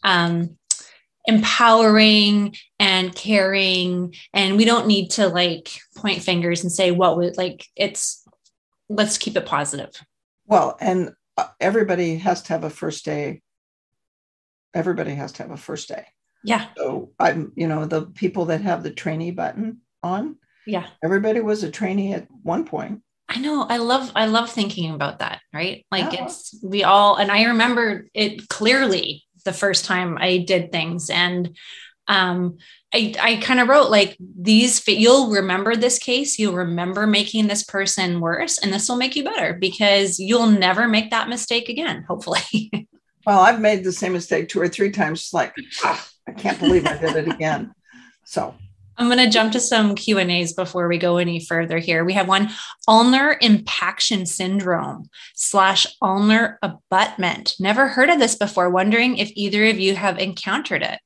um, 0.03 0.57
empowering 1.27 2.55
and 2.79 3.13
caring. 3.13 4.15
And 4.33 4.57
we 4.57 4.65
don't 4.65 4.87
need 4.87 5.11
to 5.11 5.27
like 5.27 5.69
point 5.95 6.23
fingers 6.23 6.63
and 6.63 6.71
say 6.71 6.89
what 6.89 7.17
would 7.17 7.37
like 7.37 7.67
it's 7.75 8.27
let's 8.89 9.19
keep 9.19 9.37
it 9.37 9.45
positive. 9.45 9.91
Well, 10.53 10.77
and 10.79 11.13
uh, 11.35 11.47
everybody 11.59 12.17
has 12.17 12.43
to 12.43 12.53
have 12.53 12.63
a 12.63 12.69
first 12.69 13.05
day. 13.05 13.41
Everybody 14.75 15.15
has 15.15 15.31
to 15.31 15.41
have 15.41 15.51
a 15.51 15.57
first 15.57 15.87
day. 15.87 16.05
Yeah. 16.43 16.67
So 16.77 17.09
I'm, 17.19 17.53
you 17.55 17.67
know, 17.67 17.85
the 17.85 18.03
people 18.03 18.45
that 18.45 18.61
have 18.61 18.83
the 18.83 18.91
trainee 18.91 19.31
button 19.31 19.81
on, 20.03 20.35
yeah. 20.67 20.85
Everybody 21.03 21.39
was 21.39 21.63
a 21.63 21.71
trainee 21.71 22.13
at 22.13 22.27
one 22.43 22.65
point. 22.65 23.01
I 23.27 23.39
know. 23.39 23.63
I 23.67 23.77
love 23.77 24.11
I 24.15 24.27
love 24.27 24.47
thinking 24.47 24.93
about 24.93 25.19
that, 25.19 25.41
right? 25.51 25.87
Like 25.91 26.13
yeah. 26.13 26.25
it's 26.25 26.55
we 26.63 26.83
all 26.83 27.15
and 27.15 27.31
I 27.31 27.45
remember 27.45 28.07
it 28.13 28.47
clearly 28.47 29.23
the 29.45 29.53
first 29.53 29.85
time 29.85 30.19
I 30.19 30.37
did 30.37 30.71
things 30.71 31.09
and 31.09 31.57
um 32.07 32.57
I 32.93 33.13
I 33.19 33.35
kind 33.37 33.59
of 33.59 33.67
wrote 33.67 33.89
like 33.89 34.17
these 34.19 34.85
you'll 34.87 35.31
remember 35.31 35.75
this 35.75 35.99
case, 35.99 36.37
you'll 36.37 36.55
remember 36.55 37.07
making 37.07 37.47
this 37.47 37.63
person 37.63 38.19
worse 38.19 38.57
and 38.57 38.73
this 38.73 38.89
will 38.89 38.97
make 38.97 39.15
you 39.15 39.23
better 39.23 39.53
because 39.53 40.19
you'll 40.19 40.47
never 40.47 40.87
make 40.87 41.11
that 41.11 41.29
mistake 41.29 41.69
again, 41.69 42.03
hopefully. 42.07 42.41
well, 43.25 43.39
I've 43.39 43.61
made 43.61 43.83
the 43.83 43.91
same 43.91 44.13
mistake 44.13 44.49
two 44.49 44.61
or 44.61 44.67
three 44.67 44.91
times 44.91 45.21
It's 45.21 45.33
like 45.33 45.53
ah, 45.83 46.07
I 46.27 46.31
can't 46.33 46.59
believe 46.59 46.85
I 46.85 46.97
did 46.97 47.15
it 47.15 47.27
again. 47.27 47.73
So 48.25 48.55
I'm 48.97 49.07
going 49.07 49.17
to 49.17 49.29
jump 49.29 49.53
to 49.53 49.59
some 49.59 49.95
Q 49.95 50.19
and 50.19 50.29
A's 50.29 50.53
before 50.53 50.87
we 50.87 50.97
go 50.97 51.17
any 51.17 51.39
further 51.39 51.79
here. 51.79 52.05
We 52.05 52.13
have 52.13 52.27
one 52.27 52.51
ulnar 52.87 53.37
impaction 53.41 54.25
syndrome 54.25 55.09
slash 55.33 55.87
ulnar 56.01 56.59
abutment. 56.61 57.55
Never 57.59 57.87
heard 57.87 58.09
of 58.09 58.19
this 58.19 58.35
before. 58.35 58.69
Wondering 58.69 59.17
if 59.17 59.31
either 59.33 59.65
of 59.65 59.79
you 59.79 59.95
have 59.95 60.19
encountered 60.19 60.83
it. 60.83 60.99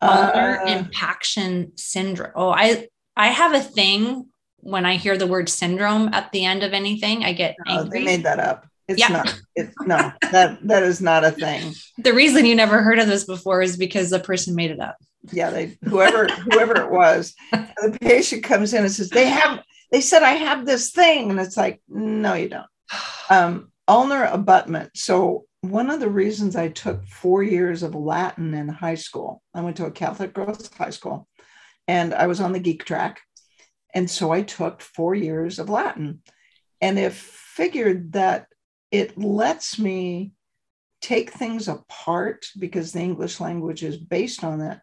Uh, 0.00 0.58
impaction 0.66 1.72
syndrome. 1.76 2.32
Oh, 2.36 2.50
I 2.50 2.88
I 3.16 3.28
have 3.28 3.54
a 3.54 3.60
thing 3.60 4.26
when 4.58 4.86
I 4.86 4.96
hear 4.96 5.16
the 5.16 5.26
word 5.26 5.48
syndrome 5.48 6.10
at 6.12 6.30
the 6.32 6.44
end 6.44 6.62
of 6.62 6.72
anything. 6.72 7.24
I 7.24 7.32
get 7.32 7.56
oh, 7.66 7.80
angry. 7.80 7.98
they 7.98 8.04
made 8.04 8.24
that 8.24 8.38
up. 8.38 8.66
It's 8.86 9.00
yeah. 9.00 9.08
not. 9.08 9.40
It's 9.56 9.74
no. 9.86 10.12
That 10.30 10.58
that 10.68 10.84
is 10.84 11.00
not 11.00 11.24
a 11.24 11.32
thing. 11.32 11.74
The 11.98 12.14
reason 12.14 12.46
you 12.46 12.54
never 12.54 12.80
heard 12.80 13.00
of 13.00 13.08
this 13.08 13.24
before 13.24 13.60
is 13.60 13.76
because 13.76 14.10
the 14.10 14.20
person 14.20 14.54
made 14.54 14.70
it 14.70 14.78
up 14.78 14.96
yeah, 15.32 15.50
they 15.50 15.76
whoever 15.84 16.26
whoever 16.26 16.80
it 16.80 16.90
was, 16.90 17.34
the 17.52 17.96
patient 18.00 18.44
comes 18.44 18.72
in 18.72 18.82
and 18.84 18.92
says, 18.92 19.10
They 19.10 19.28
have 19.28 19.62
they 19.90 20.00
said 20.00 20.22
I 20.22 20.32
have 20.32 20.66
this 20.66 20.90
thing. 20.90 21.30
And 21.30 21.40
it's 21.40 21.56
like, 21.56 21.80
no, 21.88 22.34
you 22.34 22.48
don't. 22.48 22.66
Um, 23.30 23.70
ulnar 23.86 24.24
abutment. 24.24 24.92
So 24.94 25.44
one 25.62 25.90
of 25.90 26.00
the 26.00 26.08
reasons 26.08 26.56
I 26.56 26.68
took 26.68 27.06
four 27.06 27.42
years 27.42 27.82
of 27.82 27.94
Latin 27.94 28.54
in 28.54 28.68
high 28.68 28.94
school, 28.94 29.42
I 29.54 29.60
went 29.60 29.76
to 29.78 29.86
a 29.86 29.90
Catholic 29.90 30.32
girls' 30.32 30.70
high 30.72 30.90
school 30.90 31.28
and 31.86 32.14
I 32.14 32.26
was 32.26 32.40
on 32.40 32.52
the 32.52 32.60
geek 32.60 32.84
track. 32.84 33.20
And 33.94 34.08
so 34.10 34.30
I 34.30 34.42
took 34.42 34.80
four 34.80 35.14
years 35.14 35.58
of 35.58 35.68
Latin 35.68 36.22
and 36.80 36.98
if 36.98 37.14
figured 37.14 38.12
that 38.12 38.46
it 38.90 39.18
lets 39.18 39.78
me 39.78 40.32
take 41.00 41.30
things 41.30 41.68
apart 41.68 42.46
because 42.58 42.92
the 42.92 43.00
English 43.00 43.40
language 43.40 43.82
is 43.82 43.96
based 43.96 44.44
on 44.44 44.60
that 44.60 44.80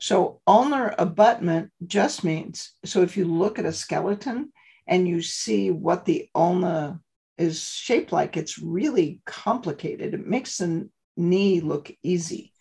so 0.00 0.40
ulnar 0.46 0.94
abutment 0.98 1.70
just 1.86 2.24
means 2.24 2.72
so 2.84 3.02
if 3.02 3.16
you 3.16 3.26
look 3.26 3.58
at 3.58 3.66
a 3.66 3.72
skeleton 3.72 4.50
and 4.86 5.06
you 5.06 5.20
see 5.20 5.70
what 5.70 6.04
the 6.06 6.28
ulna 6.34 6.98
is 7.40 7.64
shaped 7.64 8.12
like, 8.12 8.36
it's 8.36 8.58
really 8.58 9.20
complicated. 9.24 10.14
It 10.14 10.26
makes 10.26 10.58
the 10.58 10.88
knee 11.16 11.60
look 11.60 11.90
easy. 12.02 12.52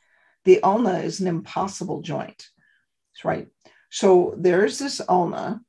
The 0.45 0.63
ulna 0.63 0.99
is 0.99 1.19
an 1.19 1.27
impossible 1.27 2.01
joint, 2.01 2.47
right? 3.23 3.47
So 3.89 4.35
there's 4.37 4.79
this 4.79 5.01
ulna, 5.07 5.61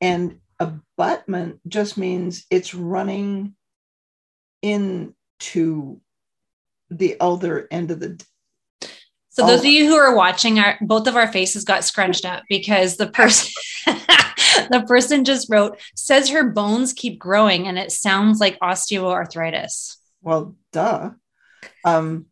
and 0.00 0.40
abutment 0.58 1.60
just 1.68 1.96
means 1.96 2.44
it's 2.50 2.74
running 2.74 3.54
into 4.60 6.00
the 6.90 7.16
other 7.20 7.68
end 7.70 7.90
of 7.90 8.00
the 8.00 8.22
so 9.38 9.46
those 9.46 9.60
of 9.60 9.66
you 9.66 9.86
who 9.86 9.94
are 9.94 10.16
watching, 10.16 10.58
our 10.58 10.76
both 10.80 11.06
of 11.06 11.14
our 11.14 11.30
faces 11.30 11.62
got 11.62 11.84
scrunched 11.84 12.24
up 12.24 12.42
because 12.48 12.96
the 12.96 13.06
person 13.06 13.52
the 14.70 14.84
person 14.86 15.24
just 15.24 15.50
wrote 15.50 15.78
says 15.94 16.28
her 16.30 16.50
bones 16.50 16.92
keep 16.92 17.18
growing 17.18 17.66
and 17.66 17.78
it 17.78 17.92
sounds 17.92 18.40
like 18.40 18.58
osteoarthritis. 18.60 19.96
Well, 20.22 20.56
duh. 20.72 21.10
Um, 21.84 22.26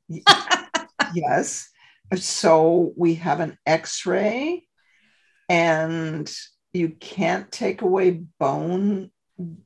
yes. 1.14 1.68
So 2.14 2.92
we 2.96 3.14
have 3.16 3.40
an 3.40 3.58
X-ray, 3.66 4.64
and 5.48 6.32
you 6.72 6.90
can't 6.90 7.50
take 7.50 7.82
away 7.82 8.22
bone 8.38 9.10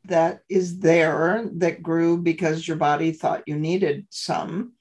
that 0.06 0.40
is 0.48 0.80
there 0.80 1.48
that 1.56 1.82
grew 1.82 2.18
because 2.18 2.66
your 2.66 2.76
body 2.76 3.12
thought 3.12 3.44
you 3.46 3.56
needed 3.56 4.06
some 4.10 4.72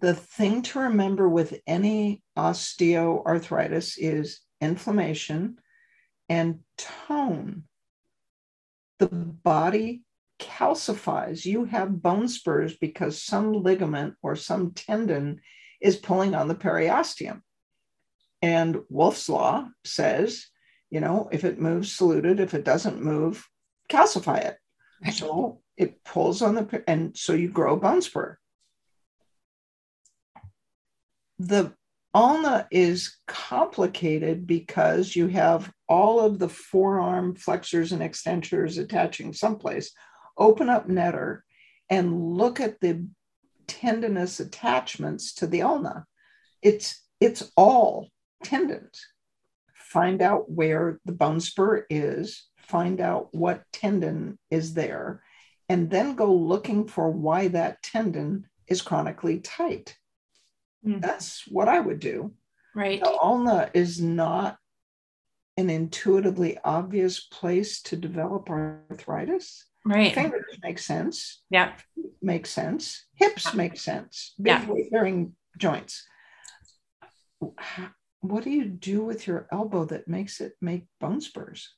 the 0.00 0.14
thing 0.14 0.62
to 0.62 0.80
remember 0.80 1.28
with 1.28 1.60
any 1.66 2.22
osteoarthritis 2.36 3.94
is 3.98 4.40
inflammation 4.60 5.58
and 6.28 6.60
tone. 6.76 7.64
The 8.98 9.08
body 9.08 10.02
calcifies, 10.38 11.44
you 11.44 11.64
have 11.64 12.02
bone 12.02 12.28
spurs 12.28 12.76
because 12.76 13.22
some 13.22 13.52
ligament 13.52 14.14
or 14.22 14.36
some 14.36 14.72
tendon 14.72 15.40
is 15.80 15.96
pulling 15.96 16.34
on 16.34 16.48
the 16.48 16.54
periosteum. 16.54 17.42
And 18.42 18.78
Wolff's 18.88 19.28
Law 19.28 19.68
says, 19.84 20.46
you 20.90 21.00
know, 21.00 21.28
if 21.32 21.44
it 21.44 21.60
moves, 21.60 21.92
salute 21.92 22.26
it. 22.26 22.40
If 22.40 22.54
it 22.54 22.64
doesn't 22.64 23.02
move, 23.02 23.46
calcify 23.88 24.44
it. 24.44 24.56
Right. 25.04 25.14
So 25.14 25.60
it 25.76 26.02
pulls 26.04 26.42
on 26.42 26.54
the, 26.54 26.84
and 26.86 27.16
so 27.16 27.32
you 27.32 27.48
grow 27.48 27.74
a 27.74 27.76
bone 27.76 28.02
spur. 28.02 28.38
The 31.38 31.72
ulna 32.14 32.66
is 32.70 33.16
complicated 33.26 34.46
because 34.46 35.14
you 35.14 35.28
have 35.28 35.70
all 35.88 36.20
of 36.20 36.38
the 36.38 36.48
forearm 36.48 37.34
flexors 37.34 37.92
and 37.92 38.02
extensors 38.02 38.78
attaching 38.78 39.32
someplace. 39.32 39.92
Open 40.36 40.68
up 40.68 40.88
Netter 40.88 41.40
and 41.88 42.34
look 42.34 42.60
at 42.60 42.80
the 42.80 43.06
tendinous 43.66 44.40
attachments 44.40 45.34
to 45.34 45.46
the 45.46 45.62
ulna. 45.62 46.06
It's 46.62 47.02
it's 47.20 47.50
all 47.56 48.08
tendons. 48.44 49.04
Find 49.74 50.20
out 50.20 50.50
where 50.50 51.00
the 51.04 51.12
bone 51.12 51.40
spur 51.40 51.86
is, 51.88 52.46
find 52.58 53.00
out 53.00 53.28
what 53.32 53.62
tendon 53.72 54.38
is 54.50 54.74
there, 54.74 55.22
and 55.68 55.90
then 55.90 56.16
go 56.16 56.34
looking 56.34 56.86
for 56.86 57.10
why 57.10 57.48
that 57.48 57.82
tendon 57.82 58.46
is 58.66 58.82
chronically 58.82 59.40
tight. 59.40 59.96
Mm. 60.84 61.00
That's 61.00 61.46
what 61.48 61.68
I 61.68 61.80
would 61.80 62.00
do. 62.00 62.32
Right. 62.74 63.00
The 63.02 63.16
ulna 63.18 63.70
is 63.72 64.00
not 64.00 64.58
an 65.56 65.70
intuitively 65.70 66.58
obvious 66.64 67.20
place 67.20 67.82
to 67.82 67.96
develop 67.96 68.50
arthritis. 68.50 69.64
Right. 69.84 70.12
Fingers 70.12 70.58
make 70.62 70.78
sense. 70.78 71.42
Yeah. 71.48 71.72
Makes 72.20 72.50
sense. 72.50 73.06
Hips 73.14 73.54
make 73.54 73.78
sense. 73.78 74.34
Big 74.36 74.46
yeah. 74.46 74.66
weight 74.68 74.90
bearing 74.90 75.34
joints. 75.58 76.06
What 78.20 78.44
do 78.44 78.50
you 78.50 78.64
do 78.64 79.04
with 79.04 79.26
your 79.26 79.46
elbow 79.52 79.84
that 79.86 80.08
makes 80.08 80.40
it 80.40 80.54
make 80.60 80.86
bone 81.00 81.20
spurs? 81.20 81.72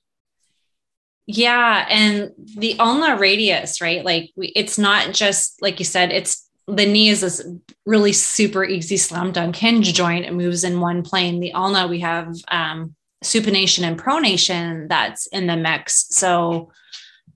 Yeah. 1.26 1.86
And 1.90 2.30
the 2.56 2.78
ulnar 2.78 3.18
radius, 3.18 3.82
right? 3.82 4.02
Like 4.04 4.30
we, 4.34 4.48
it's 4.56 4.78
not 4.78 5.12
just, 5.12 5.60
like 5.60 5.78
you 5.78 5.84
said, 5.84 6.10
it's 6.10 6.48
the 6.66 6.86
knee 6.86 7.08
is 7.08 7.20
this 7.20 7.46
really 7.86 8.12
super 8.12 8.64
easy 8.64 8.96
slam 8.96 9.32
dunk 9.32 9.56
hinge 9.56 9.92
joint. 9.94 10.24
It 10.24 10.34
moves 10.34 10.64
in 10.64 10.80
one 10.80 11.02
plane. 11.02 11.40
The 11.40 11.52
ulna, 11.52 11.86
we 11.86 12.00
have 12.00 12.34
um, 12.50 12.94
supination 13.24 13.82
and 13.82 13.98
pronation 13.98 14.88
that's 14.88 15.26
in 15.28 15.46
the 15.46 15.56
mix. 15.56 16.06
So, 16.10 16.70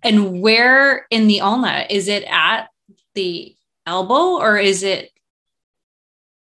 and 0.02 0.40
where 0.40 1.06
in 1.10 1.26
the 1.26 1.40
ulna 1.40 1.86
is 1.90 2.08
it 2.08 2.24
at 2.24 2.68
the 3.14 3.56
elbow 3.86 4.38
or 4.40 4.56
is 4.56 4.82
it 4.82 5.10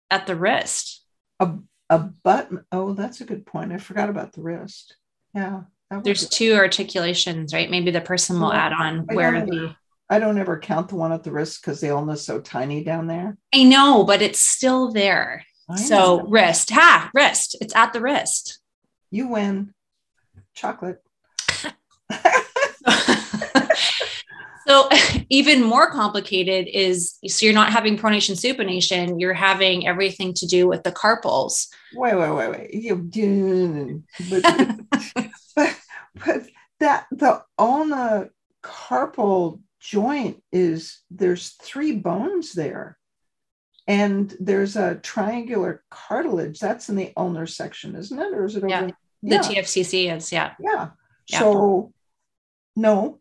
at 0.09 0.27
the 0.27 0.35
wrist? 0.35 1.03
A, 1.39 1.53
a 1.89 1.99
button. 1.99 2.65
Oh, 2.71 2.93
that's 2.93 3.21
a 3.21 3.25
good 3.25 3.45
point. 3.45 3.71
I 3.71 3.77
forgot 3.77 4.09
about 4.09 4.33
the 4.33 4.41
wrist. 4.41 4.95
Yeah. 5.33 5.61
There's 6.03 6.29
two 6.29 6.53
articulations, 6.53 7.53
right? 7.53 7.69
Maybe 7.69 7.89
the 7.89 8.01
person 8.01 8.39
will 8.39 8.53
add 8.53 8.73
on 8.73 9.07
I 9.09 9.15
where 9.15 9.45
the. 9.45 9.75
I 10.07 10.19
don't 10.19 10.37
ever 10.37 10.59
count 10.59 10.89
the 10.89 10.95
one 10.95 11.11
at 11.11 11.23
the 11.23 11.31
wrist 11.31 11.61
because 11.61 11.81
the 11.81 11.91
ulna's 11.91 12.25
so 12.25 12.39
tiny 12.39 12.83
down 12.83 13.07
there. 13.07 13.37
I 13.53 13.63
know, 13.63 14.03
but 14.03 14.21
it's 14.21 14.39
still 14.39 14.91
there. 14.91 15.45
so 15.75 16.21
wrist, 16.27 16.71
ha, 16.71 17.09
wrist. 17.13 17.55
It's 17.61 17.75
at 17.75 17.93
the 17.93 18.01
wrist. 18.01 18.58
You 19.11 19.27
win. 19.29 19.73
Chocolate. 20.53 21.01
So 24.69 24.87
even 25.29 25.63
more 25.63 25.89
complicated 25.89 26.67
is 26.71 27.17
so 27.25 27.43
you're 27.43 27.55
not 27.55 27.71
having 27.71 27.97
pronation 27.97 28.35
supination, 28.35 29.19
you're 29.19 29.33
having 29.33 29.87
everything 29.87 30.31
to 30.35 30.45
do 30.45 30.67
with 30.67 30.83
the 30.83 30.91
carpals. 30.91 31.69
Wait, 31.95 32.13
wait, 32.13 32.31
wait, 32.31 32.51
wait. 32.51 32.73
You 32.75 34.03
but, 34.29 34.43
but, 35.55 35.75
but 36.23 36.43
that 36.79 37.07
the 37.09 37.41
ulna 37.57 38.29
carpal 38.61 39.59
joint 39.79 40.43
is 40.51 40.99
there's 41.09 41.55
three 41.63 41.95
bones 41.95 42.53
there. 42.53 42.98
And 43.89 44.35
there's 44.39 44.75
a 44.75 44.95
triangular 44.97 45.83
cartilage 45.89 46.59
that's 46.59 46.89
in 46.89 46.95
the 46.95 47.11
ulnar 47.17 47.47
section, 47.47 47.95
isn't 47.95 48.19
it? 48.19 48.33
Or 48.33 48.45
is 48.45 48.55
it 48.55 48.63
over? 48.63 48.69
Yeah, 48.69 48.81
the 49.23 49.35
yeah. 49.35 49.41
TFCC 49.41 50.15
is, 50.15 50.31
yeah. 50.31 50.53
Yeah. 50.59 50.89
yeah. 51.27 51.39
So 51.39 51.91
no, 52.75 53.19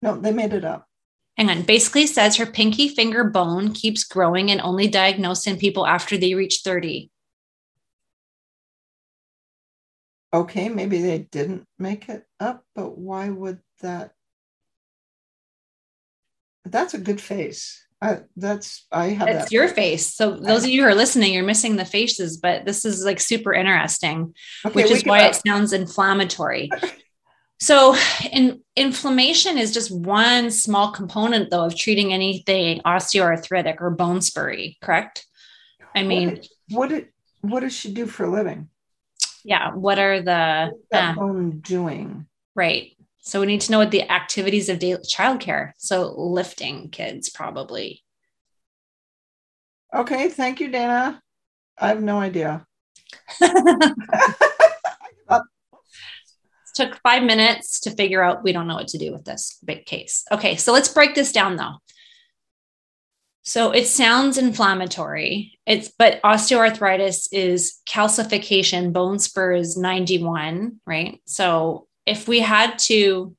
no, 0.00 0.16
they 0.16 0.32
made 0.32 0.54
it 0.54 0.64
up. 0.64 0.88
Hang 1.36 1.50
on. 1.50 1.62
Basically 1.62 2.06
says 2.06 2.36
her 2.36 2.46
pinky 2.46 2.88
finger 2.88 3.22
bone 3.22 3.74
keeps 3.74 4.04
growing 4.04 4.50
and 4.50 4.62
only 4.62 4.88
diagnosed 4.88 5.46
in 5.46 5.58
people 5.58 5.86
after 5.86 6.16
they 6.16 6.32
reach 6.32 6.62
30. 6.64 7.10
Okay, 10.32 10.70
maybe 10.70 11.02
they 11.02 11.18
didn't 11.18 11.66
make 11.78 12.08
it 12.08 12.24
up, 12.40 12.64
but 12.74 12.96
why 12.96 13.28
would 13.28 13.60
that? 13.82 14.14
That's 16.64 16.94
a 16.94 16.98
good 16.98 17.20
face. 17.20 17.86
I, 18.02 18.18
that's 18.36 18.84
I 18.90 19.10
have. 19.10 19.28
It's 19.28 19.44
that 19.44 19.52
your 19.52 19.68
face. 19.68 20.12
So 20.12 20.32
those 20.32 20.64
of 20.64 20.70
you 20.70 20.82
who 20.82 20.88
are 20.88 20.94
listening, 20.94 21.32
you're 21.32 21.44
missing 21.44 21.76
the 21.76 21.84
faces, 21.84 22.36
but 22.36 22.64
this 22.64 22.84
is 22.84 23.04
like 23.04 23.20
super 23.20 23.54
interesting, 23.54 24.34
okay, 24.66 24.74
which 24.74 24.90
is 24.90 25.04
why 25.04 25.28
it 25.28 25.36
sounds 25.36 25.72
inflammatory. 25.72 26.68
So, 27.60 27.94
in, 28.32 28.60
inflammation 28.74 29.56
is 29.56 29.72
just 29.72 29.92
one 29.92 30.50
small 30.50 30.90
component, 30.90 31.48
though, 31.50 31.66
of 31.66 31.76
treating 31.76 32.12
anything 32.12 32.80
osteoarthritic 32.80 33.80
or 33.80 33.90
bone 33.90 34.20
spurry. 34.20 34.78
Correct? 34.82 35.24
I 35.94 36.02
mean, 36.02 36.28
what 36.28 36.40
did, 36.40 36.48
what 36.70 36.88
did 36.88 37.08
what 37.42 37.60
does 37.60 37.72
she 37.72 37.92
do 37.92 38.06
for 38.06 38.24
a 38.24 38.30
living? 38.32 38.68
Yeah, 39.44 39.74
what 39.74 40.00
are 40.00 40.20
the 40.20 40.72
um, 40.92 41.14
bone 41.14 41.50
doing? 41.60 42.26
Right. 42.56 42.96
So 43.22 43.40
we 43.40 43.46
need 43.46 43.62
to 43.62 43.72
know 43.72 43.78
what 43.78 43.90
the 43.90 44.10
activities 44.10 44.68
of 44.68 44.78
daily 44.78 45.02
childcare. 45.02 45.72
So 45.78 46.12
lifting 46.16 46.90
kids 46.90 47.30
probably. 47.30 48.02
Okay, 49.94 50.28
thank 50.28 50.60
you, 50.60 50.68
Dana. 50.68 51.22
I 51.78 51.88
have 51.88 52.02
no 52.02 52.18
idea. 52.18 52.66
took 56.74 56.96
five 57.02 57.22
minutes 57.22 57.80
to 57.80 57.90
figure 57.90 58.22
out 58.22 58.42
we 58.42 58.52
don't 58.52 58.66
know 58.66 58.74
what 58.74 58.88
to 58.88 58.98
do 58.98 59.12
with 59.12 59.24
this 59.24 59.58
big 59.64 59.84
case. 59.86 60.24
Okay, 60.32 60.56
so 60.56 60.72
let's 60.72 60.88
break 60.88 61.14
this 61.14 61.32
down 61.32 61.56
though. 61.56 61.76
So 63.44 63.72
it 63.72 63.86
sounds 63.86 64.38
inflammatory. 64.38 65.58
It's 65.66 65.90
but 65.98 66.22
osteoarthritis 66.22 67.28
is 67.32 67.80
calcification, 67.88 68.92
bone 68.92 69.18
spur 69.18 69.52
is 69.52 69.76
91, 69.76 70.80
right? 70.86 71.20
So 71.26 71.88
if 72.06 72.28
we 72.28 72.40
had 72.40 72.78
to 72.80 73.36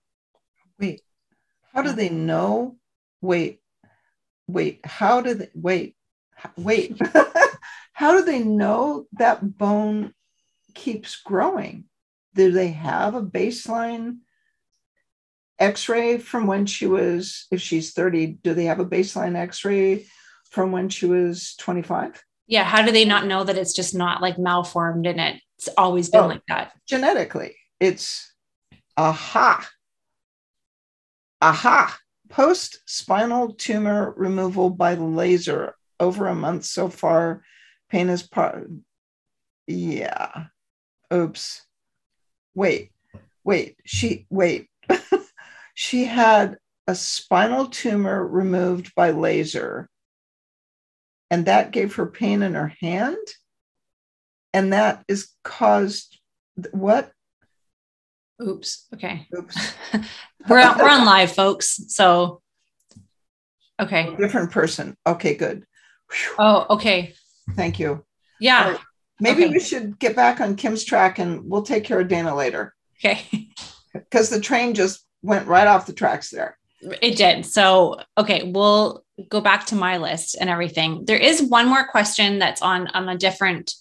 wait, 0.79 1.01
how 1.73 1.81
do 1.81 1.93
they 1.93 2.09
know? 2.09 2.77
Wait, 3.21 3.61
wait, 4.47 4.79
how 4.85 5.21
do 5.21 5.33
they 5.33 5.49
wait? 5.55 5.95
Wait. 6.57 6.99
how 7.93 8.17
do 8.17 8.25
they 8.25 8.39
know 8.39 9.05
that 9.13 9.57
bone 9.57 10.13
keeps 10.73 11.15
growing? 11.17 11.85
do 12.35 12.51
they 12.51 12.69
have 12.69 13.15
a 13.15 13.21
baseline 13.21 14.17
x-ray 15.59 16.17
from 16.17 16.47
when 16.47 16.65
she 16.65 16.87
was 16.87 17.45
if 17.51 17.61
she's 17.61 17.93
30 17.93 18.39
do 18.43 18.53
they 18.53 18.65
have 18.65 18.79
a 18.79 18.85
baseline 18.85 19.35
x-ray 19.35 20.05
from 20.49 20.71
when 20.71 20.89
she 20.89 21.05
was 21.05 21.55
25 21.57 22.23
yeah 22.47 22.63
how 22.63 22.81
do 22.81 22.91
they 22.91 23.05
not 23.05 23.27
know 23.27 23.43
that 23.43 23.57
it's 23.57 23.73
just 23.73 23.93
not 23.93 24.21
like 24.21 24.37
malformed 24.37 25.05
and 25.05 25.19
it's 25.57 25.69
always 25.77 26.09
been 26.09 26.23
oh, 26.23 26.27
like 26.27 26.41
that 26.47 26.73
genetically 26.87 27.55
it's 27.79 28.32
aha. 28.97 29.67
Aha. 31.41 31.97
Post 32.29 32.79
spinal 32.85 33.53
tumor 33.53 34.13
removal 34.15 34.69
by 34.69 34.95
laser. 34.95 35.75
Over 35.99 36.27
a 36.27 36.35
month 36.35 36.65
so 36.65 36.89
far. 36.89 37.43
Pain 37.89 38.09
is 38.09 38.23
part 38.23 38.67
yeah. 39.67 40.45
Oops. 41.13 41.65
Wait, 42.55 42.91
wait, 43.43 43.77
she, 43.85 44.25
wait. 44.29 44.67
she 45.73 46.05
had 46.05 46.57
a 46.87 46.95
spinal 46.95 47.67
tumor 47.67 48.25
removed 48.25 48.93
by 48.95 49.11
laser, 49.11 49.89
and 51.31 51.45
that 51.45 51.71
gave 51.71 51.95
her 51.95 52.05
pain 52.05 52.43
in 52.43 52.53
her 52.53 52.73
hand. 52.79 53.17
And 54.53 54.73
that 54.73 55.03
is 55.07 55.29
caused 55.43 56.19
what? 56.71 57.11
Oops. 58.41 58.87
Okay. 58.93 59.27
Oops. 59.37 59.73
we're 60.49 60.59
on, 60.59 60.77
we're 60.77 60.89
on 60.89 61.05
live, 61.05 61.31
folks. 61.31 61.79
So, 61.87 62.41
okay. 63.79 64.15
Different 64.17 64.51
person. 64.51 64.95
Okay, 65.05 65.35
good. 65.35 65.65
Whew. 66.11 66.35
Oh, 66.39 66.65
okay. 66.71 67.13
Thank 67.55 67.79
you. 67.79 68.03
Yeah. 68.39 68.77
Maybe 69.19 69.45
okay. 69.45 69.53
we 69.53 69.59
should 69.59 69.99
get 69.99 70.15
back 70.15 70.41
on 70.41 70.55
Kim's 70.55 70.83
track 70.83 71.19
and 71.19 71.49
we'll 71.49 71.61
take 71.61 71.83
care 71.83 71.99
of 71.99 72.07
Dana 72.07 72.35
later. 72.35 72.73
Okay. 72.99 73.49
Because 73.93 74.31
the 74.31 74.41
train 74.41 74.73
just 74.73 75.05
went 75.21 75.45
right 75.45 75.67
off 75.67 75.85
the 75.85 75.93
tracks 75.93 76.31
there. 76.31 76.57
It 76.99 77.15
did. 77.15 77.45
So, 77.45 77.99
okay, 78.17 78.51
we'll 78.51 79.03
go 79.29 79.39
back 79.39 79.67
to 79.67 79.75
my 79.75 79.97
list 79.97 80.35
and 80.39 80.49
everything. 80.49 81.05
There 81.05 81.17
is 81.17 81.43
one 81.43 81.67
more 81.67 81.87
question 81.87 82.39
that's 82.39 82.63
on 82.63 82.87
on 82.87 83.07
a 83.07 83.15
different 83.15 83.71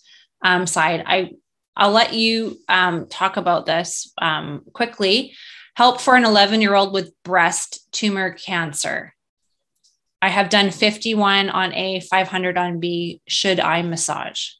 um, 0.44 0.66
side. 0.66 1.02
I 1.06 1.30
I'll 1.76 1.92
let 1.92 2.12
you 2.12 2.58
um, 2.68 3.06
talk 3.08 3.36
about 3.36 3.66
this 3.66 4.12
um, 4.18 4.62
quickly. 4.72 5.34
Help 5.74 6.00
for 6.00 6.16
an 6.16 6.24
11 6.24 6.60
year 6.60 6.74
old 6.74 6.92
with 6.92 7.12
breast 7.22 7.90
tumor 7.92 8.32
cancer. 8.32 9.14
I 10.20 10.28
have 10.28 10.50
done 10.50 10.70
51 10.70 11.50
on 11.50 11.74
A, 11.74 12.00
500 12.00 12.56
on 12.58 12.78
B. 12.78 13.20
Should 13.26 13.58
I 13.58 13.82
massage? 13.82 14.50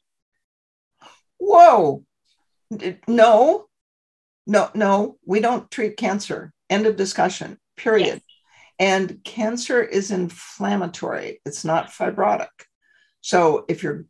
Whoa. 1.37 2.03
No, 3.07 3.67
no, 4.47 4.69
no, 4.73 5.17
we 5.25 5.39
don't 5.39 5.69
treat 5.69 5.95
cancer. 5.97 6.51
End 6.69 6.85
of 6.85 6.95
discussion, 6.95 7.59
period. 7.77 8.07
Yes. 8.07 8.21
And 8.79 9.23
cancer 9.23 9.81
is 9.81 10.11
inflammatory, 10.11 11.39
it's 11.45 11.63
not 11.63 11.91
fibrotic. 11.91 12.47
So 13.21 13.65
if 13.69 13.83
you're, 13.83 14.05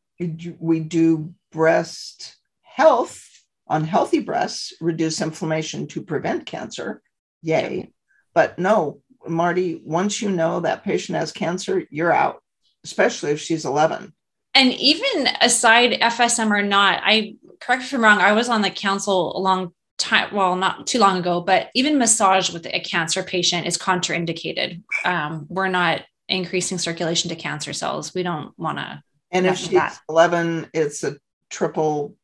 we 0.60 0.80
do 0.80 1.34
breast 1.52 2.36
health 2.74 3.24
on 3.68 3.84
healthy 3.84 4.20
breasts, 4.20 4.74
reduce 4.82 5.22
inflammation 5.22 5.88
to 5.88 6.02
prevent 6.02 6.46
cancer. 6.46 7.02
Yay. 7.42 7.92
But 8.34 8.58
no, 8.58 9.02
Marty, 9.28 9.82
once 9.84 10.22
you 10.22 10.30
know 10.30 10.60
that 10.60 10.84
patient 10.84 11.18
has 11.18 11.32
cancer, 11.32 11.84
you're 11.90 12.12
out, 12.12 12.42
especially 12.84 13.32
if 13.32 13.40
she's 13.40 13.66
11. 13.66 14.14
And 14.56 14.74
even 14.74 15.28
aside 15.42 16.00
FSM 16.02 16.52
or 16.52 16.64
not, 16.64 17.02
I 17.04 17.36
correct 17.60 17.82
me 17.82 17.86
if 17.88 17.94
I'm 17.94 18.04
wrong, 18.04 18.20
I 18.20 18.34
was 18.34 18.50
on 18.50 18.62
the 18.62 18.70
council 18.70 19.36
a 19.38 19.40
long 19.40 19.74
time, 19.98 20.34
well, 20.34 20.56
not 20.56 20.86
too 20.88 21.00
long 21.00 21.18
ago, 21.18 21.42
but 21.42 21.70
even 21.76 21.98
massage 21.98 22.52
with 22.52 22.66
a 22.66 22.80
cancer 22.80 23.24
patient 23.24 23.68
is 23.68 23.78
contraindicated. 23.78 24.82
Um, 25.06 25.46
we're 25.50 25.70
not 25.70 26.02
increasing 26.28 26.78
circulation 26.78 27.30
to 27.30 27.36
cancer 27.36 27.74
cells. 27.74 28.14
We 28.14 28.24
don't 28.24 28.58
want 28.58 28.80
to. 28.80 29.04
And 29.32 29.46
if 29.46 29.58
she's 29.58 29.70
that. 29.72 29.98
11, 30.10 30.70
it's 30.74 31.04
a 31.04 31.18
triple 31.50 32.16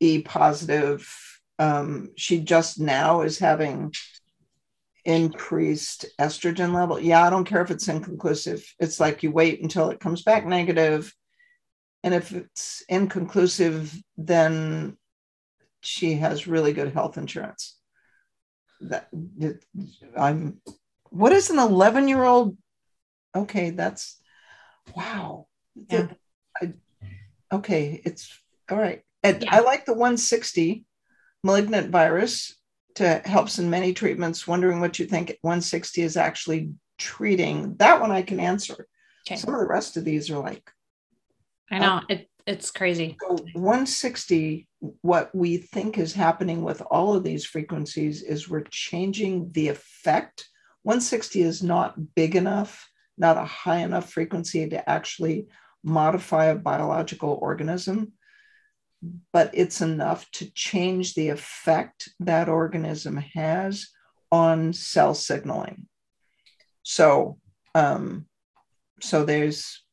E 0.00 0.22
positive. 0.22 1.08
Um, 1.58 2.10
she 2.16 2.40
just 2.40 2.78
now 2.78 3.22
is 3.22 3.38
having 3.38 3.92
increased 5.04 6.04
estrogen 6.20 6.74
level. 6.74 7.00
Yeah, 7.00 7.24
I 7.26 7.30
don't 7.30 7.44
care 7.44 7.62
if 7.62 7.70
it's 7.70 7.88
inconclusive. 7.88 8.64
It's 8.78 9.00
like 9.00 9.22
you 9.22 9.30
wait 9.32 9.62
until 9.62 9.90
it 9.90 10.00
comes 10.00 10.22
back 10.22 10.46
negative, 10.46 11.12
And 12.04 12.14
if 12.14 12.32
it's 12.32 12.82
inconclusive, 12.88 13.94
then 14.16 14.96
she 15.80 16.14
has 16.14 16.46
really 16.46 16.72
good 16.72 16.92
health 16.92 17.18
insurance. 17.18 17.76
That 18.80 19.08
I'm 20.16 20.60
what 21.10 21.32
is 21.32 21.50
an 21.50 21.58
11 21.58 22.06
year 22.08 22.22
old? 22.22 22.56
Okay, 23.34 23.70
that's 23.70 24.20
wow. 24.96 25.46
Yeah. 25.74 26.08
I, 26.60 26.74
okay, 27.52 28.00
it's 28.04 28.30
all 28.70 28.78
right. 28.78 29.02
And 29.22 29.42
yeah. 29.42 29.56
I 29.56 29.60
like 29.60 29.84
the 29.84 29.92
160 29.92 30.84
malignant 31.42 31.90
virus 31.90 32.56
to 32.96 33.22
helps 33.24 33.58
in 33.58 33.70
many 33.70 33.92
treatments. 33.92 34.46
Wondering 34.46 34.80
what 34.80 34.98
you 34.98 35.06
think 35.06 35.36
160 35.42 36.02
is 36.02 36.16
actually 36.16 36.72
treating. 36.98 37.76
That 37.76 38.00
one 38.00 38.10
I 38.10 38.22
can 38.22 38.40
answer. 38.40 38.86
Okay. 39.26 39.36
Some 39.36 39.54
of 39.54 39.60
the 39.60 39.66
rest 39.66 39.96
of 39.96 40.04
these 40.04 40.30
are 40.30 40.38
like. 40.38 40.70
I 41.70 41.78
know 41.78 41.92
um, 41.92 42.06
it, 42.08 42.28
it's 42.46 42.70
crazy. 42.70 43.16
So 43.20 43.36
160, 43.52 44.66
what 45.02 45.34
we 45.34 45.58
think 45.58 45.98
is 45.98 46.14
happening 46.14 46.62
with 46.62 46.80
all 46.90 47.14
of 47.14 47.24
these 47.24 47.44
frequencies 47.44 48.22
is 48.22 48.48
we're 48.48 48.64
changing 48.70 49.52
the 49.52 49.68
effect. 49.68 50.48
160 50.82 51.42
is 51.42 51.62
not 51.62 52.14
big 52.14 52.36
enough, 52.36 52.88
not 53.18 53.36
a 53.36 53.44
high 53.44 53.78
enough 53.78 54.10
frequency 54.10 54.66
to 54.68 54.88
actually 54.88 55.48
modify 55.84 56.46
a 56.46 56.54
biological 56.54 57.38
organism 57.42 58.12
but 59.32 59.50
it's 59.54 59.80
enough 59.80 60.30
to 60.32 60.50
change 60.52 61.14
the 61.14 61.28
effect 61.28 62.08
that 62.20 62.48
organism 62.48 63.16
has 63.34 63.88
on 64.30 64.72
cell 64.72 65.14
signaling. 65.14 65.86
So, 66.82 67.38
um, 67.74 68.26
so 69.00 69.24
there's, 69.24 69.84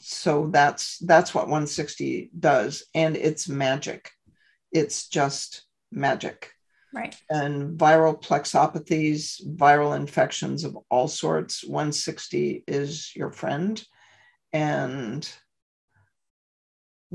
so 0.00 0.48
that's 0.50 0.98
that's 0.98 1.34
what 1.34 1.44
160 1.44 2.30
does, 2.38 2.84
and 2.94 3.16
it's 3.16 3.48
magic. 3.48 4.10
It's 4.72 5.08
just 5.08 5.64
magic. 5.92 6.52
Right. 6.94 7.14
And 7.28 7.76
viral 7.76 8.22
plexopathies, 8.22 9.44
viral 9.56 9.96
infections 9.96 10.62
of 10.62 10.78
all 10.90 11.08
sorts, 11.08 11.64
160 11.64 12.62
is 12.68 13.10
your 13.16 13.32
friend. 13.32 13.84
And 14.52 15.28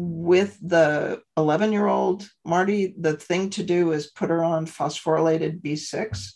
with 0.01 0.57
the 0.61 1.21
11 1.35 1.73
year 1.73 1.87
old 1.87 2.29
Marty, 2.45 2.95
the 2.97 3.17
thing 3.17 3.49
to 3.49 3.63
do 3.63 3.91
is 3.91 4.07
put 4.07 4.29
her 4.29 4.41
on 4.41 4.65
phosphorylated 4.65 5.61
B6 5.61 6.35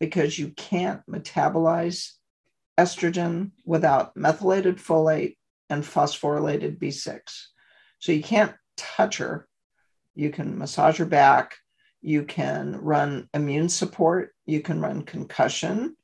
because 0.00 0.38
you 0.38 0.48
can't 0.56 1.02
metabolize 1.06 2.12
estrogen 2.80 3.50
without 3.66 4.16
methylated 4.16 4.78
folate 4.78 5.36
and 5.68 5.84
phosphorylated 5.84 6.78
B6. 6.78 7.20
So 7.98 8.12
you 8.12 8.22
can't 8.22 8.54
touch 8.78 9.18
her. 9.18 9.46
You 10.14 10.30
can 10.30 10.56
massage 10.56 10.96
her 10.96 11.04
back. 11.04 11.56
You 12.00 12.24
can 12.24 12.78
run 12.80 13.28
immune 13.34 13.68
support. 13.68 14.34
You 14.46 14.62
can 14.62 14.80
run 14.80 15.02
concussion 15.02 15.96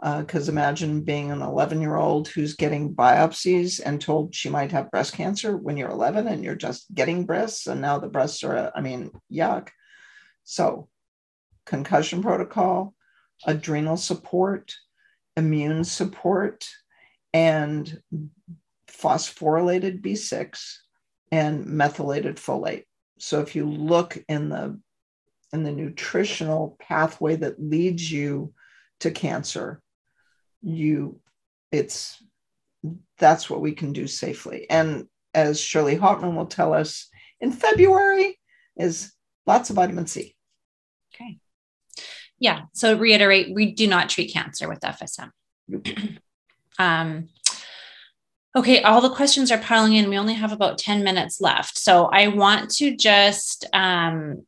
because 0.00 0.48
uh, 0.48 0.52
imagine 0.52 1.02
being 1.02 1.30
an 1.30 1.40
11 1.40 1.80
year 1.80 1.96
old 1.96 2.28
who's 2.28 2.54
getting 2.56 2.94
biopsies 2.94 3.80
and 3.84 4.00
told 4.00 4.34
she 4.34 4.48
might 4.48 4.72
have 4.72 4.90
breast 4.90 5.14
cancer 5.14 5.56
when 5.56 5.76
you're 5.76 5.90
11 5.90 6.26
and 6.26 6.44
you're 6.44 6.54
just 6.54 6.92
getting 6.94 7.24
breasts 7.24 7.66
and 7.66 7.80
now 7.80 7.98
the 7.98 8.08
breasts 8.08 8.42
are 8.44 8.72
i 8.74 8.80
mean 8.80 9.10
yuck. 9.32 9.68
So 10.42 10.88
concussion 11.64 12.22
protocol 12.22 12.94
adrenal 13.46 13.96
support 13.96 14.74
immune 15.36 15.84
support 15.84 16.66
and 17.32 18.00
phosphorylated 18.88 20.00
b6 20.00 20.76
and 21.30 21.66
methylated 21.66 22.36
folate. 22.36 22.84
So 23.18 23.40
if 23.40 23.56
you 23.56 23.68
look 23.68 24.18
in 24.28 24.48
the 24.48 24.78
in 25.52 25.62
the 25.62 25.72
nutritional 25.72 26.76
pathway 26.80 27.36
that 27.36 27.62
leads 27.62 28.10
you 28.10 28.52
to 29.00 29.10
cancer 29.10 29.80
you 30.64 31.20
it's 31.70 32.22
that's 33.18 33.48
what 33.48 33.60
we 33.60 33.72
can 33.72 33.92
do 33.92 34.06
safely. 34.06 34.68
And 34.68 35.06
as 35.34 35.60
shirley 35.60 35.96
Hartman 35.96 36.36
will 36.36 36.46
tell 36.46 36.72
us 36.72 37.08
in 37.40 37.52
february 37.52 38.38
is 38.76 39.12
lots 39.46 39.70
of 39.70 39.76
vitamin 39.76 40.06
c. 40.06 40.34
Okay. 41.14 41.38
Yeah 42.38 42.62
so 42.72 42.96
reiterate 42.96 43.54
we 43.54 43.72
do 43.72 43.86
not 43.86 44.08
treat 44.08 44.32
cancer 44.32 44.68
with 44.68 44.80
fsm 44.80 45.30
um, 46.78 47.28
okay 48.56 48.82
all 48.82 49.00
the 49.00 49.10
questions 49.10 49.50
are 49.50 49.58
piling 49.58 49.94
in. 49.94 50.08
We 50.08 50.18
only 50.18 50.34
have 50.34 50.52
about 50.52 50.78
10 50.78 51.02
minutes 51.02 51.40
left. 51.40 51.76
So 51.78 52.06
i 52.06 52.28
want 52.28 52.70
to 52.76 52.96
just 52.96 53.66
um, 53.72 54.44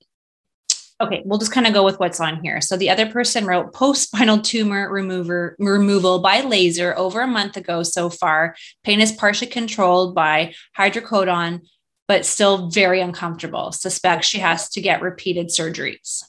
okay, 1.00 1.22
we'll 1.24 1.38
just 1.38 1.52
kind 1.52 1.66
of 1.66 1.74
go 1.74 1.84
with 1.84 2.00
what's 2.00 2.20
on 2.20 2.42
here. 2.42 2.60
So 2.60 2.76
the 2.76 2.90
other 2.90 3.06
person 3.06 3.44
wrote 3.44 3.74
post 3.74 4.02
spinal 4.02 4.40
tumor 4.40 4.90
remover 4.90 5.56
removal 5.58 6.20
by 6.20 6.40
laser 6.40 6.96
over 6.96 7.20
a 7.20 7.26
month 7.26 7.56
ago 7.56 7.82
so 7.82 8.08
far. 8.08 8.56
Pain 8.82 9.00
is 9.00 9.12
partially 9.12 9.48
controlled 9.48 10.14
by 10.14 10.54
hydrocodone, 10.76 11.60
but 12.08 12.24
still 12.24 12.68
very 12.68 13.00
uncomfortable. 13.00 13.72
Suspects 13.72 14.26
she 14.26 14.38
has 14.38 14.70
to 14.70 14.80
get 14.80 15.02
repeated 15.02 15.48
surgeries. 15.48 16.22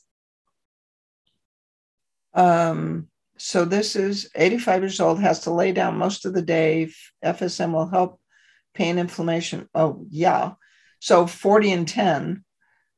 Um, 2.33 3.07
so 3.37 3.65
this 3.65 3.95
is 3.95 4.29
85 4.35 4.81
years 4.81 4.99
old, 4.99 5.19
has 5.19 5.41
to 5.41 5.51
lay 5.51 5.71
down 5.71 5.97
most 5.97 6.25
of 6.25 6.33
the 6.33 6.41
day. 6.41 6.91
FSM 7.23 7.71
will 7.71 7.87
help 7.87 8.19
pain 8.73 8.99
inflammation. 8.99 9.69
Oh, 9.73 10.05
yeah. 10.09 10.53
So 10.99 11.25
40 11.25 11.71
and 11.71 11.87
10 11.87 12.43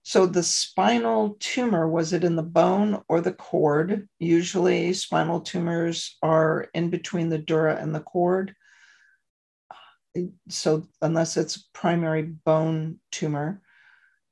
so 0.03 0.25
the 0.25 0.43
spinal 0.43 1.37
tumor, 1.39 1.87
was 1.87 2.13
it 2.13 2.23
in 2.23 2.35
the 2.35 2.43
bone 2.43 3.03
or 3.07 3.21
the 3.21 3.33
cord? 3.33 4.07
Usually 4.17 4.93
spinal 4.93 5.41
tumors 5.41 6.17
are 6.21 6.67
in 6.73 6.89
between 6.89 7.29
the 7.29 7.37
dura 7.37 7.75
and 7.75 7.93
the 7.93 7.99
cord. 7.99 8.55
Uh, 9.69 10.21
so 10.47 10.87
unless 11.01 11.37
it's 11.37 11.69
primary 11.73 12.23
bone 12.23 12.99
tumor. 13.11 13.61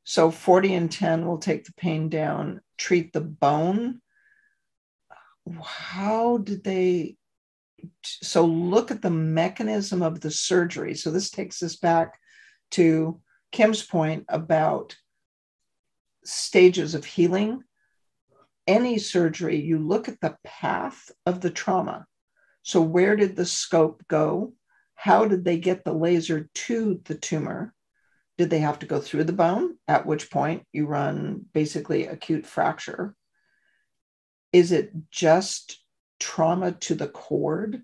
So 0.03 0.31
40 0.31 0.73
and 0.73 0.91
10 0.91 1.27
will 1.27 1.37
take 1.37 1.65
the 1.65 1.73
pain 1.73 2.07
down, 2.07 2.61
treat 2.77 3.11
the 3.11 3.21
bone. 3.21 4.01
How 5.61 6.37
did 6.37 6.63
they? 6.63 7.17
So 8.03 8.45
look 8.45 8.89
at 8.89 9.01
the 9.01 9.11
mechanism 9.11 10.01
of 10.01 10.21
the 10.21 10.31
surgery. 10.31 10.95
So 10.95 11.11
this 11.11 11.29
takes 11.29 11.61
us 11.61 11.75
back 11.75 12.17
to 12.71 13.21
Kim's 13.51 13.85
point 13.85 14.25
about 14.29 14.95
stages 16.27 16.93
of 16.93 17.05
healing. 17.05 17.63
Any 18.65 18.97
surgery, 18.97 19.61
you 19.61 19.79
look 19.79 20.09
at 20.09 20.19
the 20.19 20.35
path 20.43 21.09
of 21.25 21.41
the 21.41 21.49
trauma. 21.49 22.05
So, 22.63 22.81
where 22.81 23.15
did 23.15 23.35
the 23.35 23.45
scope 23.45 24.03
go? 24.07 24.53
How 24.95 25.25
did 25.25 25.45
they 25.45 25.57
get 25.57 25.85
the 25.85 25.93
laser 25.93 26.49
to 26.53 27.01
the 27.05 27.15
tumor? 27.15 27.73
Did 28.37 28.49
they 28.49 28.59
have 28.59 28.79
to 28.79 28.85
go 28.85 28.99
through 28.99 29.23
the 29.23 29.33
bone? 29.33 29.77
At 29.87 30.05
which 30.05 30.29
point 30.29 30.63
you 30.73 30.85
run 30.85 31.45
basically 31.53 32.07
acute 32.07 32.45
fracture. 32.45 33.15
Is 34.51 34.71
it 34.71 34.91
just 35.11 35.81
trauma 36.19 36.73
to 36.73 36.95
the 36.95 37.07
cord? 37.07 37.83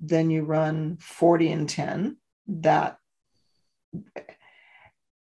Then 0.00 0.30
you 0.30 0.44
run 0.44 0.96
40 1.00 1.52
and 1.52 1.68
10. 1.68 2.16
That 2.48 2.98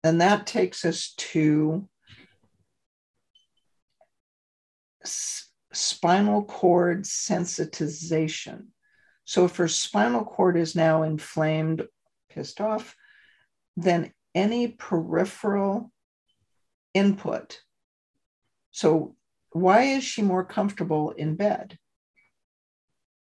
and 0.03 0.21
that 0.21 0.47
takes 0.47 0.85
us 0.85 1.15
to 1.17 1.89
spinal 5.05 6.45
cord 6.45 7.05
sensitization. 7.05 8.67
So 9.25 9.45
if 9.45 9.57
her 9.57 9.69
spinal 9.69 10.25
cord 10.25 10.57
is 10.57 10.75
now 10.75 11.03
inflamed, 11.03 11.87
pissed 12.31 12.61
off, 12.61 12.97
then 13.77 14.13
any 14.35 14.69
peripheral 14.69 15.93
input. 16.95 17.61
So 18.71 19.17
why 19.53 19.83
is 19.83 20.05
she 20.05 20.23
more 20.23 20.45
comfortable 20.45 21.11
in 21.11 21.37
bed? 21.37 21.79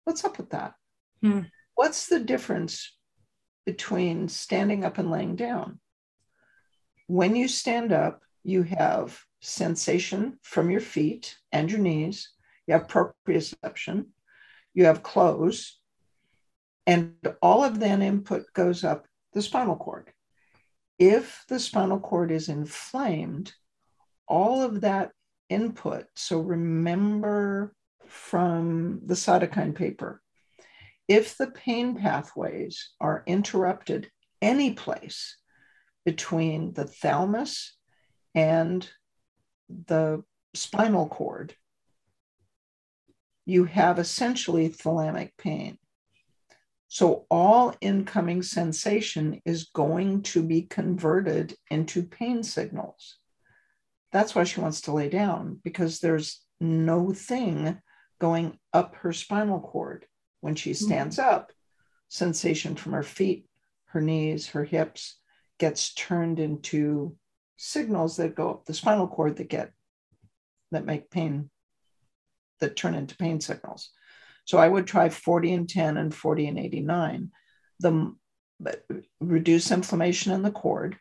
What's 0.05 0.25
up 0.25 0.39
with 0.39 0.51
that? 0.51 0.75
Hmm. 1.23 1.43
What's 1.75 2.09
the 2.09 2.21
difference 2.21 2.97
between 3.67 4.29
standing 4.29 4.85
up 4.85 4.99
and 4.99 5.11
laying 5.11 5.37
down? 5.37 5.81
When 7.07 7.37
you 7.37 7.49
stand 7.49 7.93
up, 7.93 8.21
you 8.43 8.63
have 8.63 9.21
sensation 9.41 10.39
from 10.43 10.71
your 10.71 10.81
feet 10.81 11.37
and 11.53 11.71
your 11.71 11.81
knees, 11.81 12.31
you 12.67 12.75
have 12.75 12.87
proprioception, 12.87 14.07
you 14.75 14.85
have 14.85 15.03
close, 15.03 15.79
and 16.87 17.15
all 17.43 17.65
of 17.65 17.81
that 17.81 18.01
input 18.01 18.45
goes 18.55 18.85
up 18.85 19.07
the 19.33 19.43
spinal 19.43 19.77
cord. 19.77 20.13
If 20.99 21.45
the 21.49 21.59
spinal 21.59 22.01
cord 22.01 22.31
is 22.31 22.49
inflamed, 22.49 23.53
all 24.29 24.63
of 24.63 24.83
that 24.83 25.13
input, 25.49 26.07
so 26.15 26.41
remember 26.41 27.75
from 28.07 29.01
the 29.07 29.15
cytokine 29.15 29.75
paper, 29.75 30.21
if 31.09 31.37
the 31.37 31.51
pain 31.51 31.97
pathways 31.97 32.91
are 33.01 33.25
interrupted 33.27 34.11
any 34.41 34.75
place 34.75 35.37
between 36.05 36.73
the 36.73 36.85
thalamus 36.85 37.77
and 38.35 38.89
the 39.87 40.23
spinal 40.55 41.09
cord, 41.09 41.55
you 43.47 43.65
have 43.65 43.99
essentially 43.99 44.69
thalamic 44.69 45.31
pain. 45.39 45.79
So 46.89 47.27
all 47.31 47.75
incoming 47.81 48.43
sensation 48.43 49.41
is 49.45 49.71
going 49.73 50.23
to 50.23 50.43
be 50.43 50.63
converted 50.63 51.55
into 51.71 52.03
pain 52.03 52.43
signals. 52.43 53.17
That's 54.13 54.35
why 54.35 54.45
she 54.45 54.61
wants 54.61 54.83
to 54.83 54.93
lay 54.93 55.09
down 55.09 55.61
because 55.63 56.01
there's 56.01 56.45
no 56.61 57.13
thing 57.13 57.81
going 58.21 58.59
up 58.73 58.97
her 58.97 59.13
spinal 59.13 59.61
cord. 59.61 60.07
When 60.41 60.55
she 60.55 60.71
mm-hmm. 60.71 60.85
stands 60.85 61.17
mm-hmm. 61.19 61.35
up, 61.35 61.53
sensation 62.09 62.75
from 62.75 62.93
her 62.93 63.03
feet, 63.03 63.47
her 63.87 64.01
knees, 64.01 64.49
her 64.49 64.65
hips 64.65 65.19
gets 65.59 65.95
turned 65.95 66.41
into 66.41 67.17
signals 67.63 68.17
that 68.17 68.35
go 68.35 68.49
up 68.49 68.65
the 68.65 68.73
spinal 68.73 69.07
cord 69.07 69.37
that 69.37 69.51
get 69.51 69.71
that 70.71 70.87
make 70.87 71.11
pain 71.11 71.51
that 72.61 72.75
turn 72.75 72.95
into 72.95 73.15
pain 73.17 73.39
signals. 73.39 73.91
So 74.47 74.57
I 74.57 74.67
would 74.67 74.87
try 74.87 75.11
40 75.11 75.53
and 75.53 75.69
10 75.69 75.99
and 75.99 76.15
40 76.15 76.47
and 76.47 76.59
89. 76.59 77.31
The 77.81 78.15
reduce 79.21 79.71
inflammation 79.71 80.33
in 80.33 80.43
the 80.43 80.51
cord, 80.51 80.97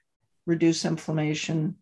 reduce 0.46 0.84
inflammation 0.84 1.78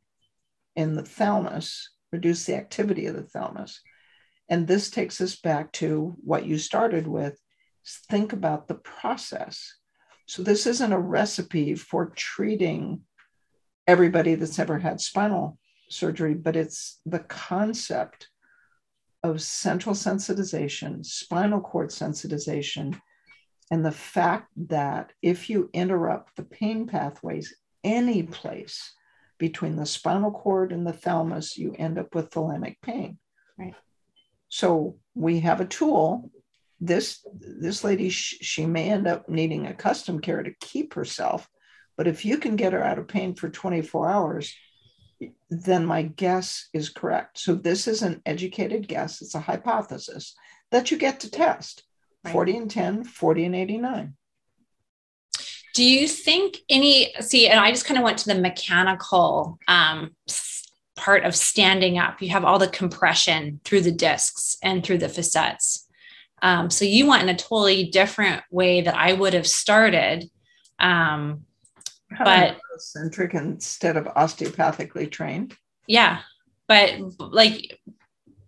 in 0.75 0.95
the 0.95 1.03
thalamus, 1.03 1.89
reduce 2.11 2.45
the 2.45 2.55
activity 2.55 3.07
of 3.07 3.15
the 3.15 3.23
thalamus. 3.23 3.81
And 4.47 4.67
this 4.67 4.91
takes 4.91 5.19
us 5.21 5.35
back 5.35 5.71
to 5.73 6.15
what 6.23 6.45
you 6.45 6.59
started 6.59 7.07
with. 7.07 7.39
Think 8.09 8.31
about 8.31 8.67
the 8.67 8.75
process. 8.75 9.73
So 10.27 10.43
this 10.43 10.67
isn't 10.67 10.93
a 10.93 10.99
recipe 10.99 11.73
for 11.73 12.11
treating 12.15 13.01
everybody 13.87 14.35
that's 14.35 14.59
ever 14.59 14.77
had 14.77 14.99
spinal 14.99 15.57
surgery, 15.89 16.33
but 16.33 16.55
it's 16.55 16.99
the 17.05 17.19
concept 17.19 18.29
of 19.23 19.41
central 19.41 19.95
sensitization, 19.95 21.05
spinal 21.05 21.61
cord 21.61 21.89
sensitization, 21.89 22.99
and 23.71 23.85
the 23.85 23.91
fact 23.91 24.49
that 24.55 25.11
if 25.21 25.49
you 25.49 25.69
interrupt 25.73 26.35
the 26.35 26.43
pain 26.43 26.85
pathways 26.87 27.55
any 27.83 28.23
place 28.23 28.93
between 29.37 29.75
the 29.75 29.85
spinal 29.85 30.31
cord 30.31 30.71
and 30.71 30.85
the 30.85 30.93
thalamus, 30.93 31.57
you 31.57 31.75
end 31.77 31.97
up 31.97 32.13
with 32.15 32.31
thalamic 32.31 32.75
pain. 32.81 33.17
Right. 33.57 33.75
So 34.49 34.97
we 35.15 35.41
have 35.41 35.61
a 35.61 35.65
tool. 35.65 36.31
This 36.79 37.25
this 37.33 37.83
lady, 37.83 38.09
she 38.09 38.65
may 38.65 38.89
end 38.89 39.07
up 39.07 39.27
needing 39.27 39.65
a 39.65 39.73
custom 39.73 40.19
care 40.19 40.43
to 40.43 40.53
keep 40.59 40.93
herself, 40.93 41.47
but 41.97 42.07
if 42.07 42.23
you 42.23 42.37
can 42.37 42.55
get 42.55 42.73
her 42.73 42.83
out 42.83 42.99
of 42.99 43.07
pain 43.07 43.33
for 43.33 43.49
24 43.49 44.09
hours, 44.09 44.55
then 45.49 45.85
my 45.85 46.03
guess 46.03 46.69
is 46.73 46.89
correct. 46.89 47.39
So 47.39 47.55
this 47.55 47.87
is 47.87 48.03
an 48.03 48.21
educated 48.25 48.87
guess. 48.87 49.21
It's 49.21 49.35
a 49.35 49.39
hypothesis 49.39 50.35
that 50.71 50.91
you 50.91 50.97
get 50.97 51.21
to 51.21 51.31
test 51.31 51.83
right. 52.23 52.31
40 52.31 52.57
and 52.57 52.71
10, 52.71 53.03
40 53.03 53.45
and 53.45 53.55
89. 53.55 54.13
Do 55.73 55.83
you 55.83 56.07
think 56.07 56.57
any, 56.69 57.13
see, 57.19 57.47
and 57.47 57.59
I 57.59 57.71
just 57.71 57.85
kind 57.85 57.97
of 57.97 58.03
went 58.03 58.19
to 58.19 58.33
the 58.33 58.39
mechanical 58.39 59.59
um, 59.67 60.15
part 60.97 61.23
of 61.23 61.35
standing 61.35 61.97
up. 61.97 62.21
You 62.21 62.29
have 62.29 62.43
all 62.43 62.59
the 62.59 62.67
compression 62.67 63.61
through 63.63 63.81
the 63.81 63.91
discs 63.91 64.57
and 64.61 64.83
through 64.83 64.97
the 64.97 65.07
facets. 65.07 65.87
Um, 66.41 66.69
so 66.69 66.83
you 66.83 67.07
went 67.07 67.23
in 67.23 67.29
a 67.29 67.37
totally 67.37 67.85
different 67.85 68.43
way 68.51 68.81
that 68.81 68.95
I 68.95 69.13
would 69.13 69.33
have 69.33 69.47
started. 69.47 70.29
Um, 70.79 71.43
but 72.17 72.57
centric 72.77 73.33
instead 73.33 73.97
of 73.97 74.05
osteopathically 74.05 75.11
trained. 75.11 75.55
Yeah. 75.87 76.19
But 76.67 76.99
like 77.19 77.79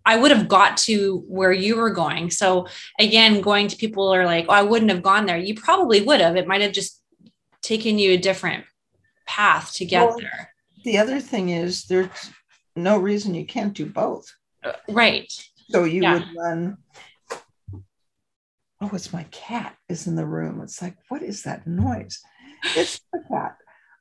I 0.04 0.16
would 0.16 0.30
have 0.30 0.48
got 0.48 0.76
to 0.78 1.24
where 1.28 1.52
you 1.52 1.76
were 1.76 1.90
going. 1.90 2.30
So 2.30 2.66
again, 2.98 3.40
going 3.40 3.68
to 3.68 3.76
people 3.76 4.12
are 4.14 4.24
like, 4.24 4.46
oh, 4.48 4.52
I 4.52 4.62
wouldn't 4.62 4.90
have 4.90 5.02
gone 5.02 5.26
there. 5.26 5.38
You 5.38 5.54
probably 5.54 6.00
would 6.00 6.20
have. 6.20 6.36
It 6.36 6.46
might 6.46 6.62
have 6.62 6.72
just 6.72 7.02
taken 7.62 7.98
you 7.98 8.12
a 8.12 8.16
different 8.16 8.64
path 9.26 9.74
to 9.74 9.84
get 9.84 10.06
well, 10.06 10.18
there. 10.18 10.52
The 10.84 10.98
other 10.98 11.20
thing 11.20 11.50
is 11.50 11.84
there's 11.84 12.08
no 12.74 12.98
reason 12.98 13.34
you 13.34 13.44
can't 13.44 13.74
do 13.74 13.86
both. 13.86 14.34
Uh, 14.64 14.72
right. 14.88 15.30
So 15.68 15.84
you 15.84 16.02
yeah. 16.02 16.14
would 16.14 16.28
run. 16.36 16.78
Oh, 18.80 18.90
it's 18.94 19.12
my 19.12 19.24
cat 19.30 19.76
is 19.88 20.06
in 20.06 20.16
the 20.16 20.26
room. 20.26 20.62
It's 20.62 20.80
like, 20.80 20.96
what 21.08 21.22
is 21.22 21.42
that 21.42 21.66
noise? 21.66 22.20
It's 22.76 23.00
the 23.12 23.22
cat. 23.28 23.56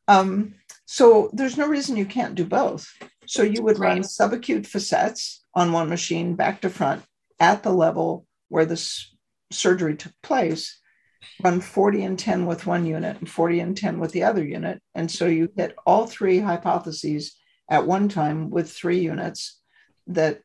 Um, 0.07 0.55
so 0.85 1.29
there's 1.33 1.57
no 1.57 1.67
reason 1.67 1.97
you 1.97 2.05
can't 2.05 2.35
do 2.35 2.45
both. 2.45 2.91
So 3.27 3.43
you 3.43 3.61
would 3.61 3.77
run 3.77 3.99
subacute 3.99 4.65
facets 4.65 5.45
on 5.53 5.71
one 5.71 5.87
machine 5.87 6.35
back 6.35 6.61
to 6.61 6.69
front 6.69 7.03
at 7.39 7.61
the 7.61 7.71
level 7.71 8.25
where 8.47 8.65
this 8.65 9.15
surgery 9.51 9.95
took 9.95 10.13
place, 10.23 10.79
run 11.43 11.61
40 11.61 12.03
and 12.03 12.17
10 12.17 12.47
with 12.47 12.65
one 12.65 12.87
unit 12.87 13.17
and 13.19 13.29
40 13.29 13.59
and 13.59 13.77
10 13.77 13.99
with 13.99 14.11
the 14.11 14.23
other 14.23 14.43
unit. 14.43 14.81
And 14.95 15.11
so 15.11 15.27
you 15.27 15.49
hit 15.55 15.75
all 15.85 16.07
three 16.07 16.39
hypotheses 16.39 17.35
at 17.69 17.85
one 17.85 18.09
time 18.09 18.49
with 18.49 18.71
three 18.71 18.99
units 18.99 19.59
that 20.07 20.41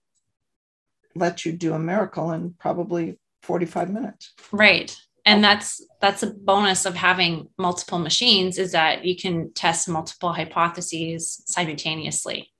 let 1.14 1.46
you 1.46 1.52
do 1.52 1.72
a 1.72 1.78
miracle 1.78 2.32
in 2.32 2.54
probably 2.58 3.18
45 3.42 3.90
minutes. 3.90 4.34
Right 4.52 4.94
and 5.24 5.42
that's 5.42 5.84
that's 6.00 6.22
a 6.22 6.30
bonus 6.30 6.86
of 6.86 6.94
having 6.94 7.48
multiple 7.58 7.98
machines 7.98 8.58
is 8.58 8.72
that 8.72 9.04
you 9.04 9.16
can 9.16 9.52
test 9.52 9.88
multiple 9.88 10.32
hypotheses 10.32 11.42
simultaneously 11.46 12.50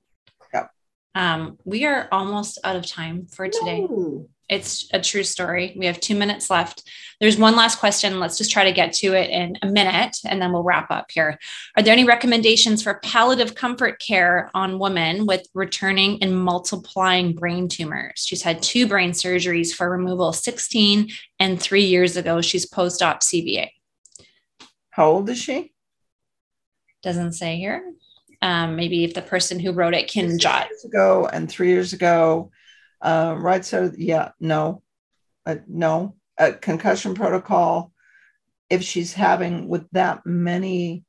yep. 0.53 0.71
um, 1.15 1.59
we 1.65 1.85
are 1.85 2.09
almost 2.13 2.59
out 2.65 2.77
of 2.77 2.87
time 2.87 3.27
for 3.27 3.49
today 3.49 3.81
no. 3.81 4.29
It's 4.49 4.89
a 4.93 5.01
true 5.01 5.23
story. 5.23 5.75
We 5.79 5.87
have 5.87 6.01
two 6.01 6.15
minutes 6.15 6.51
left. 6.51 6.83
There's 7.21 7.39
one 7.39 7.57
last 7.57 7.79
question. 7.79 8.21
Let's 8.21 8.37
just 8.37 8.51
try 8.51 8.65
to 8.65 8.73
get 8.73 8.93
to 8.95 9.15
it 9.15 9.31
in 9.31 9.57
a 9.63 9.67
minute 9.67 10.19
and 10.25 10.41
then 10.43 10.53
we'll 10.53 10.63
wrap 10.63 10.91
up 10.91 11.07
here. 11.11 11.39
Are 11.77 11.83
there 11.83 11.93
any 11.93 12.05
recommendations 12.05 12.83
for 12.83 13.01
palliative 13.03 13.55
comfort 13.55 14.01
care 14.01 14.51
on 14.53 14.79
women 14.79 15.27
with 15.27 15.47
returning 15.55 16.23
and 16.23 16.39
multiplying 16.39 17.35
brain 17.35 17.69
tumors? 17.69 18.25
She's 18.27 18.43
had 18.43 18.63
two 18.63 18.87
brain 18.87 19.13
surgeries 19.13 19.73
for 19.73 19.91
removal 19.91 20.33
16 20.33 21.09
and 21.39 21.61
three 21.61 21.85
years 21.85 22.17
ago. 22.17 22.41
She's 22.41 22.67
post-op 22.67 23.21
cva 23.21 23.69
how 24.95 25.11
old 25.11 25.29
is 25.29 25.39
she? 25.39 25.73
Doesn't 27.03 27.33
say 27.33 27.57
here. 27.57 27.83
Um, 28.41 28.77
maybe 28.77 29.03
if 29.03 29.13
the 29.13 29.23
person 29.23 29.59
who 29.59 29.73
wrote 29.73 29.93
it 29.93 30.09
can 30.09 30.39
jot. 30.39 30.69
Years 30.71 30.85
ago 30.85 31.29
and 31.33 31.51
three 31.51 31.71
years 31.71 31.93
ago 31.93 32.53
um, 33.05 33.45
right 33.45 33.65
so 33.65 33.93
yeah 33.97 34.31
no 34.41 34.83
uh, 35.47 35.57
no 35.69 36.17
a 36.39 36.53
concussion 36.53 37.15
protocol, 37.15 37.93
if 38.71 38.83
she's 38.83 39.13
having 39.13 39.69
with 39.69 39.89
that 39.93 40.25
many 40.25 41.05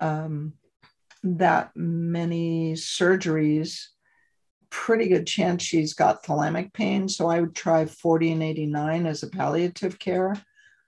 um, 0.00 0.52
that 1.22 1.70
many 1.74 2.74
surgeries, 2.74 3.86
pretty 4.70 5.08
good 5.08 5.26
chance 5.26 5.62
she's 5.62 5.94
got 5.94 6.22
thalamic 6.22 6.72
pain. 6.72 7.08
So 7.08 7.28
I 7.28 7.40
would 7.40 7.54
try 7.54 7.86
40 7.86 8.32
and 8.32 8.42
89 8.42 9.06
as 9.06 9.22
a 9.22 9.28
palliative 9.28 9.98
care. 9.98 10.40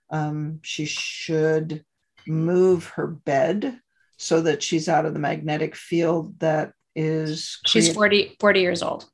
Um, 0.09 0.59
she 0.61 0.85
should 0.85 1.83
move 2.27 2.85
her 2.89 3.07
bed 3.07 3.79
so 4.17 4.41
that 4.41 4.63
she's 4.63 4.87
out 4.87 5.05
of 5.05 5.13
the 5.13 5.19
magnetic 5.19 5.75
field 5.75 6.39
that 6.39 6.73
is. 6.95 7.59
She's 7.65 7.93
40, 7.93 8.37
40 8.39 8.59
years 8.61 8.83
old. 8.83 9.09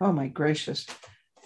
Oh 0.00 0.12
my 0.12 0.28
gracious. 0.28 0.86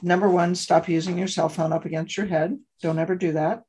Number 0.03 0.29
one, 0.29 0.55
stop 0.55 0.89
using 0.89 1.17
your 1.17 1.29
cell 1.29 1.49
phone 1.49 1.73
up 1.73 1.85
against 1.85 2.17
your 2.17 2.27
head. 2.27 2.59
Don't 2.83 2.99
ever 2.99 3.15
do 3.15 3.33
that. 3.33 3.63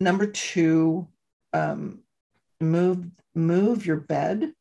Number 0.00 0.26
two, 0.26 1.08
um, 1.52 2.00
move 2.60 3.06
move 3.34 3.86
your 3.86 4.00
bed. 4.00 4.52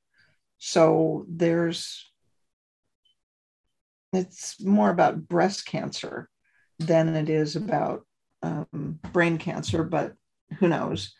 So 0.57 1.25
there's 1.29 2.05
it's 4.11 4.61
more 4.63 4.89
about 4.89 5.27
breast 5.27 5.65
cancer 5.65 6.29
than 6.79 7.15
it 7.15 7.29
is 7.29 7.55
about 7.55 8.05
um, 8.41 8.99
brain 9.11 9.37
cancer, 9.37 9.83
but 9.83 10.13
who 10.57 10.67
knows? 10.67 11.13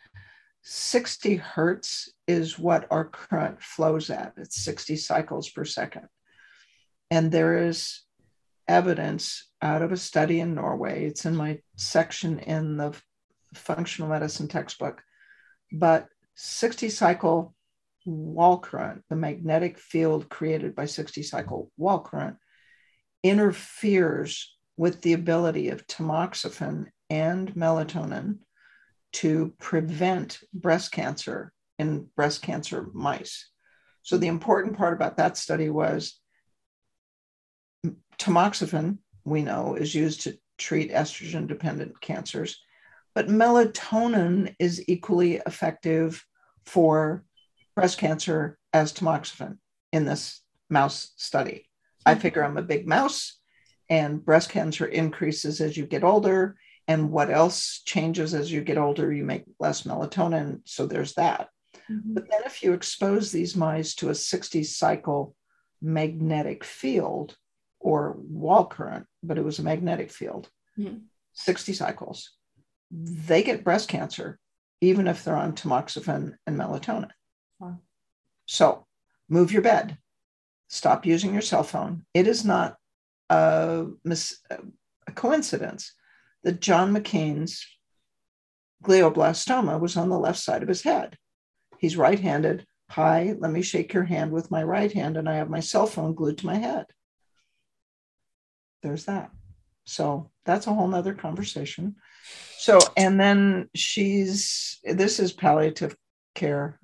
60 0.62 1.36
hertz 1.36 2.12
is 2.26 2.58
what 2.58 2.86
our 2.90 3.04
current 3.04 3.62
flows 3.62 4.10
at. 4.10 4.34
It's 4.36 4.62
60 4.62 4.96
cycles 4.96 5.48
per 5.48 5.64
second. 5.64 6.08
And 7.10 7.32
there 7.32 7.66
is 7.66 8.02
evidence 8.70 9.50
out 9.60 9.82
of 9.82 9.90
a 9.90 9.96
study 9.96 10.38
in 10.38 10.54
Norway. 10.54 11.04
It's 11.04 11.26
in 11.26 11.34
my 11.34 11.58
section 11.76 12.38
in 12.38 12.76
the 12.76 12.96
functional 13.52 14.08
medicine 14.08 14.46
textbook. 14.46 15.02
But 15.72 16.06
60 16.36 16.88
cycle 16.88 17.54
wall 18.06 18.60
current, 18.60 19.02
the 19.10 19.16
magnetic 19.16 19.76
field 19.76 20.28
created 20.28 20.74
by 20.76 20.86
60 20.86 21.22
cycle 21.24 21.70
wall 21.76 22.00
current, 22.00 22.36
interferes 23.24 24.56
with 24.76 25.02
the 25.02 25.14
ability 25.14 25.68
of 25.68 25.86
tamoxifen 25.86 26.86
and 27.10 27.52
melatonin 27.54 28.38
to 29.12 29.52
prevent 29.58 30.38
breast 30.54 30.92
cancer 30.92 31.52
in 31.78 32.06
breast 32.14 32.40
cancer 32.40 32.86
mice. 32.94 33.50
So, 34.02 34.16
the 34.16 34.28
important 34.28 34.76
part 34.76 34.94
about 34.94 35.16
that 35.16 35.36
study 35.36 35.68
was 35.68 36.20
tamoxifen, 38.20 38.98
we 39.24 39.42
know, 39.42 39.74
is 39.74 39.94
used 39.94 40.22
to 40.22 40.38
treat 40.58 40.92
estrogen 40.92 41.46
dependent 41.46 42.00
cancers, 42.00 42.62
but 43.14 43.28
melatonin 43.28 44.54
is 44.58 44.84
equally 44.88 45.36
effective 45.46 46.24
for 46.66 47.24
breast 47.74 47.98
cancer 47.98 48.58
as 48.72 48.92
tamoxifen 48.92 49.58
in 49.92 50.04
this 50.04 50.42
mouse 50.68 51.12
study. 51.16 51.66
I 52.04 52.12
mm-hmm. 52.12 52.20
figure 52.20 52.44
I'm 52.44 52.58
a 52.58 52.62
big 52.62 52.86
mouse, 52.86 53.38
and 53.88 54.24
breast 54.24 54.50
cancer 54.50 54.86
increases 54.86 55.60
as 55.60 55.76
you 55.76 55.86
get 55.86 56.04
older. 56.04 56.56
And 56.86 57.10
what 57.10 57.30
else 57.30 57.82
changes 57.84 58.34
as 58.34 58.50
you 58.50 58.62
get 58.62 58.78
older? 58.78 59.12
You 59.12 59.24
make 59.24 59.44
less 59.58 59.82
melatonin. 59.82 60.60
So 60.64 60.86
there's 60.86 61.14
that. 61.14 61.48
Mm-hmm. 61.90 62.14
But 62.14 62.30
then 62.30 62.42
if 62.46 62.62
you 62.62 62.72
expose 62.72 63.32
these 63.32 63.56
mice 63.56 63.94
to 63.96 64.10
a 64.10 64.14
60 64.14 64.62
cycle 64.64 65.34
magnetic 65.82 66.64
field, 66.64 67.36
or 67.80 68.14
wall 68.18 68.66
current, 68.66 69.06
but 69.22 69.38
it 69.38 69.44
was 69.44 69.58
a 69.58 69.62
magnetic 69.62 70.12
field, 70.12 70.48
mm-hmm. 70.78 70.98
60 71.32 71.72
cycles. 71.72 72.30
They 72.90 73.42
get 73.42 73.64
breast 73.64 73.88
cancer 73.88 74.38
even 74.80 75.06
if 75.06 75.24
they're 75.24 75.36
on 75.36 75.52
tamoxifen 75.52 76.34
and 76.46 76.58
melatonin. 76.58 77.10
Wow. 77.58 77.78
So 78.46 78.86
move 79.28 79.52
your 79.52 79.62
bed, 79.62 79.98
stop 80.68 81.04
using 81.06 81.32
your 81.32 81.42
cell 81.42 81.62
phone. 81.62 82.04
It 82.14 82.26
is 82.26 82.44
not 82.44 82.76
a, 83.28 83.86
mis- 84.04 84.40
a 85.06 85.12
coincidence 85.12 85.92
that 86.44 86.60
John 86.60 86.94
McCain's 86.94 87.64
glioblastoma 88.82 89.78
was 89.78 89.96
on 89.96 90.08
the 90.08 90.18
left 90.18 90.38
side 90.38 90.62
of 90.62 90.68
his 90.68 90.82
head. 90.82 91.16
He's 91.78 91.96
right 91.96 92.18
handed. 92.18 92.66
Hi, 92.90 93.34
let 93.38 93.52
me 93.52 93.62
shake 93.62 93.92
your 93.92 94.04
hand 94.04 94.32
with 94.32 94.50
my 94.50 94.64
right 94.64 94.90
hand, 94.90 95.16
and 95.16 95.28
I 95.28 95.34
have 95.36 95.50
my 95.50 95.60
cell 95.60 95.86
phone 95.86 96.14
glued 96.14 96.38
to 96.38 96.46
my 96.46 96.56
head 96.56 96.86
there's 98.82 99.06
that. 99.06 99.30
So 99.84 100.30
that's 100.44 100.66
a 100.66 100.74
whole 100.74 100.88
nother 100.88 101.14
conversation. 101.14 101.96
So, 102.58 102.78
and 102.96 103.18
then 103.18 103.68
she's, 103.74 104.78
this 104.84 105.18
is 105.18 105.32
palliative 105.32 105.96
care, 106.34 106.78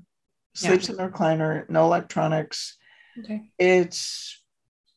sleeps 0.55 0.89
yeah. 0.89 0.95
in 0.95 1.01
a 1.01 1.09
recliner, 1.09 1.69
no 1.69 1.85
electronics. 1.85 2.77
Okay. 3.19 3.51
It's, 3.59 4.43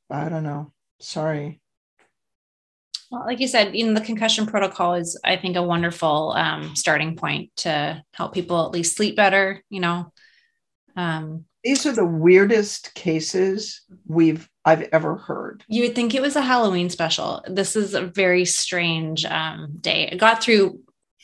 I 0.10 0.30
don't 0.30 0.44
know. 0.44 0.74
Sorry. 1.00 1.62
Well, 3.12 3.26
like 3.26 3.40
you 3.40 3.48
said, 3.48 3.76
you 3.76 3.86
know, 3.86 3.94
the 3.94 4.06
concussion 4.06 4.46
protocol 4.46 4.94
is, 4.94 5.20
I 5.24 5.38
think, 5.38 5.56
a 5.56 5.64
wonderful 5.64 6.34
um, 6.38 6.76
starting 6.76 7.16
point 7.16 7.52
to 7.58 8.04
help 8.14 8.34
people 8.34 8.66
at 8.66 8.72
least 8.72 8.96
sleep 8.96 9.16
better. 9.16 9.64
You 9.70 9.80
know, 9.80 10.14
um, 10.96 11.46
these 11.64 11.86
are 11.86 11.92
the 11.92 12.06
weirdest 12.06 12.94
cases 12.94 13.82
we've 14.08 14.50
I've 14.66 14.84
ever 14.92 15.16
heard. 15.16 15.64
You 15.68 15.84
would 15.84 15.96
think 15.96 16.14
it 16.14 16.22
was 16.22 16.36
a 16.36 16.42
Halloween 16.42 16.90
special. 16.90 17.44
This 17.48 17.76
is 17.76 17.94
a 17.94 18.06
very 18.06 18.46
strange 18.46 19.26
um, 19.26 19.78
day. 19.80 20.10
I 20.12 20.16
got 20.16 20.44
through 20.44 20.80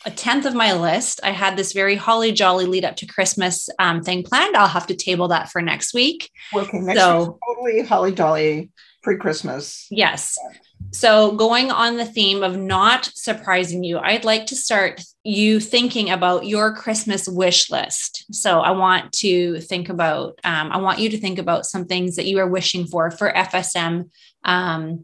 a 0.05 0.11
tenth 0.11 0.45
of 0.45 0.53
my 0.53 0.73
list. 0.73 1.19
I 1.23 1.31
had 1.31 1.57
this 1.57 1.73
very 1.73 1.95
holly 1.95 2.31
jolly 2.31 2.65
lead 2.65 2.85
up 2.85 2.95
to 2.97 3.05
Christmas 3.05 3.69
um, 3.79 4.01
thing 4.01 4.23
planned. 4.23 4.55
I'll 4.55 4.67
have 4.67 4.87
to 4.87 4.95
table 4.95 5.27
that 5.29 5.51
for 5.51 5.61
next 5.61 5.93
week. 5.93 6.29
Okay, 6.53 6.79
next 6.79 6.99
so, 6.99 7.39
totally 7.47 7.81
holly 7.83 8.13
jolly 8.13 8.71
pre 9.03 9.17
Christmas. 9.17 9.87
Yes. 9.89 10.37
So, 10.91 11.33
going 11.33 11.71
on 11.71 11.97
the 11.97 12.05
theme 12.05 12.41
of 12.41 12.57
not 12.57 13.05
surprising 13.13 13.83
you, 13.83 13.99
I'd 13.99 14.23
like 14.23 14.45
to 14.45 14.55
start 14.55 15.01
you 15.25 15.59
thinking 15.59 16.09
about 16.09 16.45
your 16.45 16.73
Christmas 16.73 17.27
wish 17.27 17.69
list. 17.69 18.25
So, 18.31 18.61
I 18.61 18.71
want 18.71 19.11
to 19.13 19.59
think 19.59 19.89
about, 19.89 20.39
um, 20.45 20.71
I 20.71 20.77
want 20.77 20.99
you 20.99 21.09
to 21.09 21.17
think 21.17 21.37
about 21.37 21.65
some 21.65 21.85
things 21.85 22.15
that 22.15 22.27
you 22.27 22.39
are 22.39 22.47
wishing 22.47 22.87
for 22.87 23.11
for 23.11 23.29
FSM, 23.29 24.09
um, 24.45 25.03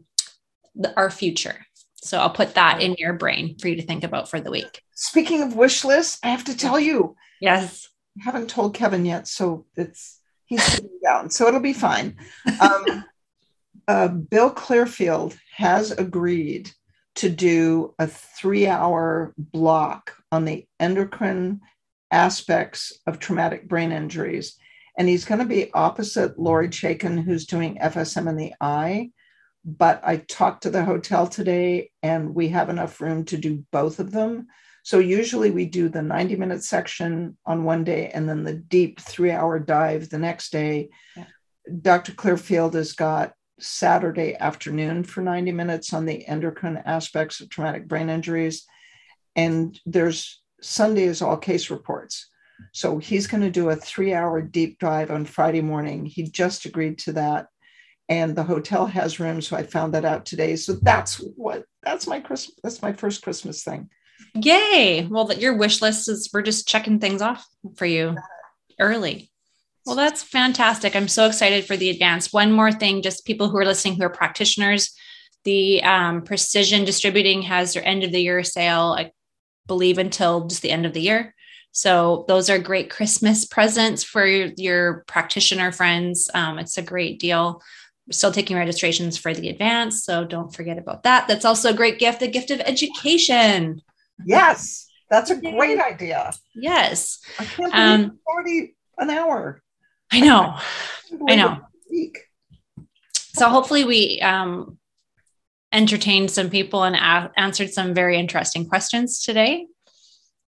the, 0.74 0.96
our 0.96 1.10
future. 1.10 1.66
So, 1.96 2.18
I'll 2.18 2.30
put 2.30 2.54
that 2.54 2.80
in 2.80 2.94
your 2.98 3.12
brain 3.12 3.58
for 3.58 3.68
you 3.68 3.76
to 3.76 3.86
think 3.86 4.02
about 4.02 4.30
for 4.30 4.40
the 4.40 4.50
week. 4.50 4.80
Speaking 4.94 5.42
of 5.42 5.56
wish 5.56 5.84
lists, 5.84 6.18
I 6.22 6.28
have 6.28 6.44
to 6.44 6.56
tell 6.56 6.80
you. 6.80 7.16
Yes. 7.38 7.88
I 8.18 8.24
haven't 8.24 8.48
told 8.48 8.74
Kevin 8.74 9.04
yet, 9.04 9.28
so 9.28 9.66
it's 9.76 10.20
he's 10.46 10.62
sitting 10.62 11.00
down, 11.04 11.30
so 11.30 11.48
it'll 11.48 11.60
be 11.60 11.72
fine. 11.72 12.16
Um, 12.60 13.04
uh, 13.88 14.08
Bill 14.08 14.50
Clearfield 14.50 15.36
has 15.54 15.90
agreed 15.90 16.70
to 17.16 17.28
do 17.28 17.94
a 17.98 18.06
three 18.06 18.66
hour 18.66 19.34
block 19.36 20.16
on 20.30 20.44
the 20.44 20.66
endocrine 20.80 21.60
aspects 22.10 22.92
of 23.06 23.18
traumatic 23.18 23.68
brain 23.68 23.92
injuries. 23.92 24.56
And 24.96 25.08
he's 25.08 25.24
going 25.24 25.40
to 25.40 25.46
be 25.46 25.72
opposite 25.72 26.38
Lori 26.38 26.68
Chaikin, 26.68 27.22
who's 27.22 27.46
doing 27.46 27.78
FSM 27.78 28.28
in 28.28 28.36
the 28.36 28.54
eye. 28.60 29.10
But 29.64 30.00
I 30.04 30.16
talked 30.16 30.64
to 30.64 30.70
the 30.70 30.84
hotel 30.84 31.26
today 31.26 31.90
and 32.02 32.34
we 32.34 32.48
have 32.48 32.68
enough 32.68 33.00
room 33.00 33.24
to 33.26 33.36
do 33.36 33.64
both 33.72 34.00
of 34.00 34.10
them. 34.10 34.48
So 34.82 34.98
usually 34.98 35.50
we 35.50 35.66
do 35.66 35.88
the 35.88 36.02
90 36.02 36.36
minute 36.36 36.64
section 36.64 37.36
on 37.46 37.64
one 37.64 37.84
day 37.84 38.10
and 38.12 38.28
then 38.28 38.42
the 38.42 38.54
deep 38.54 39.00
three 39.00 39.30
hour 39.30 39.58
dive 39.58 40.08
the 40.08 40.18
next 40.18 40.50
day. 40.50 40.90
Yeah. 41.16 41.26
Dr. 41.80 42.12
Clearfield 42.12 42.74
has 42.74 42.92
got 42.92 43.34
Saturday 43.62 44.34
afternoon 44.36 45.04
for 45.04 45.20
90 45.20 45.52
minutes 45.52 45.92
on 45.92 46.04
the 46.04 46.26
endocrine 46.26 46.82
aspects 46.84 47.40
of 47.40 47.48
traumatic 47.48 47.88
brain 47.88 48.10
injuries. 48.10 48.66
And 49.36 49.78
there's 49.86 50.42
Sunday 50.60 51.04
is 51.04 51.22
all 51.22 51.36
case 51.36 51.70
reports. 51.70 52.28
So 52.72 52.98
he's 52.98 53.26
going 53.26 53.42
to 53.42 53.50
do 53.50 53.70
a 53.70 53.76
three 53.76 54.14
hour 54.14 54.40
deep 54.40 54.78
dive 54.78 55.10
on 55.10 55.24
Friday 55.24 55.60
morning. 55.60 56.06
He 56.06 56.24
just 56.24 56.64
agreed 56.64 56.98
to 57.00 57.12
that. 57.14 57.46
And 58.08 58.36
the 58.36 58.44
hotel 58.44 58.86
has 58.86 59.18
rooms. 59.18 59.48
So 59.48 59.56
I 59.56 59.62
found 59.62 59.94
that 59.94 60.04
out 60.04 60.26
today. 60.26 60.56
So 60.56 60.74
that's 60.74 61.16
what 61.16 61.64
that's 61.82 62.06
my 62.06 62.20
Christmas. 62.20 62.56
That's 62.62 62.82
my 62.82 62.92
first 62.92 63.22
Christmas 63.22 63.64
thing. 63.64 63.88
Yay. 64.34 65.06
Well, 65.10 65.24
that 65.26 65.40
your 65.40 65.56
wish 65.56 65.82
list 65.82 66.08
is 66.08 66.30
we're 66.32 66.42
just 66.42 66.68
checking 66.68 67.00
things 67.00 67.22
off 67.22 67.44
for 67.76 67.86
you 67.86 68.16
early. 68.78 69.31
Well, 69.84 69.96
that's 69.96 70.22
fantastic. 70.22 70.94
I'm 70.94 71.08
so 71.08 71.26
excited 71.26 71.64
for 71.64 71.76
the 71.76 71.90
advance. 71.90 72.32
One 72.32 72.52
more 72.52 72.70
thing, 72.72 73.02
just 73.02 73.24
people 73.26 73.48
who 73.48 73.56
are 73.58 73.64
listening 73.64 73.96
who 73.96 74.04
are 74.04 74.10
practitioners, 74.10 74.94
the 75.44 75.82
um, 75.82 76.22
Precision 76.22 76.84
Distributing 76.84 77.42
has 77.42 77.74
their 77.74 77.84
end 77.84 78.04
of 78.04 78.12
the 78.12 78.20
year 78.20 78.44
sale, 78.44 78.94
I 78.96 79.10
believe, 79.66 79.98
until 79.98 80.46
just 80.46 80.62
the 80.62 80.70
end 80.70 80.86
of 80.86 80.92
the 80.92 81.00
year. 81.00 81.34
So 81.72 82.24
those 82.28 82.48
are 82.50 82.58
great 82.58 82.90
Christmas 82.90 83.44
presents 83.46 84.04
for 84.04 84.26
your, 84.26 84.50
your 84.56 85.04
practitioner 85.08 85.72
friends. 85.72 86.30
Um, 86.32 86.58
it's 86.58 86.78
a 86.78 86.82
great 86.82 87.18
deal. 87.18 87.60
We're 88.06 88.12
still 88.12 88.30
taking 88.32 88.56
registrations 88.56 89.16
for 89.16 89.32
the 89.34 89.48
advance, 89.48 90.04
so 90.04 90.24
don't 90.24 90.54
forget 90.54 90.78
about 90.78 91.02
that. 91.04 91.26
That's 91.28 91.44
also 91.44 91.70
a 91.70 91.74
great 91.74 91.98
gift, 91.98 92.20
the 92.20 92.28
gift 92.28 92.50
of 92.50 92.60
education. 92.60 93.80
yes, 94.24 94.86
that's 95.10 95.30
a 95.30 95.36
great 95.40 95.80
idea. 95.80 96.32
Yes. 96.54 97.20
I 97.38 97.44
can't 97.44 97.72
believe 97.72 97.74
Um, 97.74 98.18
already 98.26 98.74
an 98.98 99.10
hour. 99.10 99.62
I 100.12 100.20
know. 100.20 100.56
I 101.28 101.36
know. 101.36 101.58
So 103.34 103.48
hopefully 103.48 103.84
we 103.84 104.20
um, 104.20 104.78
entertained 105.72 106.30
some 106.30 106.50
people 106.50 106.84
and 106.84 106.94
a- 106.96 107.32
answered 107.36 107.70
some 107.70 107.94
very 107.94 108.18
interesting 108.18 108.66
questions 108.68 109.22
today. 109.22 109.66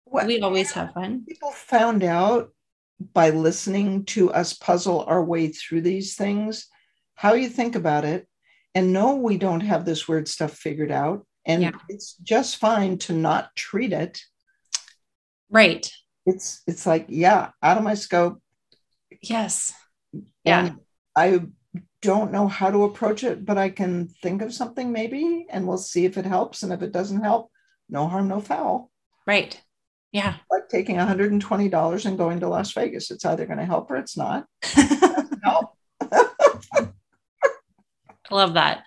What 0.04 0.26
We 0.26 0.40
always 0.40 0.72
have 0.72 0.92
fun. 0.92 1.24
people 1.28 1.50
found 1.52 2.02
out 2.02 2.50
by 3.14 3.30
listening 3.30 4.04
to 4.06 4.32
us 4.32 4.52
puzzle 4.52 5.04
our 5.06 5.22
way 5.24 5.48
through 5.48 5.80
these 5.82 6.14
things, 6.16 6.66
how 7.14 7.34
you 7.34 7.48
think 7.48 7.74
about 7.76 8.04
it, 8.04 8.26
and 8.74 8.92
no, 8.92 9.16
we 9.16 9.36
don't 9.38 9.60
have 9.60 9.84
this 9.84 10.06
weird 10.08 10.28
stuff 10.28 10.52
figured 10.54 10.90
out. 10.90 11.26
And 11.44 11.62
Yeah. 11.62 11.72
it's 11.88 12.14
just 12.22 12.56
fine 12.56 12.98
to 12.98 13.12
not 13.12 13.54
treat 13.56 13.92
it. 13.92 14.20
Right. 15.50 15.90
It's 16.24 16.62
it's 16.66 16.86
like, 16.86 17.06
yeah, 17.08 17.50
out 17.62 17.76
of 17.78 17.82
my 17.82 17.94
scope. 17.94 18.41
Yes. 19.20 19.72
Yeah. 20.44 20.66
And 20.66 20.76
I 21.16 21.42
don't 22.00 22.32
know 22.32 22.48
how 22.48 22.70
to 22.70 22.84
approach 22.84 23.24
it, 23.24 23.44
but 23.44 23.58
I 23.58 23.70
can 23.70 24.08
think 24.08 24.42
of 24.42 24.52
something 24.52 24.92
maybe, 24.92 25.46
and 25.50 25.66
we'll 25.66 25.78
see 25.78 26.04
if 26.04 26.18
it 26.18 26.26
helps. 26.26 26.62
And 26.62 26.72
if 26.72 26.82
it 26.82 26.92
doesn't 26.92 27.22
help, 27.22 27.50
no 27.88 28.08
harm, 28.08 28.28
no 28.28 28.40
foul. 28.40 28.90
Right. 29.26 29.60
Yeah. 30.10 30.36
Like 30.50 30.68
taking 30.68 30.96
$120 30.96 32.06
and 32.06 32.18
going 32.18 32.40
to 32.40 32.48
Las 32.48 32.72
Vegas. 32.72 33.10
It's 33.10 33.24
either 33.24 33.46
going 33.46 33.58
to 33.58 33.64
help 33.64 33.90
or 33.90 33.96
it's 33.96 34.16
not. 34.16 34.46
No. 35.44 35.72
Love 38.30 38.54
that. 38.54 38.84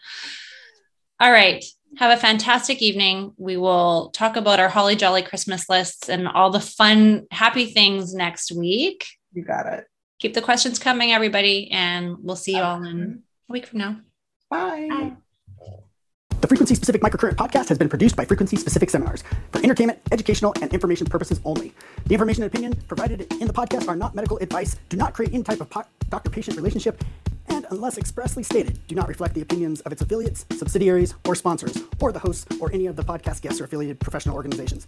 All 1.19 1.31
right. 1.31 1.63
Have 1.97 2.17
a 2.17 2.21
fantastic 2.21 2.81
evening. 2.81 3.33
We 3.37 3.57
will 3.57 4.09
talk 4.11 4.37
about 4.37 4.61
our 4.61 4.69
Holly 4.69 4.95
Jolly 4.95 5.21
Christmas 5.21 5.69
lists 5.69 6.09
and 6.09 6.27
all 6.27 6.49
the 6.49 6.61
fun, 6.61 7.27
happy 7.31 7.65
things 7.65 8.13
next 8.13 8.51
week. 8.53 9.05
You 9.33 9.43
got 9.43 9.65
it. 9.65 9.85
Keep 10.19 10.33
the 10.33 10.41
questions 10.41 10.79
coming, 10.79 11.11
everybody, 11.11 11.69
and 11.71 12.17
we'll 12.23 12.35
see 12.35 12.55
you 12.55 12.61
all 12.61 12.83
in 12.83 13.23
a 13.49 13.51
week 13.51 13.65
from 13.65 13.79
now. 13.79 13.97
Bye. 14.49 14.87
Bye. 14.89 15.13
The 16.41 16.47
Frequency 16.47 16.75
Specific 16.75 17.01
Microcurrent 17.01 17.35
podcast 17.35 17.69
has 17.69 17.77
been 17.77 17.89
produced 17.89 18.15
by 18.15 18.23
Frequency 18.23 18.55
Specific 18.55 18.89
Seminars 18.89 19.23
for 19.51 19.63
entertainment, 19.63 19.99
educational, 20.11 20.53
and 20.61 20.71
information 20.73 21.07
purposes 21.07 21.41
only. 21.43 21.73
The 22.05 22.13
information 22.13 22.43
and 22.43 22.51
opinion 22.51 22.75
provided 22.87 23.21
in 23.41 23.47
the 23.47 23.53
podcast 23.53 23.87
are 23.87 23.95
not 23.95 24.13
medical 24.13 24.37
advice, 24.37 24.77
do 24.89 24.95
not 24.95 25.13
create 25.13 25.33
any 25.33 25.43
type 25.43 25.59
of 25.59 25.69
po- 25.69 25.85
doctor 26.09 26.29
patient 26.29 26.55
relationship, 26.55 27.03
and 27.47 27.65
unless 27.71 27.97
expressly 27.97 28.43
stated, 28.43 28.79
do 28.87 28.95
not 28.95 29.07
reflect 29.07 29.33
the 29.33 29.41
opinions 29.41 29.81
of 29.81 29.91
its 29.91 30.01
affiliates, 30.01 30.45
subsidiaries, 30.55 31.15
or 31.25 31.35
sponsors, 31.35 31.77
or 31.99 32.11
the 32.11 32.19
hosts 32.19 32.45
or 32.61 32.71
any 32.71 32.85
of 32.85 32.95
the 32.95 33.03
podcast 33.03 33.41
guests 33.41 33.59
or 33.59 33.63
affiliated 33.63 33.99
professional 33.99 34.35
organizations. 34.35 34.87